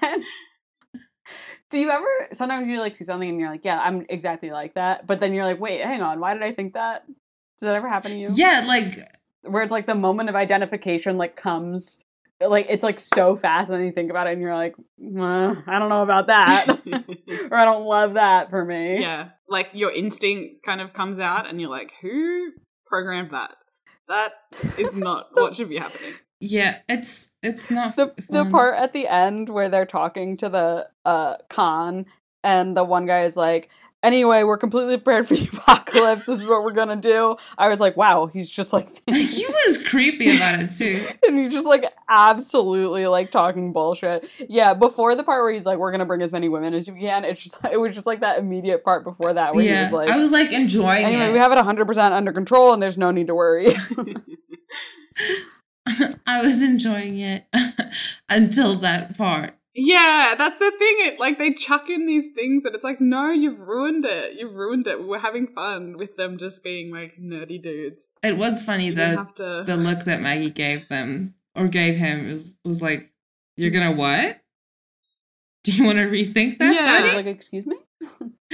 then, 0.00 0.22
do 1.70 1.78
you 1.78 1.90
ever? 1.90 2.06
Sometimes 2.32 2.68
you 2.68 2.80
like 2.80 2.96
see 2.96 3.04
something 3.04 3.28
and 3.28 3.40
you're 3.40 3.50
like, 3.50 3.64
"Yeah, 3.64 3.80
I'm 3.80 4.06
exactly 4.08 4.50
like 4.50 4.74
that," 4.74 5.06
but 5.06 5.20
then 5.20 5.34
you're 5.34 5.44
like, 5.44 5.60
"Wait, 5.60 5.80
hang 5.80 6.02
on, 6.02 6.20
why 6.20 6.34
did 6.34 6.42
I 6.42 6.52
think 6.52 6.74
that?" 6.74 7.04
Does 7.06 7.66
that 7.66 7.74
ever 7.74 7.88
happen 7.88 8.12
to 8.12 8.18
you? 8.18 8.28
Yeah, 8.32 8.62
like 8.66 8.92
Where 9.46 9.62
it's 9.62 9.72
like 9.72 9.86
the 9.86 9.94
moment 9.94 10.28
of 10.28 10.36
identification 10.36 11.16
like 11.18 11.36
comes. 11.36 11.98
Like 12.38 12.66
it's 12.68 12.82
like 12.82 13.00
so 13.00 13.34
fast, 13.34 13.70
and 13.70 13.78
then 13.78 13.86
you 13.86 13.92
think 13.92 14.10
about 14.10 14.26
it, 14.26 14.34
and 14.34 14.42
you're 14.42 14.54
like, 14.54 14.74
"Uh, 15.00 15.54
I 15.66 15.78
don't 15.78 15.88
know 15.88 16.02
about 16.02 16.26
that, 16.26 16.66
or 17.50 17.56
I 17.56 17.64
don't 17.64 17.86
love 17.86 18.14
that 18.14 18.50
for 18.50 18.62
me. 18.62 19.00
yeah, 19.00 19.30
like 19.48 19.70
your 19.72 19.90
instinct 19.90 20.62
kind 20.62 20.82
of 20.82 20.92
comes 20.92 21.18
out, 21.18 21.48
and 21.48 21.58
you're 21.60 21.70
like, 21.70 21.92
who 22.02 22.52
programmed 22.86 23.30
that? 23.30 23.56
That 24.08 24.32
is 24.78 24.94
not 24.94 25.28
what 25.32 25.56
should 25.56 25.70
be 25.70 25.78
happening. 25.78 26.12
Yeah, 26.40 26.78
it's 26.88 27.30
it's 27.42 27.70
not 27.70 27.96
the 27.96 28.12
the 28.28 28.44
part 28.44 28.78
at 28.78 28.92
the 28.92 29.08
end 29.08 29.48
where 29.48 29.68
they're 29.68 29.86
talking 29.86 30.36
to 30.38 30.48
the 30.48 30.88
uh 31.04 31.36
con 31.48 32.06
and 32.44 32.76
the 32.76 32.84
one 32.84 33.06
guy 33.06 33.22
is 33.22 33.36
like 33.36 33.70
anyway 34.02 34.42
we're 34.42 34.58
completely 34.58 34.98
prepared 34.98 35.26
for 35.26 35.34
the 35.34 35.48
apocalypse. 35.56 36.26
This 36.26 36.42
is 36.42 36.46
what 36.46 36.62
we're 36.62 36.72
gonna 36.72 36.96
do. 36.96 37.36
I 37.56 37.68
was 37.68 37.80
like 37.80 37.96
wow 37.96 38.26
he's 38.26 38.50
just 38.50 38.74
like 38.74 38.86
he 39.06 39.46
was 39.66 39.86
creepy 39.88 40.36
about 40.36 40.60
it 40.60 40.72
too. 40.72 41.08
and 41.26 41.38
he's 41.38 41.54
just 41.54 41.66
like 41.66 41.86
absolutely 42.06 43.06
like 43.06 43.30
talking 43.30 43.72
bullshit. 43.72 44.28
Yeah 44.46 44.74
before 44.74 45.14
the 45.14 45.24
part 45.24 45.42
where 45.42 45.54
he's 45.54 45.64
like 45.64 45.78
we're 45.78 45.90
gonna 45.90 46.04
bring 46.04 46.20
as 46.20 46.32
many 46.32 46.50
women 46.50 46.74
as 46.74 46.86
you 46.86 46.94
can 46.96 47.24
it's 47.24 47.42
just 47.42 47.64
it 47.64 47.80
was 47.80 47.94
just 47.94 48.06
like 48.06 48.20
that 48.20 48.38
immediate 48.38 48.84
part 48.84 49.04
before 49.04 49.32
that 49.32 49.54
where 49.54 49.62
he 49.62 49.70
yeah, 49.70 49.84
was 49.84 49.92
like 49.92 50.10
I 50.10 50.18
was 50.18 50.32
like 50.32 50.52
enjoying 50.52 51.06
anyway 51.06 51.30
it. 51.30 51.32
we 51.32 51.38
have 51.38 51.52
it 51.52 51.56
100% 51.56 52.12
under 52.12 52.32
control 52.32 52.74
and 52.74 52.82
there's 52.82 52.98
no 52.98 53.10
need 53.10 53.28
to 53.28 53.34
worry 53.34 53.74
I 56.26 56.42
was 56.42 56.62
enjoying 56.62 57.18
it 57.18 57.44
until 58.28 58.76
that 58.80 59.16
part. 59.16 59.54
Yeah, 59.78 60.34
that's 60.38 60.58
the 60.58 60.70
thing. 60.70 60.94
It 61.00 61.20
like 61.20 61.38
they 61.38 61.52
chuck 61.52 61.90
in 61.90 62.06
these 62.06 62.28
things 62.34 62.62
that 62.62 62.74
it's 62.74 62.82
like, 62.84 62.98
no, 63.00 63.30
you've 63.30 63.60
ruined 63.60 64.06
it. 64.06 64.32
You've 64.38 64.54
ruined 64.54 64.86
it. 64.86 65.04
We're 65.06 65.18
having 65.18 65.48
fun 65.48 65.96
with 65.98 66.16
them 66.16 66.38
just 66.38 66.64
being 66.64 66.90
like 66.90 67.18
nerdy 67.20 67.60
dudes. 67.62 68.10
It 68.22 68.38
was 68.38 68.62
funny 68.64 68.86
You 68.86 68.94
didn't 68.94 69.36
the 69.36 69.64
to. 69.64 69.64
the 69.66 69.76
look 69.76 70.04
that 70.04 70.20
Maggie 70.22 70.50
gave 70.50 70.88
them 70.88 71.34
or 71.54 71.68
gave 71.68 71.96
him 71.96 72.32
was, 72.32 72.56
was 72.64 72.80
like, 72.80 73.12
"You're 73.56 73.70
gonna 73.70 73.92
what? 73.92 74.40
Do 75.64 75.72
you 75.72 75.84
want 75.84 75.98
to 75.98 76.04
rethink 76.06 76.56
that, 76.58 76.74
Yeah. 76.74 76.86
Buddy?" 77.02 77.16
like 77.16 77.26
excuse 77.26 77.66
me 77.66 77.76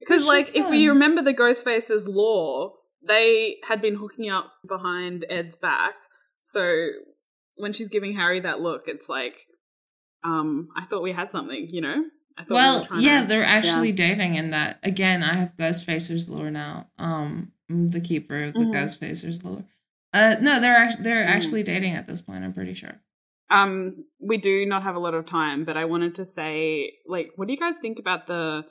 Because, 0.00 0.26
like, 0.26 0.46
shit's 0.46 0.56
if 0.58 0.62
fun. 0.64 0.70
we 0.72 0.88
remember 0.88 1.22
the 1.22 1.32
Ghostfacer's 1.32 2.06
law, 2.06 2.74
they 3.06 3.56
had 3.66 3.80
been 3.80 3.94
hooking 3.94 4.28
up 4.28 4.52
behind 4.68 5.24
Ed's 5.30 5.56
back. 5.56 5.94
So 6.44 6.88
when 7.56 7.72
she's 7.72 7.88
giving 7.88 8.14
Harry 8.14 8.40
that 8.40 8.60
look, 8.60 8.82
it's 8.86 9.08
like, 9.08 9.38
um, 10.22 10.68
I 10.76 10.84
thought 10.84 11.02
we 11.02 11.12
had 11.12 11.30
something, 11.30 11.68
you 11.70 11.80
know? 11.80 12.04
I 12.36 12.42
thought 12.42 12.50
we 12.50 12.54
well, 12.54 12.88
yeah, 13.00 13.22
to- 13.22 13.26
they're 13.26 13.44
actually 13.44 13.92
dating 13.92 14.34
in 14.34 14.50
that. 14.50 14.78
Again, 14.82 15.22
I 15.22 15.34
have 15.34 15.56
Ghostfacer's 15.56 16.28
lore 16.28 16.50
now. 16.50 16.88
Um, 16.98 17.52
I'm 17.70 17.88
the 17.88 18.00
keeper 18.00 18.44
of 18.44 18.52
the 18.54 18.60
Mhm. 18.60 18.74
Ghostfacer's 18.74 19.44
lore. 19.44 19.64
Uh, 20.12 20.36
no, 20.40 20.60
they're 20.60 20.92
they're 21.00 21.24
Mhm. 21.24 21.28
actually 21.28 21.62
dating 21.62 21.94
at 21.94 22.06
this 22.06 22.20
point. 22.20 22.44
I'm 22.44 22.52
pretty 22.52 22.74
sure. 22.74 23.00
Um, 23.50 24.04
we 24.20 24.36
do 24.36 24.66
not 24.66 24.82
have 24.82 24.96
a 24.96 24.98
lot 25.00 25.14
of 25.14 25.26
time, 25.26 25.64
but 25.64 25.76
I 25.76 25.84
wanted 25.86 26.14
to 26.16 26.24
say, 26.24 26.94
like, 27.06 27.30
what 27.36 27.46
do 27.46 27.52
you 27.54 27.58
guys 27.58 27.76
think 27.80 27.98
about 27.98 28.26
the 28.26 28.64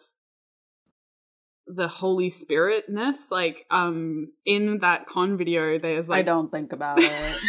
the 1.68 1.88
Holy 1.88 2.30
Spiritness? 2.30 3.32
Like, 3.32 3.66
um, 3.72 4.32
in 4.46 4.80
that 4.80 5.06
con 5.06 5.38
video, 5.38 5.78
there's 5.80 6.10
like 6.10 6.20
i 6.20 6.22
don't 6.22 6.52
think 6.52 6.74
about 6.74 7.00
it 7.00 7.12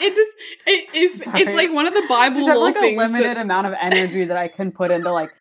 it 0.00 0.14
just 0.14 0.36
it 0.66 0.94
is 0.94 1.22
Sorry. 1.22 1.40
it's 1.42 1.54
like 1.54 1.72
one 1.72 1.86
of 1.86 1.94
the 1.94 2.04
Bible 2.08 2.36
just 2.38 2.48
have 2.48 2.56
law 2.58 2.64
like 2.64 2.76
a 2.76 2.96
limited 2.96 3.36
that- 3.36 3.36
amount 3.38 3.66
of 3.66 3.74
energy 3.80 4.24
that 4.24 4.36
I 4.36 4.48
can 4.48 4.72
put 4.72 4.90
into 4.90 5.12
like 5.12 5.32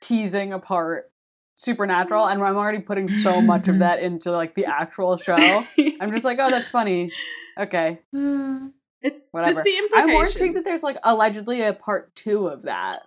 teasing 0.00 0.52
apart 0.52 1.10
supernatural 1.56 2.26
and 2.26 2.42
I'm 2.42 2.56
already 2.56 2.80
putting 2.80 3.08
so 3.08 3.40
much 3.40 3.68
of 3.68 3.78
that 3.80 4.00
into 4.00 4.32
like 4.32 4.54
the 4.54 4.64
actual 4.66 5.16
show. 5.16 5.34
I'm 6.00 6.10
just 6.12 6.24
like, 6.24 6.38
oh 6.40 6.50
that's 6.50 6.70
funny. 6.70 7.12
Okay. 7.58 8.00
It- 9.02 9.22
Whatever. 9.30 9.62
Just 9.62 9.64
the 9.64 9.76
I'm 9.94 10.06
more 10.08 10.22
implications. 10.24 10.34
intrigued 10.36 10.56
that 10.56 10.64
there's 10.64 10.82
like 10.82 10.98
allegedly 11.04 11.62
a 11.62 11.72
part 11.72 12.14
two 12.14 12.48
of 12.48 12.62
that. 12.62 13.02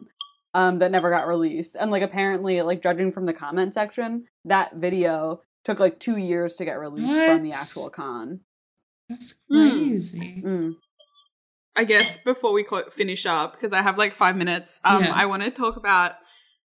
Um, 0.55 0.77
that 0.77 0.91
never 0.91 1.09
got 1.09 1.27
released. 1.27 1.75
And 1.75 1.89
like 1.89 2.03
apparently, 2.03 2.61
like 2.61 2.81
judging 2.83 3.11
from 3.11 3.25
the 3.25 3.33
comment 3.33 3.73
section, 3.73 4.25
that 4.45 4.75
video 4.75 5.41
took 5.65 5.79
like 5.79 5.99
two 5.99 6.17
years 6.17 6.57
to 6.57 6.65
get 6.65 6.73
released 6.79 7.15
from 7.15 7.41
the 7.43 7.51
actual 7.51 7.89
con. 7.89 8.41
That's 9.09 9.33
Mm. 9.51 9.71
crazy. 9.71 10.41
Mm. 10.45 10.73
I 11.75 11.85
guess 11.85 12.19
before 12.19 12.53
we 12.53 12.61
clo- 12.63 12.89
finish 12.91 13.25
up, 13.25 13.53
because 13.53 13.73
I 13.73 13.81
have 13.81 13.97
like 13.97 14.13
five 14.13 14.35
minutes, 14.35 14.79
um, 14.83 15.03
Yeah. 15.03 15.13
I 15.15 15.25
want 15.25 15.41
to 15.43 15.49
talk 15.49 15.75
about 15.75 16.13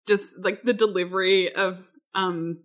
just 0.09 0.39
like 0.43 0.63
the 0.63 0.73
delivery 0.73 1.55
of 1.55 1.85
um 2.15 2.61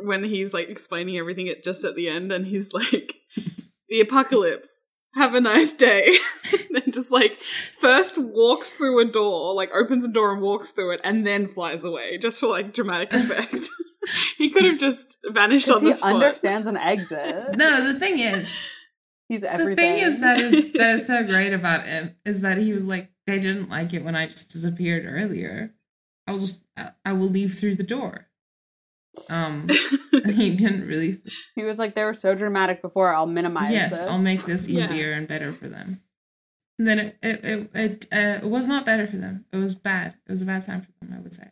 when 0.00 0.22
he's 0.22 0.54
like 0.54 0.68
explaining 0.68 1.16
everything 1.18 1.48
at 1.48 1.64
just 1.64 1.82
at 1.84 1.96
the 1.96 2.08
end, 2.08 2.30
and 2.30 2.46
he's 2.46 2.72
like, 2.72 3.14
"The 3.88 4.00
apocalypse." 4.00 4.86
Have 5.18 5.34
a 5.34 5.40
nice 5.40 5.72
day. 5.72 6.16
then 6.70 6.90
just 6.92 7.10
like 7.10 7.40
first 7.78 8.16
walks 8.18 8.72
through 8.72 9.00
a 9.00 9.04
door, 9.04 9.54
like 9.54 9.70
opens 9.74 10.04
a 10.04 10.08
door 10.08 10.32
and 10.32 10.40
walks 10.40 10.70
through 10.70 10.92
it, 10.92 11.00
and 11.04 11.26
then 11.26 11.48
flies 11.48 11.84
away, 11.84 12.18
just 12.18 12.38
for 12.40 12.46
like 12.48 12.72
dramatic 12.72 13.12
effect. 13.20 13.68
he 14.38 14.48
could 14.50 14.64
have 14.64 14.78
just 14.78 15.16
vanished 15.26 15.66
Because 15.66 15.78
on 15.82 15.84
the 15.84 15.90
he 15.90 15.96
spot. 15.96 16.14
understands 16.14 16.66
an 16.66 16.76
exit. 16.76 17.56
No, 17.56 17.92
the 17.92 17.98
thing 17.98 18.18
is, 18.20 18.66
He's 19.28 19.44
everything. 19.44 19.76
the 19.76 19.82
thing 19.82 19.98
is 19.98 20.20
that 20.20 20.38
is 20.38 20.72
that 20.74 20.94
is 20.94 21.06
so 21.06 21.24
great 21.26 21.52
about 21.52 21.84
him 21.86 22.16
is 22.24 22.40
that 22.42 22.58
he 22.58 22.72
was 22.72 22.86
like, 22.86 23.10
they 23.26 23.38
didn't 23.38 23.68
like 23.68 23.92
it 23.92 24.04
when 24.04 24.14
I 24.16 24.26
just 24.26 24.50
disappeared 24.52 25.04
earlier. 25.06 25.74
I 26.26 26.32
will 26.32 26.38
just, 26.38 26.64
I- 26.76 26.92
I 27.04 27.12
will 27.12 27.26
leave 27.28 27.54
through 27.54 27.74
the 27.74 27.82
door. 27.82 28.27
Um, 29.30 29.68
he 30.34 30.50
didn't 30.54 30.86
really. 30.86 31.18
He 31.54 31.64
was 31.64 31.78
like, 31.78 31.94
they 31.94 32.04
were 32.04 32.14
so 32.14 32.34
dramatic 32.34 32.82
before. 32.82 33.14
I'll 33.14 33.26
minimize 33.26 33.72
yes, 33.72 33.90
this. 33.90 34.02
I'll 34.02 34.18
make 34.18 34.44
this 34.44 34.68
Yeah. 34.68 34.84
easier 34.90 35.12
and 35.12 35.26
better 35.28 35.52
for 35.52 35.68
them. 35.68 36.00
And 36.78 36.86
then 36.86 36.98
it 37.00 37.18
it 37.22 37.44
it, 37.44 37.70
it, 37.74 38.06
uh, 38.12 38.44
it 38.44 38.48
was 38.50 38.68
not 38.68 38.84
better 38.84 39.06
for 39.06 39.16
them. 39.16 39.44
It 39.52 39.56
was 39.56 39.74
bad. 39.74 40.14
It 40.26 40.30
was 40.30 40.42
a 40.42 40.46
bad 40.46 40.64
time 40.64 40.80
for 40.82 40.92
them. 41.00 41.14
I 41.16 41.20
would 41.20 41.34
say. 41.34 41.50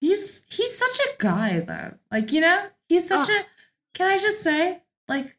He's 0.00 0.44
he's 0.48 0.76
such 0.76 0.98
a 0.98 1.16
guy 1.18 1.60
though. 1.60 1.94
Like 2.10 2.32
you 2.32 2.40
know, 2.40 2.66
he's 2.88 3.06
such 3.06 3.28
Oh. 3.30 3.38
a 3.40 3.44
can 3.94 4.06
I 4.08 4.16
just 4.18 4.40
say, 4.42 4.82
like, 5.08 5.36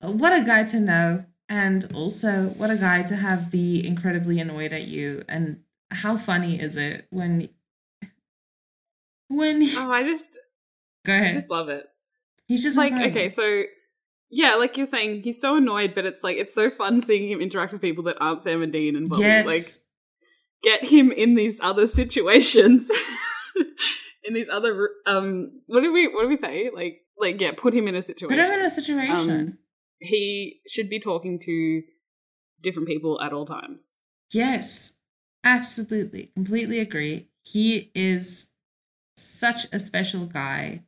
what 0.00 0.32
a 0.38 0.44
guy 0.44 0.64
to 0.64 0.80
know, 0.80 1.24
and 1.48 1.90
also 1.94 2.48
what 2.56 2.70
a 2.70 2.76
guy 2.76 3.02
to 3.02 3.16
have 3.16 3.50
be 3.50 3.84
incredibly 3.86 4.38
annoyed 4.38 4.72
at 4.72 4.86
you, 4.86 5.24
and 5.28 5.60
how 5.90 6.16
funny 6.16 6.58
is 6.60 6.76
it 6.76 7.06
when 7.10 7.48
when 9.28 9.62
Oh, 9.76 9.90
I 9.90 10.02
just 10.04 10.38
go 11.04 11.12
ahead. 11.12 11.32
I 11.32 11.34
just 11.34 11.50
love 11.50 11.68
it. 11.68 11.84
He's 12.46 12.62
just 12.62 12.76
like 12.76 12.92
incredible. 12.92 13.18
okay, 13.18 13.28
so 13.30 13.62
yeah, 14.30 14.56
like 14.56 14.76
you're 14.76 14.86
saying, 14.86 15.22
he's 15.22 15.40
so 15.40 15.56
annoyed, 15.56 15.94
but 15.94 16.04
it's 16.04 16.24
like 16.24 16.36
it's 16.36 16.54
so 16.54 16.70
fun 16.70 17.00
seeing 17.02 17.30
him 17.30 17.40
interact 17.40 17.72
with 17.72 17.80
people 17.80 18.04
that 18.04 18.16
aren't 18.20 18.42
Sam 18.42 18.62
and 18.62 18.72
Dean 18.72 18.96
and 18.96 19.08
Bobby. 19.08 19.22
yes, 19.22 19.46
Like 19.46 19.62
get 20.62 20.90
him 20.90 21.12
in 21.12 21.34
these 21.34 21.60
other 21.62 21.86
situations. 21.86 22.90
in 24.24 24.32
these 24.32 24.48
other 24.48 24.88
um 25.06 25.60
what 25.66 25.82
do 25.82 25.92
we 25.92 26.08
what 26.08 26.22
do 26.22 26.28
we 26.28 26.36
say? 26.36 26.70
Like 26.74 27.02
like 27.18 27.40
yeah, 27.40 27.52
put 27.56 27.74
him 27.74 27.86
in 27.88 27.94
a 27.94 28.02
situation. 28.02 28.36
put 28.36 28.44
him 28.44 28.52
in 28.58 28.64
a 28.64 28.70
situation. 28.70 29.30
Um, 29.30 29.58
he 30.00 30.60
should 30.68 30.90
be 30.90 30.98
talking 30.98 31.38
to 31.40 31.82
different 32.62 32.88
people 32.88 33.20
at 33.20 33.32
all 33.32 33.46
times. 33.46 33.94
Yes, 34.32 34.96
absolutely. 35.44 36.30
Completely 36.34 36.80
agree. 36.80 37.28
He 37.44 37.90
is 37.94 38.48
such 39.16 39.66
a 39.72 39.78
special 39.78 40.26
guy 40.26 40.82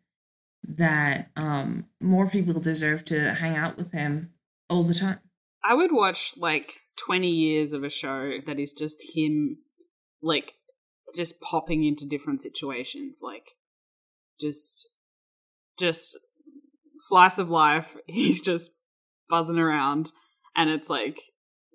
that 0.69 1.31
um 1.37 1.87
more 2.01 2.29
people 2.29 2.61
deserve 2.61 3.05
to 3.07 3.35
hang 3.35 3.57
out 3.57 3.77
with 3.77 3.93
him 3.93 4.33
all 4.69 4.83
the 4.83 4.95
time. 4.95 5.21
I 5.69 5.75
would 5.75 5.93
watch 5.93 6.35
like 6.37 6.79
20 6.97 7.29
years 7.29 7.73
of 7.73 7.83
a 7.85 7.91
show 7.91 8.39
that 8.47 8.59
is 8.59 8.73
just 8.73 8.97
him, 9.15 9.59
like, 10.23 10.55
just 11.15 11.41
popping 11.41 11.85
into 11.85 12.07
different 12.09 12.41
situations. 12.41 13.19
Like, 13.23 13.51
just, 14.41 14.89
just 15.79 16.17
slice 16.97 17.39
of 17.39 17.51
life. 17.51 17.97
He's 18.07 18.41
just 18.41 18.71
buzzing 19.29 19.59
around, 19.59 20.13
and 20.57 20.71
it's 20.71 20.89
like 20.89 21.21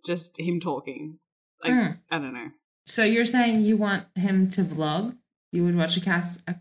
just 0.06 0.40
him 0.40 0.60
talking. 0.60 1.20
Like, 1.64 1.74
Mm. 1.74 2.00
I 2.10 2.18
don't 2.18 2.34
know. 2.34 2.50
So 2.88 3.04
you're 3.04 3.26
saying 3.26 3.62
you 3.62 3.78
want 3.78 4.06
him 4.16 4.50
to 4.50 4.64
vlog? 4.64 5.18
You 5.52 5.64
would 5.66 5.76
watch 5.76 5.98
a 5.98 6.02
Cas 6.02 6.42
a 6.48 6.56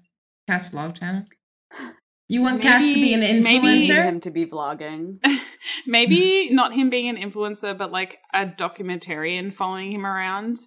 Cas 0.49 0.71
vlog 0.71 0.99
channel? 0.99 1.25
You 2.33 2.43
want 2.43 2.63
Cas 2.63 2.83
to 2.83 2.95
be 2.95 3.13
an 3.13 3.21
Maybe- 3.21 3.43
maybe- 3.43 3.89
influencer? 3.89 4.05
him 4.05 4.21
to 4.21 4.31
be 4.31 4.47
vlogging. 4.47 5.19
Maybe 5.87 6.49
not 6.53 6.73
him 6.73 6.89
being 6.89 7.09
an 7.09 7.17
influencer, 7.17 7.77
but 7.77 7.91
like 7.91 8.19
a 8.33 8.47
documentarian 8.47 9.53
following 9.53 9.91
him 9.91 10.07
around. 10.07 10.59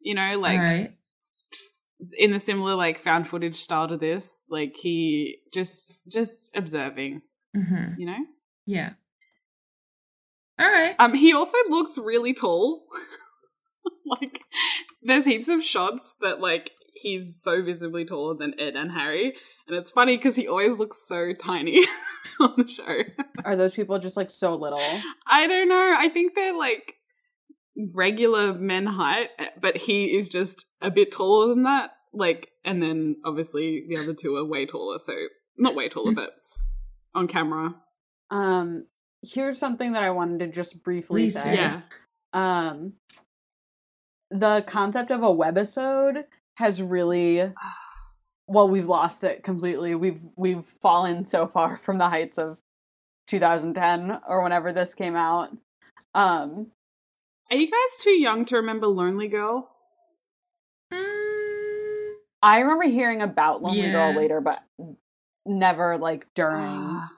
You 0.00 0.14
know, 0.14 0.38
like 0.38 0.58
All 0.58 0.64
right. 0.64 0.92
in 2.18 2.30
the 2.30 2.40
similar 2.40 2.74
like 2.76 2.98
found 2.98 3.28
footage 3.28 3.56
style 3.56 3.88
to 3.88 3.96
this 3.98 4.46
like 4.50 4.74
he 4.80 5.36
just 5.52 5.98
just 6.10 6.48
observing 6.54 7.20
Mm-hmm. 7.54 8.00
you 8.00 8.06
know 8.06 8.24
Yeah. 8.64 8.94
All 10.58 10.66
right. 10.72 10.94
um 10.98 11.12
he 11.14 11.32
also 11.34 11.58
looks 11.68 11.98
really 11.98 12.32
tall 12.32 12.84
like 14.06 14.40
there's 15.02 15.26
heaps 15.26 15.48
of 15.48 15.62
shots 15.62 16.14
that 16.22 16.40
like 16.40 16.70
he's 16.94 17.40
so 17.42 17.62
visibly 17.62 18.04
taller 18.06 18.34
than 18.38 18.54
ed 18.58 18.74
and 18.76 18.92
harry 18.92 19.34
and 19.66 19.76
it's 19.76 19.90
funny 19.90 20.16
because 20.16 20.36
he 20.36 20.48
always 20.48 20.78
looks 20.78 21.06
so 21.06 21.32
tiny 21.32 21.84
on 22.40 22.54
the 22.56 22.66
show. 22.66 23.02
Are 23.44 23.56
those 23.56 23.74
people 23.74 23.98
just 23.98 24.16
like 24.16 24.30
so 24.30 24.54
little? 24.54 24.82
i 25.26 25.46
don't 25.46 25.68
know. 25.68 25.94
I 25.96 26.08
think 26.08 26.34
they're 26.34 26.56
like 26.56 26.94
regular 27.94 28.52
men 28.52 28.84
height 28.84 29.30
but 29.60 29.76
he 29.78 30.14
is 30.16 30.28
just 30.28 30.66
a 30.80 30.90
bit 30.90 31.12
taller 31.12 31.48
than 31.48 31.62
that. 31.64 31.92
Like 32.12 32.50
and 32.64 32.82
then 32.82 33.16
obviously 33.24 33.84
the 33.88 33.98
other 33.98 34.14
two 34.14 34.36
are 34.36 34.44
way 34.44 34.66
taller 34.66 34.98
so 34.98 35.14
not 35.56 35.74
way 35.74 35.88
taller 35.88 36.12
but 36.14 36.30
on 37.14 37.28
camera. 37.28 37.74
Um, 38.30 38.86
here's 39.22 39.58
something 39.58 39.92
that 39.92 40.02
I 40.02 40.10
wanted 40.10 40.40
to 40.40 40.48
just 40.48 40.82
briefly 40.82 41.22
Please 41.22 41.40
say. 41.40 41.54
yeah. 41.56 41.80
Um, 42.32 42.94
the 44.30 44.64
concept 44.66 45.10
of 45.10 45.22
a 45.22 45.26
webisode 45.26 46.24
has 46.54 46.82
really 46.82 47.52
well 48.48 48.68
we've 48.68 48.88
lost 48.88 49.24
it 49.24 49.42
completely 49.42 49.94
we've 49.94 50.22
we've 50.36 50.64
fallen 50.64 51.24
so 51.24 51.46
far 51.46 51.76
from 51.78 51.98
the 51.98 52.08
heights 52.08 52.38
of 52.38 52.58
2010 53.28 54.20
or 54.28 54.42
whenever 54.42 54.72
this 54.72 54.94
came 54.94 55.16
out 55.16 55.50
um 56.14 56.66
are 57.50 57.56
you 57.56 57.66
guys 57.70 57.96
too 58.02 58.10
young 58.10 58.44
to 58.44 58.56
remember 58.56 58.86
lonely 58.86 59.28
girl 59.28 59.68
Mm, 60.92 62.12
i 62.42 62.58
remember 62.60 62.84
hearing 62.84 63.22
about 63.22 63.62
lonely 63.62 63.80
Yeah. 63.82 63.92
girl 63.92 64.14
later 64.14 64.40
but 64.40 64.62
never 65.46 65.96
like 65.96 66.26
during 66.34 66.58
Ah. 66.60 67.12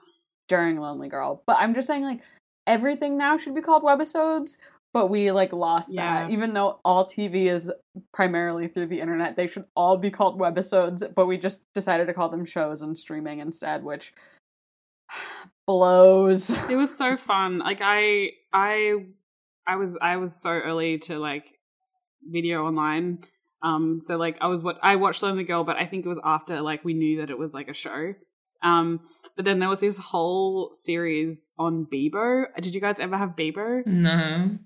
during 0.47 0.79
lonely 0.79 1.09
girl 1.09 1.43
but 1.45 1.57
i'm 1.59 1.73
just 1.73 1.87
saying 1.87 2.03
like 2.03 2.21
everything 2.67 3.17
now 3.17 3.37
should 3.37 3.53
be 3.55 3.61
called 3.61 3.83
webisodes 3.83 4.57
but 4.95 5.09
we 5.09 5.29
like 5.33 5.51
lost 5.51 5.93
that. 5.95 6.31
Even 6.31 6.53
though 6.53 6.79
all 6.85 7.03
tv 7.05 7.47
is 7.47 7.69
primarily 8.13 8.69
through 8.69 8.85
the 8.85 9.01
internet 9.01 9.35
they 9.35 9.45
should 9.45 9.65
all 9.75 9.97
be 9.97 10.09
called 10.09 10.39
webisodes 10.39 11.03
but 11.13 11.25
we 11.25 11.37
just 11.37 11.71
decided 11.73 12.07
to 12.07 12.13
call 12.13 12.29
them 12.29 12.45
shows 12.45 12.81
and 12.81 12.97
streaming 12.97 13.39
instead 13.41 13.83
which 13.83 14.13
blows. 15.67 16.49
It 16.69 16.77
was 16.77 16.97
so 16.97 17.17
fun. 17.31 17.59
Like 17.59 17.79
i 17.81 18.29
i 18.53 18.95
i 19.67 19.75
was 19.75 19.97
i 20.01 20.15
was 20.15 20.33
so 20.33 20.51
early 20.51 20.97
to 20.99 21.19
like 21.19 21.59
video 22.23 22.65
online. 22.65 23.25
Um 23.61 23.99
so 24.01 24.15
like 24.15 24.37
i 24.39 24.47
was 24.47 24.63
what 24.63 24.77
i 24.81 24.95
watched 24.95 25.21
lonely 25.21 25.43
girl 25.43 25.65
but 25.65 25.75
i 25.75 25.85
think 25.85 26.05
it 26.05 26.09
was 26.09 26.21
after 26.23 26.61
like 26.61 26.85
we 26.85 26.93
knew 26.93 27.19
that 27.19 27.29
it 27.29 27.37
was 27.37 27.53
like 27.53 27.67
a 27.67 27.73
show. 27.73 28.13
Um 28.63 29.01
but 29.35 29.43
then 29.43 29.59
there 29.59 29.67
was 29.67 29.81
this 29.81 29.97
whole 29.97 30.73
series 30.73 31.51
on 31.59 31.85
bebo. 31.85 32.45
Did 32.61 32.73
you 32.73 32.79
guys 32.79 32.97
ever 33.01 33.17
have 33.17 33.31
bebo? 33.35 33.85
No. 33.85 34.57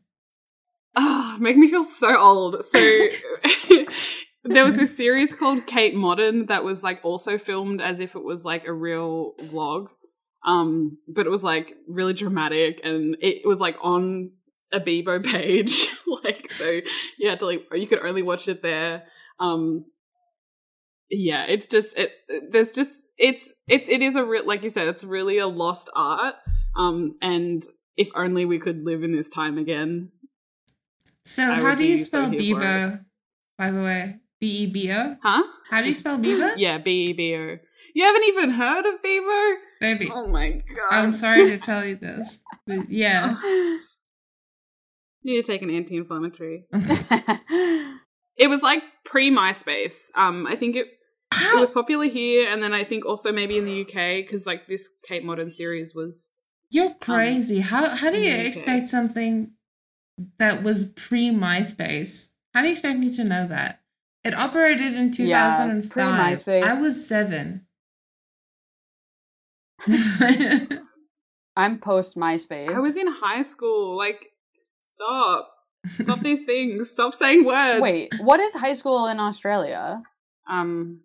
Oh, 1.02 1.38
make 1.39 1.56
me 1.56 1.70
feel 1.70 1.86
so 1.86 2.20
old. 2.20 2.62
So 2.66 2.80
there 4.43 4.66
was 4.66 4.76
this 4.76 4.97
series 4.97 5.34
called 5.34 5.66
Kate 5.66 5.95
Modern 5.95 6.47
that 6.47 6.66
was 6.66 6.84
like 6.84 7.00
also 7.04 7.38
filmed 7.38 7.82
as 7.82 8.02
if 8.02 8.16
it 8.16 8.24
was 8.24 8.43
like 8.43 8.66
a 8.66 8.74
real 8.74 9.32
vlog. 9.43 9.88
Um, 10.45 10.97
but 11.08 11.26
it 11.26 11.30
was 11.30 11.41
like 11.41 11.74
really 11.88 12.12
dramatic 12.12 12.82
and 12.84 13.16
it 13.22 13.47
was 13.47 13.62
like 13.62 13.78
on 13.82 14.32
a 14.74 14.82
Bebo 14.82 15.24
page. 15.24 15.88
like 16.24 16.52
so 16.52 16.82
you 17.18 17.30
had 17.30 17.39
to 17.39 17.45
like 17.45 17.64
you 17.72 17.88
could 17.88 18.06
only 18.06 18.22
watch 18.22 18.50
it 18.50 18.62
there. 18.62 19.04
Um 19.39 19.86
yeah, 21.10 21.45
it's 21.47 21.70
just 21.70 21.97
it 21.97 22.12
there's 22.52 22.74
just 22.74 23.08
it's 23.18 23.54
it's 23.70 23.88
it 23.88 24.02
is 24.02 24.18
a 24.18 24.26
real 24.26 24.45
like 24.45 24.64
you 24.64 24.70
said, 24.70 24.89
it's 24.89 25.06
really 25.06 25.38
a 25.38 25.47
lost 25.47 25.89
art. 25.95 26.36
Um 26.76 27.16
and 27.22 27.64
if 27.95 28.10
only 28.16 28.43
we 28.43 28.60
could 28.60 28.84
live 28.84 29.04
in 29.04 29.16
this 29.16 29.30
time 29.30 29.58
again, 29.58 30.12
So 31.30 31.44
I 31.44 31.60
how 31.62 31.76
do 31.76 31.86
you 31.86 31.94
be 31.94 31.98
so 32.00 32.06
spell 32.06 32.30
here 32.32 32.40
Bebo? 32.40 33.06
By 33.56 33.70
the 33.70 33.84
way, 33.84 34.16
B 34.40 34.48
E 34.48 34.72
B 34.72 34.92
O. 34.92 35.16
Huh? 35.22 35.44
How 35.70 35.80
do 35.80 35.90
you 35.90 35.94
spell 35.94 36.18
Bebo? 36.18 36.54
Yeah, 36.58 36.80
B 36.80 37.06
E 37.10 37.14
B 37.14 37.36
O. 37.36 37.58
You 37.94 38.04
haven't 38.04 38.24
even 38.24 38.50
heard 38.50 38.88
of 38.88 38.96
Bebo? 39.06 39.56
Baby, 39.80 40.10
Oh 40.12 40.26
my 40.26 40.64
god. 40.76 40.92
I'm 40.92 41.12
sorry 41.12 41.52
to 41.52 41.60
tell 41.60 41.86
you 41.86 41.98
this, 41.98 42.42
but 42.66 42.90
yeah. 42.90 43.38
You 43.44 45.36
need 45.36 45.46
to 45.46 45.52
take 45.52 45.62
an 45.62 45.70
anti-inflammatory. 45.70 46.66
It 48.40 48.48
was 48.48 48.64
like 48.64 48.82
pre 49.04 49.30
MySpace. 49.30 50.08
Um, 50.16 50.48
I 50.48 50.56
think 50.56 50.78
it 50.78 50.88
it 51.34 51.60
was 51.60 51.70
popular 51.70 52.06
here, 52.06 52.50
and 52.50 52.64
then 52.64 52.74
I 52.74 52.86
think 52.86 53.06
also 53.06 53.34
maybe 53.34 53.58
in 53.58 53.66
the 53.66 53.82
UK 53.82 54.26
because 54.26 54.48
like 54.48 54.66
this 54.68 54.90
Kate 55.06 55.26
Modern 55.26 55.50
series 55.50 55.94
was. 55.94 56.36
You're 56.72 56.94
crazy. 57.02 57.60
how 57.60 57.90
how 57.90 58.10
do 58.10 58.18
you 58.18 58.34
expect 58.34 58.88
something 58.88 59.52
that 60.38 60.64
was 60.64 60.92
pre 60.92 61.30
MySpace? 61.32 62.32
How 62.54 62.62
do 62.62 62.68
you 62.68 62.72
expect 62.72 63.00
me 63.00 63.10
to 63.12 63.24
know 63.24 63.48
that? 63.48 63.82
It 64.24 64.34
operated 64.34 64.94
in 64.94 65.12
Yeah, 65.18 65.50
2005. 65.56 65.90
pre-MySpace. 65.92 66.64
I 66.64 66.82
was 66.82 67.08
seven. 67.08 67.66
i'm 71.56 71.80
post 71.80 72.18
myspace 72.18 72.74
I 72.74 72.80
was 72.80 72.98
in 72.98 73.08
high 73.08 73.42
school. 73.44 73.98
Like, 73.98 74.28
stop, 74.84 75.50
stop 75.86 76.20
these 76.20 76.46
things. 76.46 76.92
Stop 76.92 77.14
saying 77.14 77.46
words. 77.46 77.82
wait 77.82 78.10
what 78.20 78.40
is 78.40 78.54
high 78.54 78.74
school 78.74 79.08
in 79.08 79.20
australia 79.20 80.02
Um, 80.50 81.02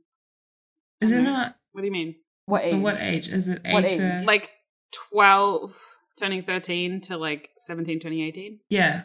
Is 1.01 1.13
it 1.13 1.23
not? 1.23 1.55
what 1.73 1.83
do 1.83 1.87
you 1.87 1.93
mean? 1.93 2.17
what 2.47 2.65
age 2.65 2.75
What 2.83 2.97
age 3.01 3.29
is 3.29 3.49
it? 3.49 3.61
What 3.71 3.85
Eight 3.85 3.97
to- 3.99 4.19
age? 4.21 4.25
Like 4.27 4.51
twelve, 4.93 5.77
turning 6.19 6.43
thirteen 6.43 7.01
to 7.03 7.17
like 7.17 7.51
17, 7.59 8.01
20, 8.01 8.23
18, 8.29 8.61
yeah. 8.71 9.03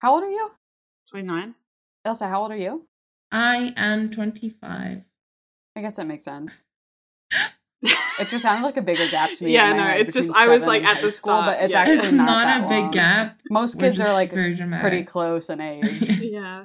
how 0.00 0.14
old 0.14 0.22
are 0.22 0.30
you 0.30 0.50
29. 1.10 1.54
Ilse 2.04 2.20
how 2.20 2.42
old 2.42 2.50
are 2.52 2.56
you 2.56 2.86
I 3.32 3.72
am 3.76 4.10
25. 4.10 5.02
i 5.76 5.80
guess 5.80 5.96
that 5.96 6.06
makes 6.06 6.24
sense 6.24 6.62
It 8.20 8.28
just 8.30 8.42
sounded 8.42 8.66
like 8.66 8.76
a 8.76 8.82
bigger 8.82 9.06
gap 9.08 9.32
to 9.34 9.44
me. 9.44 9.52
Yeah, 9.54 9.72
no, 9.72 9.86
it's 9.86 10.12
just- 10.12 10.32
I 10.32 10.48
was, 10.48 10.66
like, 10.66 10.82
at 10.82 10.96
high 10.96 11.00
the 11.02 11.12
school, 11.12 11.36
start, 11.40 11.46
but 11.58 11.64
it's 11.64 11.72
yeah. 11.72 11.80
actually 11.82 11.94
It's 11.98 12.10
not, 12.12 12.26
not, 12.26 12.44
that 12.46 12.64
a 12.64 12.68
big 12.68 12.82
long. 12.82 12.90
gap. 12.90 13.38
Most 13.48 13.78
kids 13.78 14.00
are 14.00 14.12
like 14.12 14.32
pretty 14.32 15.04
close 15.04 15.48
in 15.48 15.60
age. 15.60 16.20
Yeah. 16.20 16.64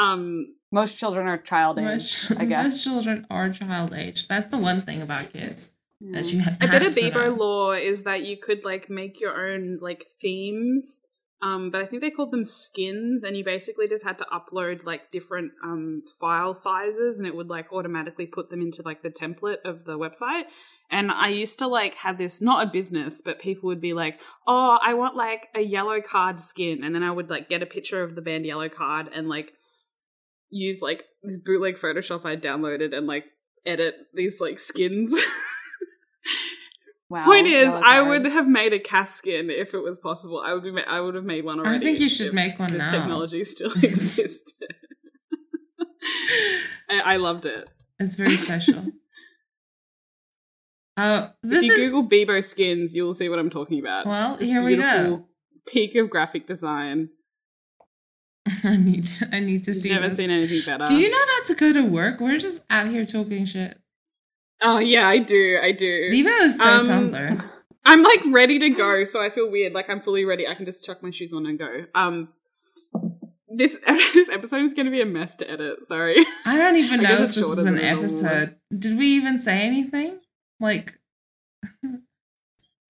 Um, 0.00 0.54
Most 0.72 0.96
children 0.96 1.26
are 1.26 1.36
child 1.36 1.78
age, 1.78 1.84
most, 1.84 2.32
I 2.40 2.46
guess. 2.46 2.64
most 2.64 2.82
children 2.84 3.26
are 3.30 3.50
child 3.50 3.92
age. 3.92 4.26
That's 4.26 4.46
the 4.46 4.56
one 4.56 4.80
thing 4.80 5.02
about 5.02 5.30
kids. 5.30 5.72
That 6.10 6.32
you 6.32 6.42
ha- 6.42 6.56
a 6.60 6.66
bit 6.66 6.86
of 6.86 6.94
to 6.94 7.00
Bebo 7.00 7.26
know. 7.26 7.34
lore 7.34 7.76
is 7.76 8.02
that 8.02 8.24
you 8.24 8.36
could 8.36 8.64
like 8.64 8.90
make 8.90 9.20
your 9.20 9.52
own 9.52 9.78
like 9.80 10.06
themes. 10.20 11.00
Um, 11.40 11.70
but 11.70 11.82
I 11.82 11.86
think 11.86 12.02
they 12.02 12.10
called 12.10 12.30
them 12.30 12.44
skins, 12.44 13.24
and 13.24 13.36
you 13.36 13.44
basically 13.44 13.88
just 13.88 14.04
had 14.04 14.16
to 14.18 14.26
upload 14.32 14.84
like 14.84 15.10
different 15.10 15.52
um 15.64 16.02
file 16.20 16.54
sizes, 16.54 17.18
and 17.18 17.26
it 17.26 17.34
would 17.34 17.48
like 17.48 17.72
automatically 17.72 18.26
put 18.26 18.50
them 18.50 18.62
into 18.62 18.82
like 18.82 19.02
the 19.02 19.10
template 19.10 19.58
of 19.64 19.84
the 19.84 19.98
website. 19.98 20.44
And 20.90 21.10
I 21.10 21.28
used 21.28 21.58
to 21.60 21.66
like 21.66 21.94
have 21.96 22.18
this 22.18 22.42
not 22.42 22.66
a 22.66 22.70
business, 22.70 23.22
but 23.24 23.40
people 23.40 23.68
would 23.68 23.80
be 23.80 23.92
like, 23.92 24.20
"Oh, 24.46 24.78
I 24.84 24.94
want 24.94 25.16
like 25.16 25.48
a 25.54 25.66
Yellowcard 25.66 26.38
skin," 26.40 26.82
and 26.84 26.94
then 26.94 27.02
I 27.02 27.10
would 27.10 27.30
like 27.30 27.48
get 27.48 27.62
a 27.62 27.66
picture 27.66 28.02
of 28.02 28.14
the 28.14 28.22
band 28.22 28.44
Yellowcard 28.44 29.08
and 29.12 29.28
like 29.28 29.52
use 30.50 30.82
like 30.82 31.04
this 31.22 31.38
bootleg 31.38 31.76
Photoshop 31.76 32.24
I 32.24 32.36
downloaded 32.36 32.94
and 32.94 33.06
like 33.06 33.24
edit 33.64 33.94
these 34.14 34.40
like 34.40 34.58
skins. 34.58 35.14
Wow. 37.12 37.24
Point 37.24 37.46
is, 37.46 37.66
yellow 37.68 37.82
I 37.84 38.00
would 38.00 38.24
have 38.24 38.48
made 38.48 38.72
a 38.72 38.78
Cas 38.78 39.14
skin 39.14 39.50
if 39.50 39.74
it 39.74 39.80
was 39.82 39.98
possible. 39.98 40.40
I 40.42 40.54
would 40.54 40.62
be. 40.62 40.70
Ma- 40.70 40.80
I 40.88 40.98
would 40.98 41.14
have 41.14 41.24
made 41.24 41.44
one 41.44 41.58
already. 41.60 41.76
I 41.76 41.78
think 41.78 42.00
you 42.00 42.08
should 42.08 42.32
make 42.32 42.58
one 42.58 42.70
this 42.72 42.78
now. 42.78 42.88
technology 42.90 43.44
still 43.56 43.70
existed. 43.70 44.66
I, 46.88 47.00
I 47.04 47.16
loved 47.18 47.44
it. 47.44 47.68
It's 47.98 48.16
very 48.16 48.36
special. 48.38 48.82
Oh, 50.98 51.28
this 51.42 51.64
if 51.64 51.70
you 51.70 51.72
is 51.84 51.90
Google 51.90 52.08
Bebo 52.10 52.44
skins, 52.44 52.94
you'll 52.94 53.14
see 53.14 53.30
what 53.30 53.38
I'm 53.38 53.48
talking 53.48 53.80
about. 53.80 54.04
Well, 54.04 54.34
It's 54.34 54.42
here 54.42 54.62
we 54.62 54.76
go. 54.76 55.24
Peak 55.66 55.94
of 55.96 56.10
graphic 56.10 56.46
design. 56.46 57.08
I 58.62 58.76
need 58.76 59.08
I 59.32 59.40
need 59.40 59.62
to 59.62 59.72
see 59.72 59.88
Never 59.88 60.08
this. 60.08 60.18
seen 60.18 60.30
anything 60.30 60.60
better. 60.66 60.84
Do 60.84 60.94
you 60.94 61.08
not 61.10 61.28
have 61.38 61.46
to 61.46 61.54
go 61.54 61.72
to 61.72 61.86
work? 61.86 62.20
We're 62.20 62.38
just 62.38 62.62
out 62.68 62.88
here 62.88 63.06
talking 63.06 63.46
shit. 63.46 63.78
Oh 64.62 64.78
yeah, 64.78 65.08
I 65.08 65.18
do. 65.18 65.58
I 65.62 65.72
do. 65.72 66.10
Bebo 66.10 66.40
is 66.42 66.58
so 66.58 66.64
Um, 66.64 66.86
Tumblr. 66.86 67.50
I'm 67.84 68.02
like 68.02 68.20
ready 68.30 68.58
to 68.60 68.70
go, 68.70 69.04
so 69.04 69.20
I 69.22 69.28
feel 69.28 69.50
weird. 69.50 69.72
Like 69.74 69.90
I'm 69.90 70.00
fully 70.00 70.24
ready. 70.24 70.46
I 70.46 70.54
can 70.54 70.64
just 70.64 70.84
chuck 70.86 71.02
my 71.02 71.10
shoes 71.10 71.32
on 71.32 71.46
and 71.46 71.58
go. 71.58 71.84
Um, 71.94 72.28
this 73.48 73.76
this 73.86 74.28
episode 74.28 74.62
is 74.64 74.72
going 74.72 74.86
to 74.86 74.92
be 74.92 75.00
a 75.00 75.06
mess 75.06 75.36
to 75.36 75.50
edit. 75.50 75.86
Sorry. 75.86 76.16
I 76.46 76.56
don't 76.56 76.76
even 76.76 77.00
I 77.00 77.02
know 77.02 77.12
if 77.14 77.34
this 77.34 77.38
is 77.38 77.58
an 77.58 77.74
than 77.74 77.74
a 77.74 77.80
normal 77.80 77.96
one. 77.96 78.04
episode. 78.04 78.56
Did 78.78 78.98
we 78.98 79.06
even 79.06 79.36
say 79.38 79.62
anything? 79.62 80.20
Like, 80.60 80.98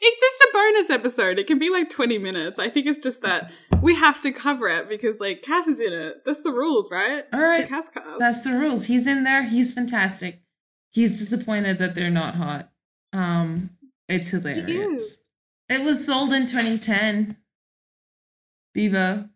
It's 0.05 0.21
just 0.21 0.41
a 0.43 0.49
bonus 0.53 0.91
episode. 0.91 1.39
It 1.39 1.47
can 1.47 1.59
be 1.59 1.71
like 1.71 1.89
20 1.89 2.19
minutes. 2.19 2.59
I 2.59 2.69
think 2.69 2.87
it's 2.87 2.99
just 2.99 3.23
that 3.23 3.51
we 3.81 3.95
have 3.95 4.21
to 4.23 4.33
cover 4.33 4.69
it 4.69 4.89
because 4.89 5.21
like 5.21 5.43
Cas 5.43 5.69
is 5.69 5.79
in 5.81 5.93
it. 5.93 6.23
That's 6.27 6.43
the 6.43 6.51
rules, 6.53 6.91
right? 6.91 7.25
all 7.33 7.41
The 7.41 7.67
Cas 7.69 7.89
Cast. 7.89 8.19
that's 8.19 8.43
the 8.43 8.51
rules. 8.53 8.87
He's 8.87 9.07
in 9.07 9.23
there. 9.25 9.45
He's 9.45 9.73
fantastic. 9.73 10.41
He's 10.93 11.19
disappointed 11.19 11.79
that 11.79 11.95
they're 11.95 12.11
not 12.11 12.35
hot. 12.37 12.71
Um, 13.13 13.71
it's 14.09 14.31
hilarious. 14.31 15.19
It 15.69 15.85
was 15.85 16.05
sold 16.07 16.33
in 16.33 16.45
2010. 16.45 17.37
Bebo, 18.77 19.29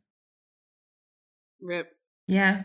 Rip. 1.60 1.96
yeah, 2.26 2.64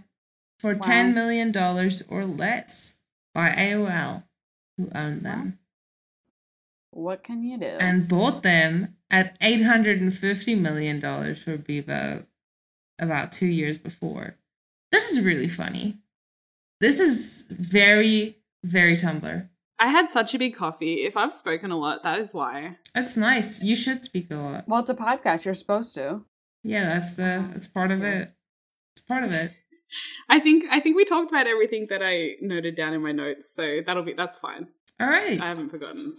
for 0.59 0.73
Wow. 0.73 0.79
ten 0.81 1.13
million 1.13 1.51
dollars 1.51 2.01
or 2.07 2.25
less 2.25 2.95
by 3.33 3.49
AOL, 3.49 4.23
who 4.77 4.89
owned 4.95 5.23
them. 5.23 5.59
What 6.91 7.23
can 7.23 7.43
you 7.43 7.57
do? 7.57 7.65
and 7.79 8.07
bought 8.07 8.43
them 8.43 8.95
at 9.09 9.39
$850 9.39 10.57
million 10.59 10.99
for 11.01 11.57
Bebo 11.57 12.25
about 12.99 13.31
two 13.31 13.47
years 13.47 13.77
before. 13.77 14.35
This 14.91 15.11
is 15.11 15.23
really 15.23 15.47
funny. 15.47 15.99
This 16.81 16.99
is 16.99 17.47
very, 17.49 18.37
very 18.63 18.95
Tumblr. 18.95 19.47
I 19.79 19.87
had 19.87 20.11
such 20.11 20.35
a 20.35 20.37
big 20.39 20.55
coffee. 20.55 21.05
If 21.05 21.17
I've 21.17 21.33
spoken 21.33 21.71
a 21.71 21.77
lot, 21.77 22.03
that 22.03 22.19
is 22.19 22.33
why. 22.33 22.77
That's 22.93 23.17
nice. 23.17 23.63
You 23.63 23.75
should 23.75 24.03
speak 24.03 24.29
a 24.29 24.35
lot. 24.35 24.67
well, 24.67 24.81
it's 24.81 24.89
a 24.91 24.95
podcast. 24.95 25.43
You're 25.45 25.53
supposed 25.55 25.95
to. 25.95 26.23
Yeah, 26.63 26.85
that's 26.85 27.15
the 27.15 27.43
that's 27.51 27.67
part 27.67 27.89
of 27.89 28.03
it. 28.03 28.31
It's 28.93 29.01
part 29.01 29.23
of 29.23 29.31
it. 29.31 29.51
I 30.29 30.39
think 30.39 30.65
I 30.69 30.79
think 30.79 30.95
we 30.95 31.03
talked 31.05 31.31
about 31.31 31.47
everything 31.47 31.87
that 31.89 32.01
I 32.03 32.35
noted 32.41 32.75
down 32.77 32.93
in 32.93 33.01
my 33.01 33.11
notes, 33.11 33.51
so 33.53 33.79
that'll 33.85 34.03
be 34.03 34.13
that's 34.13 34.37
fine. 34.37 34.67
All 34.99 35.07
right. 35.09 35.41
I 35.41 35.45
haven't 35.47 35.69
forgotten. 35.69 36.13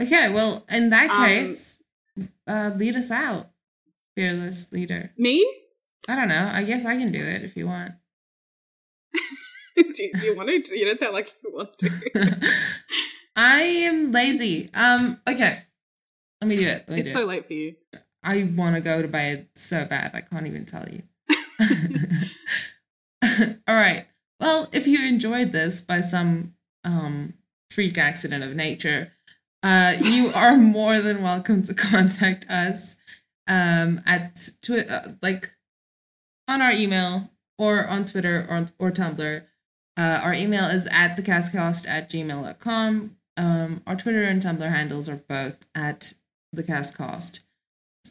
Okay, 0.00 0.32
well, 0.32 0.64
in 0.70 0.90
that 0.90 1.10
Um, 1.10 1.24
case, 1.26 1.82
uh 2.46 2.70
lead 2.76 2.96
us 2.96 3.10
out, 3.10 3.50
fearless 4.14 4.72
leader. 4.72 5.12
Me? 5.18 5.44
I 6.08 6.16
don't 6.16 6.28
know. 6.28 6.48
I 6.52 6.64
guess 6.64 6.86
I 6.86 6.96
can 6.96 7.12
do 7.12 7.18
it 7.22 7.42
if 7.42 7.56
you 7.56 7.66
want. 7.66 7.92
do, 9.94 10.02
you- 10.02 10.12
do 10.12 10.26
you 10.26 10.36
want 10.36 10.48
to? 10.66 10.78
You 10.78 10.86
don't 10.86 10.98
sound 11.00 11.14
like 11.14 11.34
you 11.44 11.52
want 11.54 11.76
to. 11.78 11.90
I 13.36 13.60
am 13.62 14.10
lazy. 14.12 14.70
Um, 14.74 15.20
okay. 15.28 15.58
Let 16.40 16.48
me 16.48 16.56
do 16.56 16.66
it. 16.66 16.88
Me 16.88 17.00
it's 17.00 17.08
do 17.08 17.12
so 17.12 17.22
it. 17.22 17.26
late 17.28 17.46
for 17.46 17.52
you. 17.54 17.74
I 18.22 18.42
want 18.56 18.74
to 18.74 18.80
go 18.80 19.00
to 19.02 19.08
bed 19.08 19.48
so 19.54 19.84
bad. 19.84 20.12
I 20.14 20.20
can't 20.22 20.46
even 20.46 20.66
tell 20.66 20.86
you. 20.88 21.02
All 23.68 23.74
right. 23.76 24.06
Well, 24.40 24.68
if 24.72 24.86
you 24.86 25.04
enjoyed 25.04 25.52
this 25.52 25.80
by 25.80 26.00
some 26.00 26.54
um, 26.84 27.34
freak 27.70 27.98
accident 27.98 28.44
of 28.44 28.54
nature, 28.54 29.12
uh, 29.62 29.94
you 30.00 30.28
are 30.34 30.56
more 30.56 31.00
than 31.00 31.22
welcome 31.22 31.62
to 31.64 31.74
contact 31.74 32.48
us 32.48 32.96
um, 33.46 34.00
at 34.06 34.48
twi- 34.62 34.86
uh, 34.88 35.12
like 35.22 35.48
on 36.46 36.62
our 36.62 36.72
email 36.72 37.30
or 37.58 37.86
on 37.86 38.04
Twitter 38.04 38.46
or, 38.48 38.66
or 38.78 38.90
Tumblr. 38.92 39.42
Uh, 39.98 40.20
our 40.22 40.32
email 40.32 40.66
is 40.66 40.86
at 40.92 41.16
thecascast 41.16 41.88
at 41.88 42.08
gmail.com. 42.08 43.16
Um, 43.36 43.82
our 43.86 43.96
Twitter 43.96 44.22
and 44.24 44.40
Tumblr 44.42 44.68
handles 44.68 45.08
are 45.08 45.16
both 45.16 45.66
at 45.74 46.14
thecascast. 46.54 47.40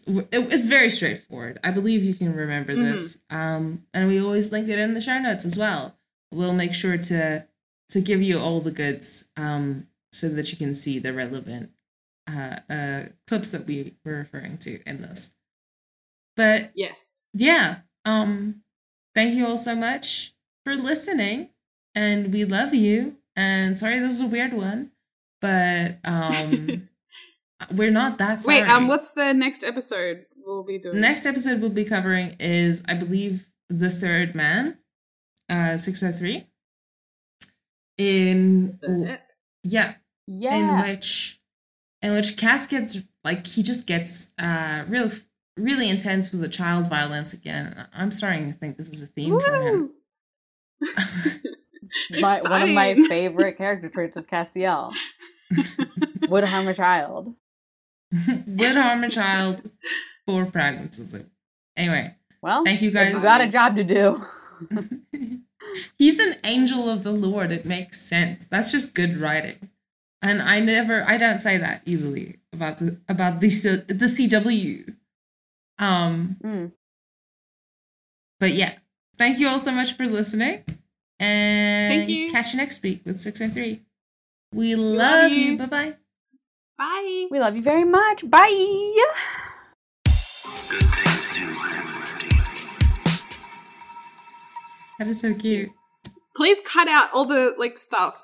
It- 0.06 0.28
It's 0.32 0.66
very 0.68 0.90
straightforward. 0.90 1.60
I 1.64 1.72
believe 1.72 2.04
you 2.04 2.14
can 2.14 2.34
remember 2.36 2.76
this. 2.76 3.18
Um, 3.30 3.86
and 3.94 4.08
we 4.08 4.20
always 4.22 4.52
link 4.52 4.68
it 4.70 4.80
in 4.80 4.94
the 4.94 5.02
show 5.02 5.18
notes 5.20 5.46
as 5.46 5.58
well. 5.58 5.98
We'll 6.32 6.54
make 6.54 6.74
sure 6.74 6.98
to 6.98 7.48
to 7.90 8.02
give 8.02 8.22
you 8.22 8.38
all 8.38 8.60
the 8.60 8.72
goods 8.72 9.30
um, 9.38 9.88
so 10.12 10.28
that 10.28 10.52
you 10.52 10.58
can 10.58 10.74
see 10.74 11.00
the 11.00 11.14
relevant 11.14 11.72
uh, 12.30 12.58
uh, 12.70 13.04
clips 13.28 13.52
that 13.52 13.66
we 13.66 13.96
were 14.04 14.18
referring 14.18 14.58
to 14.58 14.82
in 14.86 15.02
this. 15.02 15.32
But 16.36 16.72
Yes. 16.76 17.22
yeah, 17.34 17.78
um, 18.04 18.62
thank 19.16 19.36
you 19.36 19.46
all 19.48 19.58
so 19.58 19.74
much 19.74 20.36
for 20.66 20.76
listening, 20.76 21.52
and 21.98 22.32
we 22.32 22.46
love 22.46 22.76
you. 22.76 23.18
And 23.36 23.78
sorry, 23.78 24.00
this 24.00 24.14
is 24.14 24.22
a 24.22 24.28
weird 24.28 24.54
one, 24.54 24.92
but 25.42 25.98
um, 26.06 26.88
we're 27.76 27.92
not 27.92 28.20
that 28.20 28.42
sorry. 28.42 28.62
Wait. 28.62 28.70
Um. 28.70 28.88
What's 28.88 29.12
the 29.12 29.34
next 29.34 29.64
episode 29.64 30.26
we'll 30.46 30.64
be 30.64 30.78
doing? 30.78 31.02
Next 31.02 31.26
episode 31.26 31.60
we'll 31.60 31.72
be 31.72 31.86
covering 31.86 32.36
is, 32.40 32.84
I 32.88 32.94
believe, 32.94 33.50
the 33.70 33.90
third 33.90 34.36
man, 34.36 34.78
uh, 35.50 35.78
six 35.78 36.02
hundred 36.02 36.18
three. 36.18 36.48
In 37.98 38.78
yeah, 39.64 39.96
Yeah. 40.28 40.56
in 40.56 40.90
which 40.90 41.42
in 42.04 42.14
which 42.14 42.38
Cas 42.38 42.68
gets 42.68 43.02
like 43.24 43.48
he 43.48 43.64
just 43.64 43.88
gets 43.88 44.30
uh 44.38 44.86
real 44.88 45.10
really 45.58 45.90
intense 45.90 46.32
with 46.32 46.42
the 46.42 46.50
child 46.50 46.88
violence 46.88 47.34
again. 47.34 47.88
I'm 47.92 48.12
starting 48.12 48.46
to 48.52 48.54
think 48.54 48.78
this 48.78 48.90
is 48.90 49.02
a 49.02 49.08
theme 49.08 49.40
for 49.40 49.62
him. 49.62 49.90
My, 52.22 52.42
one 52.42 52.62
of 52.64 52.70
my 52.70 52.96
favorite 53.10 53.58
character 53.58 53.90
traits 53.90 54.18
of 54.18 54.28
Castiel 54.28 54.94
would 56.30 56.44
harm 56.44 56.68
a 56.68 56.74
child. 56.74 57.34
Would 58.48 58.76
harm 58.76 59.04
a 59.04 59.10
child 59.10 59.70
for 60.26 60.46
pragmatism. 60.46 61.30
Anyway, 61.76 62.16
Well, 62.42 62.64
thank 62.64 62.82
you 62.82 62.92
guys. 62.92 63.12
you 63.12 63.22
got 63.22 63.42
a 63.42 63.48
job 63.48 63.76
to 63.76 63.84
do. 63.84 64.24
He's 65.98 66.20
an 66.20 66.36
angel 66.44 66.90
of 66.90 67.04
the 67.04 67.12
Lord. 67.12 67.52
It 67.52 67.66
makes 67.66 68.00
sense. 68.02 68.46
That's 68.46 68.72
just 68.72 68.96
good 68.96 69.18
writing. 69.18 69.70
And 70.22 70.42
I 70.42 70.60
never, 70.60 71.04
I 71.08 71.18
don't 71.18 71.40
say 71.40 71.58
that 71.58 71.82
easily 71.86 72.38
about 72.54 72.80
the 72.80 72.98
about 73.08 73.40
the 73.42 73.48
the 73.88 74.06
CW. 74.06 74.96
Um, 75.78 76.38
Mm. 76.44 76.72
but 78.40 78.54
yeah, 78.54 78.74
thank 79.18 79.38
you 79.40 79.48
all 79.48 79.60
so 79.60 79.72
much 79.72 79.94
for 79.94 80.08
listening, 80.08 80.64
and 81.20 81.92
Thank 82.00 82.10
you. 82.10 82.30
catch 82.30 82.54
you 82.54 82.58
next 82.58 82.82
week 82.84 83.02
with 83.06 83.20
six 83.20 83.40
hundred 83.40 83.54
three. 83.54 83.82
We 84.54 84.76
love 84.76 85.24
love 85.24 85.32
you. 85.32 85.38
you. 85.52 85.58
Bye 85.58 85.66
bye. 85.66 85.96
Bye. 86.78 87.28
We 87.32 87.40
love 87.40 87.56
you 87.56 87.62
very 87.62 87.84
much. 87.86 88.30
Bye. 88.30 88.48
Good 90.70 90.84
things 90.84 91.36
do. 91.36 91.56
That 95.00 95.08
is 95.08 95.22
so 95.22 95.34
cute. 95.34 95.70
Please 96.36 96.60
cut 96.66 96.88
out 96.88 97.10
all 97.14 97.26
the 97.26 97.54
like 97.58 97.78
stuff. 97.78 98.16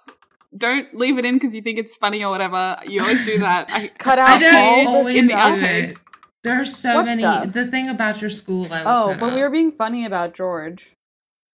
Don't 0.56 0.94
leave 0.96 1.18
it 1.18 1.26
in 1.26 1.34
because 1.36 1.56
you 1.56 1.62
think 1.64 1.80
it's 1.80 1.96
funny 1.96 2.24
or 2.24 2.30
whatever. 2.30 2.76
You 2.88 3.02
always 3.02 3.26
do 3.26 3.40
that. 3.40 3.70
I, 3.72 3.88
Cut 3.98 4.20
out 4.20 4.30
I 4.30 4.40
don't 4.40 4.88
always 4.88 5.18
in 5.18 5.26
the 5.28 5.34
do 5.34 5.40
it. 5.40 5.42
outtakes. 5.42 6.04
There 6.44 6.62
are 6.62 6.66
so 6.66 6.98
What 6.98 7.06
many. 7.06 7.22
stuff? 7.24 7.54
The 7.54 7.66
thing 7.68 7.90
about 7.90 8.22
your 8.22 8.30
school, 8.30 8.68
I 8.72 8.82
Oh, 8.82 9.08
cut 9.12 9.20
but 9.20 9.26
out. 9.30 9.34
we 9.36 9.42
were 9.42 9.50
being 9.50 9.72
funny 9.72 10.06
about 10.06 10.34
George. 10.36 10.94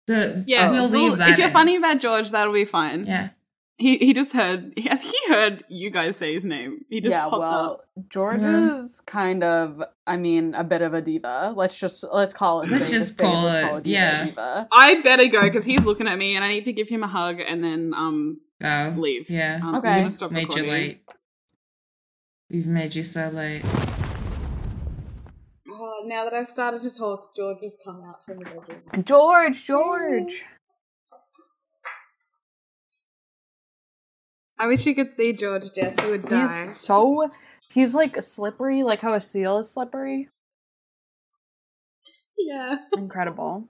The 0.10 0.44
Yeah, 0.48 0.70
we'll 0.70 0.90
we'll- 0.90 1.10
leave 1.10 1.18
that. 1.20 1.30
If 1.32 1.38
you're 1.38 1.48
in. 1.48 1.54
funny 1.54 1.76
about 1.78 2.00
George, 2.00 2.32
that'll 2.32 2.54
be 2.54 2.66
fine. 2.66 3.06
yeah. 3.06 3.30
He 3.82 3.98
he 3.98 4.14
just 4.14 4.34
heard 4.34 4.74
he, 4.84 4.90
he 4.90 5.18
heard 5.30 5.64
you 5.70 5.90
guys 5.90 6.18
say 6.18 6.34
his 6.34 6.44
name. 6.44 6.84
He 6.90 7.00
just 7.00 7.16
yeah, 7.16 7.24
popped 7.24 7.40
well, 7.40 7.72
up. 7.72 7.88
George 8.10 8.42
Yeah. 8.42 8.80
is 8.80 9.02
kind 9.06 9.42
of, 9.42 9.82
I 10.06 10.18
mean, 10.18 10.54
a 10.54 10.66
bit 10.66 10.82
of 10.82 10.94
a 10.94 11.02
diva. 11.02 11.54
Let's 11.56 11.80
just 11.80 12.04
let's 12.12 12.34
call 12.34 12.60
it. 12.62 12.70
Let's 12.70 12.92
just 12.92 13.18
call 13.18 13.48
it, 13.48 13.64
a 13.64 13.82
diva 13.82 13.90
yeah. 13.90 14.26
diva. 14.26 14.68
I 14.74 15.00
better 15.02 15.28
go 15.28 15.42
because 15.44 15.64
he's 15.64 15.80
looking 15.86 16.10
at 16.10 16.18
me 16.18 16.36
and 16.36 16.44
I 16.44 16.50
need 16.50 16.66
to 16.66 16.74
give 16.74 16.90
him 16.90 17.04
a 17.04 17.08
hug 17.08 17.40
and 17.40 17.64
then 17.64 17.94
um 17.96 18.42
Oh, 18.62 18.96
leave. 18.98 19.30
yeah. 19.30 19.62
Um, 19.64 19.74
so 19.76 19.80
Okay. 19.80 19.90
I'm 19.90 20.00
gonna 20.02 20.12
stop 20.12 20.32
made 20.32 20.54
you 20.54 20.64
late. 20.64 21.00
We've 22.52 22.68
made 22.68 22.96
you 22.96 23.06
so 23.06 23.30
late. 23.30 23.64
Oh, 25.82 26.04
now 26.06 26.26
that 26.26 26.34
I've 26.34 26.48
started 26.48 26.82
to 26.82 26.94
talk, 26.94 27.34
George 27.36 27.62
has 27.62 27.78
come 27.82 28.04
out 28.04 28.26
from 28.26 28.40
the 28.40 28.46
bedroom. 28.46 29.04
George, 29.06 29.64
George. 29.64 30.44
I 34.58 34.68
wish 34.68 34.86
you 34.86 34.94
could 34.94 35.14
see 35.14 35.32
George, 35.32 35.74
Jess. 35.74 35.96
You 36.04 36.10
would 36.10 36.28
die. 36.28 36.42
He's 36.42 36.76
so 36.76 37.32
he's 37.72 37.96
like 37.96 38.22
slippery, 38.22 38.84
like 38.84 39.00
how 39.00 39.14
a 39.14 39.22
seal 39.22 39.58
is 39.60 39.72
slippery. 39.72 40.28
Yeah. 42.38 42.80
Incredible. 42.98 43.70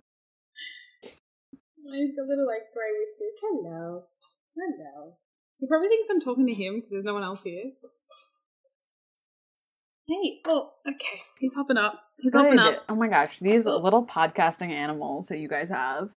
He's 1.03 2.15
got 2.15 2.27
little 2.27 2.47
like 2.47 2.73
grey 2.73 2.91
whiskers. 2.99 3.35
Hello. 3.39 4.03
Hello. 4.55 5.13
He 5.59 5.67
probably 5.67 5.89
thinks 5.89 6.09
I'm 6.09 6.21
talking 6.21 6.47
to 6.47 6.53
him 6.53 6.75
because 6.77 6.89
there's 6.89 7.05
no 7.05 7.13
one 7.13 7.23
else 7.23 7.43
here. 7.43 7.65
Hey. 10.09 10.41
Oh, 10.47 10.71
okay. 10.87 11.21
He's 11.39 11.53
hopping 11.53 11.77
up. 11.77 11.99
He's 12.17 12.33
hopping 12.33 12.57
up. 12.57 12.83
Oh 12.89 12.95
my 12.95 13.07
gosh, 13.07 13.37
these 13.39 13.67
oh. 13.67 13.79
little 13.79 14.03
podcasting 14.03 14.71
animals 14.71 15.27
that 15.27 15.37
you 15.37 15.47
guys 15.47 15.69
have. 15.69 16.09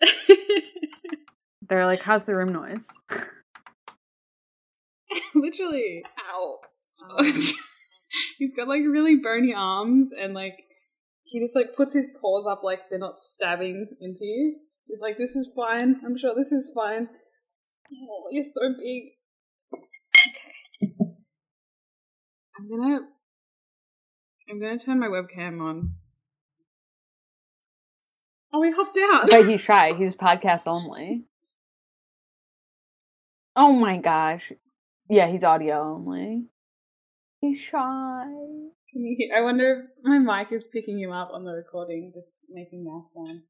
They're 1.68 1.86
like, 1.86 2.02
how's 2.02 2.22
the 2.22 2.36
room 2.36 2.52
noise? 2.52 2.88
Literally. 5.34 6.04
Ow. 6.32 6.60
Ouch. 7.18 7.54
He's 8.38 8.54
got 8.54 8.68
like 8.68 8.82
really 8.82 9.16
bony 9.16 9.52
arms 9.52 10.10
and 10.16 10.32
like 10.32 10.62
he 11.24 11.40
just 11.40 11.56
like 11.56 11.74
puts 11.74 11.94
his 11.94 12.08
paws 12.20 12.46
up 12.48 12.62
like 12.62 12.88
they're 12.88 13.00
not 13.00 13.18
stabbing 13.18 13.88
into 14.00 14.26
you. 14.26 14.58
He's 14.86 15.00
like, 15.00 15.18
this 15.18 15.34
is 15.34 15.50
fine. 15.56 15.96
I'm 16.04 16.16
sure 16.16 16.36
this 16.36 16.52
is 16.52 16.70
fine. 16.74 17.08
Oh, 17.90 18.28
you're 18.30 18.44
so 18.44 18.74
big. 18.78 19.14
Okay. 19.74 19.88
I'm 22.62 22.68
gonna 22.68 23.00
I'm 24.48 24.60
gonna 24.60 24.78
turn 24.78 25.00
my 25.00 25.08
webcam 25.08 25.60
on. 25.60 25.94
Oh, 28.52 28.62
he 28.62 28.70
hopped 28.70 28.98
out. 28.98 29.30
But 29.30 29.48
he's 29.48 29.60
shy. 29.60 29.94
He's 29.94 30.14
podcast 30.14 30.66
only. 30.66 31.24
Oh 33.56 33.72
my 33.72 33.96
gosh. 33.96 34.52
Yeah, 35.08 35.26
he's 35.26 35.42
audio 35.42 35.94
only. 35.94 36.44
He's 37.40 37.58
shy. 37.58 38.24
Can 38.92 39.04
you 39.04 39.32
I 39.36 39.40
wonder 39.40 39.88
if 39.98 40.04
my 40.04 40.18
mic 40.18 40.52
is 40.52 40.66
picking 40.72 41.00
him 41.00 41.10
up 41.10 41.30
on 41.32 41.44
the 41.44 41.52
recording, 41.52 42.12
just 42.14 42.28
making 42.48 42.84
mouth 42.84 43.06
sounds. 43.14 43.42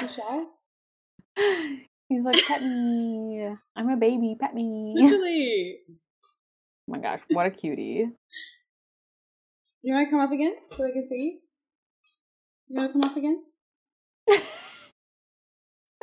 You 0.00 0.08
shy? 0.08 1.78
He's 2.08 2.22
like, 2.22 2.36
pet 2.46 2.62
me. 2.62 3.50
I'm 3.74 3.88
a 3.88 3.96
baby, 3.96 4.36
pet 4.38 4.54
me. 4.54 5.80
Oh 6.86 6.92
my 6.92 6.98
gosh, 6.98 7.20
what 7.30 7.46
a 7.46 7.50
cutie. 7.50 8.10
You 9.82 9.94
want 9.94 10.06
to 10.06 10.10
come 10.10 10.20
up 10.20 10.32
again 10.32 10.54
so 10.70 10.86
I 10.86 10.90
can 10.90 11.06
see 11.06 11.16
you? 11.16 11.38
You 12.68 12.80
want 12.80 12.92
to 12.92 13.00
come 13.00 13.10
up 13.10 13.16
again? 13.16 13.42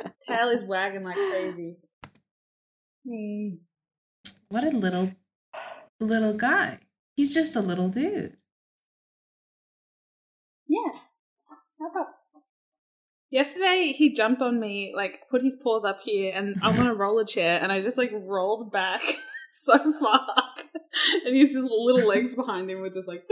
His 0.02 0.16
tail 0.16 0.48
is 0.48 0.64
wagging 0.64 1.04
like 1.04 1.14
crazy. 1.14 1.76
Hmm. 3.08 3.48
What 4.48 4.64
a 4.64 4.70
little, 4.70 5.12
little 6.00 6.34
guy. 6.34 6.78
He's 7.16 7.32
just 7.32 7.54
a 7.54 7.60
little 7.60 7.88
dude. 7.88 8.36
Yeah. 10.68 10.92
How 11.78 11.90
about? 11.90 12.06
Yesterday 13.30 13.94
he 13.96 14.12
jumped 14.12 14.42
on 14.42 14.58
me, 14.60 14.92
like 14.94 15.20
put 15.30 15.42
his 15.42 15.56
paws 15.56 15.84
up 15.84 16.00
here, 16.02 16.32
and 16.34 16.56
I'm 16.62 16.78
on 16.80 16.86
a 16.86 16.94
roller 16.94 17.24
chair, 17.24 17.60
and 17.62 17.72
I 17.72 17.80
just 17.80 17.98
like 17.98 18.12
rolled 18.12 18.70
back 18.72 19.02
so 19.64 19.76
far, 20.00 20.26
and 21.26 21.36
his 21.36 21.52
just 21.52 21.70
little 21.70 22.08
legs 22.08 22.34
behind 22.34 22.70
him 22.70 22.80
were 22.80 22.90
just 22.90 23.06
like. 23.08 23.22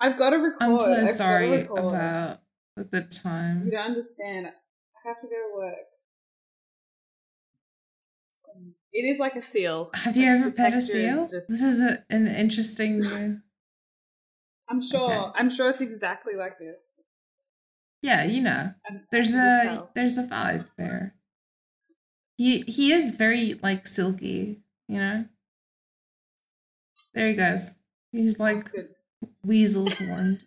I've 0.00 0.18
got 0.18 0.30
to 0.30 0.36
record. 0.36 0.56
I'm 0.62 0.80
so 0.80 0.92
I've 0.94 1.10
sorry 1.10 1.62
about 1.66 2.40
the 2.76 3.02
time. 3.02 3.64
You 3.66 3.70
don't 3.72 3.90
understand. 3.92 4.46
I 4.46 5.08
have 5.08 5.20
to 5.20 5.26
go 5.28 5.34
to 5.34 5.56
work. 5.56 5.76
It 8.92 9.04
is 9.10 9.18
like 9.18 9.36
a 9.36 9.42
seal. 9.42 9.90
Have 9.94 10.16
you 10.16 10.26
Like, 10.28 10.40
ever 10.40 10.50
pet 10.50 10.74
a 10.74 10.80
seal? 10.80 11.22
just- 11.28 11.48
This 11.48 11.62
is 11.62 11.80
a, 11.80 12.04
an 12.10 12.26
interesting. 12.26 13.02
I'm 14.68 14.82
sure. 14.82 15.00
Okay. 15.10 15.30
I'm 15.38 15.50
sure 15.50 15.70
it's 15.70 15.80
exactly 15.80 16.34
like 16.36 16.58
this. 16.58 16.76
yeah, 18.02 18.24
you 18.24 18.40
know, 18.42 18.74
I'm- 18.88 19.06
there's 19.10 19.34
a 19.34 19.88
there's 19.94 20.18
a 20.18 20.24
vibe 20.26 20.70
there. 20.76 21.14
He 22.36 22.62
he 22.62 22.92
is 22.92 23.12
very 23.16 23.54
like 23.62 23.86
silky, 23.86 24.61
you 24.92 24.98
know. 24.98 25.24
There 27.14 27.28
he 27.28 27.34
goes. 27.34 27.74
He's 28.12 28.38
like 28.38 28.68
weasel 29.44 29.88
horned. 29.90 30.40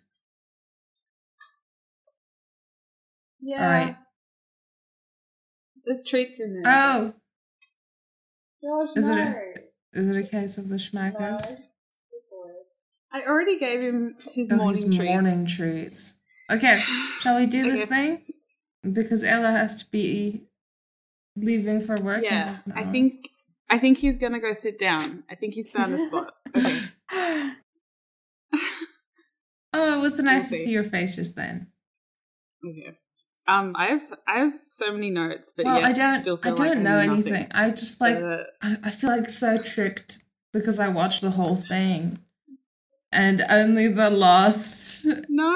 Yeah. 3.40 3.62
All 3.64 3.70
right. 3.70 3.96
There's 5.84 6.04
treats 6.04 6.40
in 6.40 6.60
there. 6.62 6.72
Oh, 6.72 7.14
is 8.96 9.06
it 9.06 9.16
a- 9.18 9.54
is 9.92 10.08
it 10.08 10.16
a 10.16 10.28
case 10.28 10.58
of 10.58 10.64
the 10.68 10.74
No. 10.74 10.78
Schmackos? 10.78 11.56
Boy. 12.30 12.50
I 13.12 13.22
already 13.22 13.56
gave 13.58 13.80
him 13.80 14.16
his 14.32 14.50
Oh, 14.50 14.56
morning 14.56 14.74
his 14.74 14.96
treats. 14.96 15.04
morning 15.04 15.46
treats. 15.46 16.16
Okay, 16.50 16.80
shall 17.20 17.36
we 17.38 17.46
do 17.46 17.62
this 17.70 17.88
thing? 17.88 18.24
Because 18.92 19.22
Ella 19.24 19.50
has 19.52 19.82
to 19.82 19.90
be 19.90 20.48
leaving 21.36 21.80
for 21.80 21.96
work. 22.02 22.24
Yeah, 22.24 22.58
I 22.74 22.84
think 22.90 23.28
I 23.68 23.78
think 23.78 23.98
he's 23.98 24.18
gonna 24.18 24.40
go 24.40 24.52
sit 24.52 24.78
down. 24.78 25.24
I 25.30 25.34
think 25.34 25.54
he's 25.54 25.70
found 25.70 25.94
a 25.94 25.98
spot. 25.98 26.34
Okay. 26.56 26.80
Oh, 29.78 29.98
it 29.98 30.00
was 30.00 30.18
nice 30.20 30.48
to 30.50 30.56
see. 30.56 30.72
your 30.72 30.84
face 30.84 31.16
just 31.16 31.36
then. 31.36 31.66
okay. 32.64 32.96
Um, 33.46 33.74
I 33.76 33.88
have 33.88 34.02
I 34.26 34.38
have 34.40 34.54
so 34.72 34.90
many 34.92 35.10
notes, 35.10 35.52
but 35.54 35.66
well, 35.66 35.84
I 35.84 35.92
don't. 35.92 36.20
still 36.22 36.40
I 36.42 36.48
don't 36.48 36.58
like 36.58 36.78
know 36.78 37.02
knew 37.02 37.12
anything. 37.12 37.46
I 37.52 37.70
just 37.70 38.00
like. 38.00 38.16
Uh, 38.16 38.44
I, 38.62 38.76
I 38.84 38.90
feel 38.90 39.10
like 39.10 39.28
so 39.28 39.58
tricked 39.58 40.18
because 40.52 40.80
I 40.80 40.88
watched 40.88 41.20
the 41.20 41.30
whole 41.30 41.56
thing, 41.56 42.18
and 43.12 43.42
only 43.50 43.88
the 43.88 44.10
last. 44.10 45.06
no. 45.28 45.52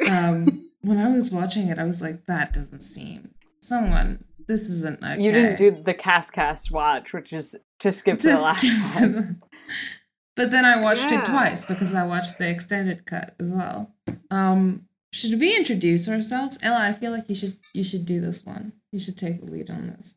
Um, 0.08 0.70
when 0.82 0.98
I 0.98 1.08
was 1.08 1.32
watching 1.32 1.66
it, 1.68 1.78
I 1.78 1.84
was 1.84 2.00
like, 2.00 2.26
"That 2.26 2.52
doesn't 2.52 2.80
seem 2.80 3.34
someone. 3.60 4.24
This 4.46 4.70
isn't 4.70 5.02
okay." 5.02 5.22
You 5.22 5.32
didn't 5.32 5.56
do 5.58 5.82
the 5.82 5.94
Cas 5.94 6.30
Cast 6.30 6.70
watch, 6.70 7.12
which 7.12 7.32
is 7.32 7.56
to 7.80 7.92
skip 7.92 8.18
to 8.20 8.28
the 8.28 8.32
Just- 8.34 8.42
last 8.42 9.00
one. 9.00 9.42
but 10.36 10.50
then 10.50 10.64
I 10.64 10.80
watched 10.80 11.10
Yeah. 11.10 11.20
it 11.20 11.24
twice 11.24 11.64
because 11.66 11.94
I 11.94 12.04
watched 12.06 12.38
the 12.38 12.48
extended 12.48 13.06
cut 13.06 13.34
as 13.40 13.50
well. 13.50 13.92
Um, 14.30 14.86
should 15.12 15.38
we 15.40 15.56
introduce 15.56 16.08
ourselves, 16.08 16.58
Ella? 16.62 16.78
I 16.80 16.92
feel 16.92 17.10
like 17.12 17.28
you 17.28 17.34
should 17.34 17.56
you 17.74 17.82
should 17.82 18.04
do 18.06 18.20
this 18.20 18.44
one. 18.44 18.72
You 18.92 18.98
should 18.98 19.16
take 19.16 19.44
the 19.44 19.50
lead 19.50 19.70
on 19.70 19.94
this. 19.96 20.16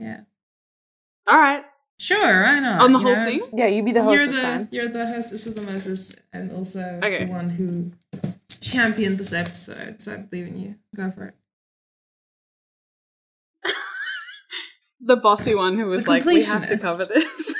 Yeah, 0.00 0.20
All 1.26 1.38
right. 1.38 1.64
sure. 1.98 2.44
I 2.46 2.60
know. 2.60 2.78
On 2.84 2.92
the 2.92 2.98
you 3.00 3.04
whole 3.04 3.16
know, 3.16 3.24
thing? 3.24 3.40
Yeah, 3.58 3.66
you 3.66 3.82
be 3.82 3.92
the 3.92 4.02
host 4.02 4.16
you're 4.16 4.26
this 4.28 4.36
the 4.36 4.42
time. 4.42 4.68
you're 4.70 4.88
the 4.88 5.06
hostess 5.06 5.46
of 5.46 5.54
the 5.56 5.62
Moses, 5.62 6.14
and 6.32 6.52
also 6.52 7.00
Okay. 7.02 7.24
the 7.24 7.30
one 7.30 7.50
who 7.50 7.90
championed 8.60 9.18
this 9.18 9.32
episode. 9.32 10.00
So 10.02 10.14
I 10.14 10.16
believe 10.18 10.46
in 10.48 10.60
you. 10.60 10.74
Go 10.94 11.10
for 11.10 11.24
it. 11.26 11.34
The 15.00 15.16
bossy 15.16 15.54
one 15.54 15.78
who 15.78 15.86
was 15.86 16.08
like, 16.08 16.24
"We 16.24 16.44
have 16.44 16.68
to 16.68 16.78
cover 16.78 17.04
this." 17.04 17.54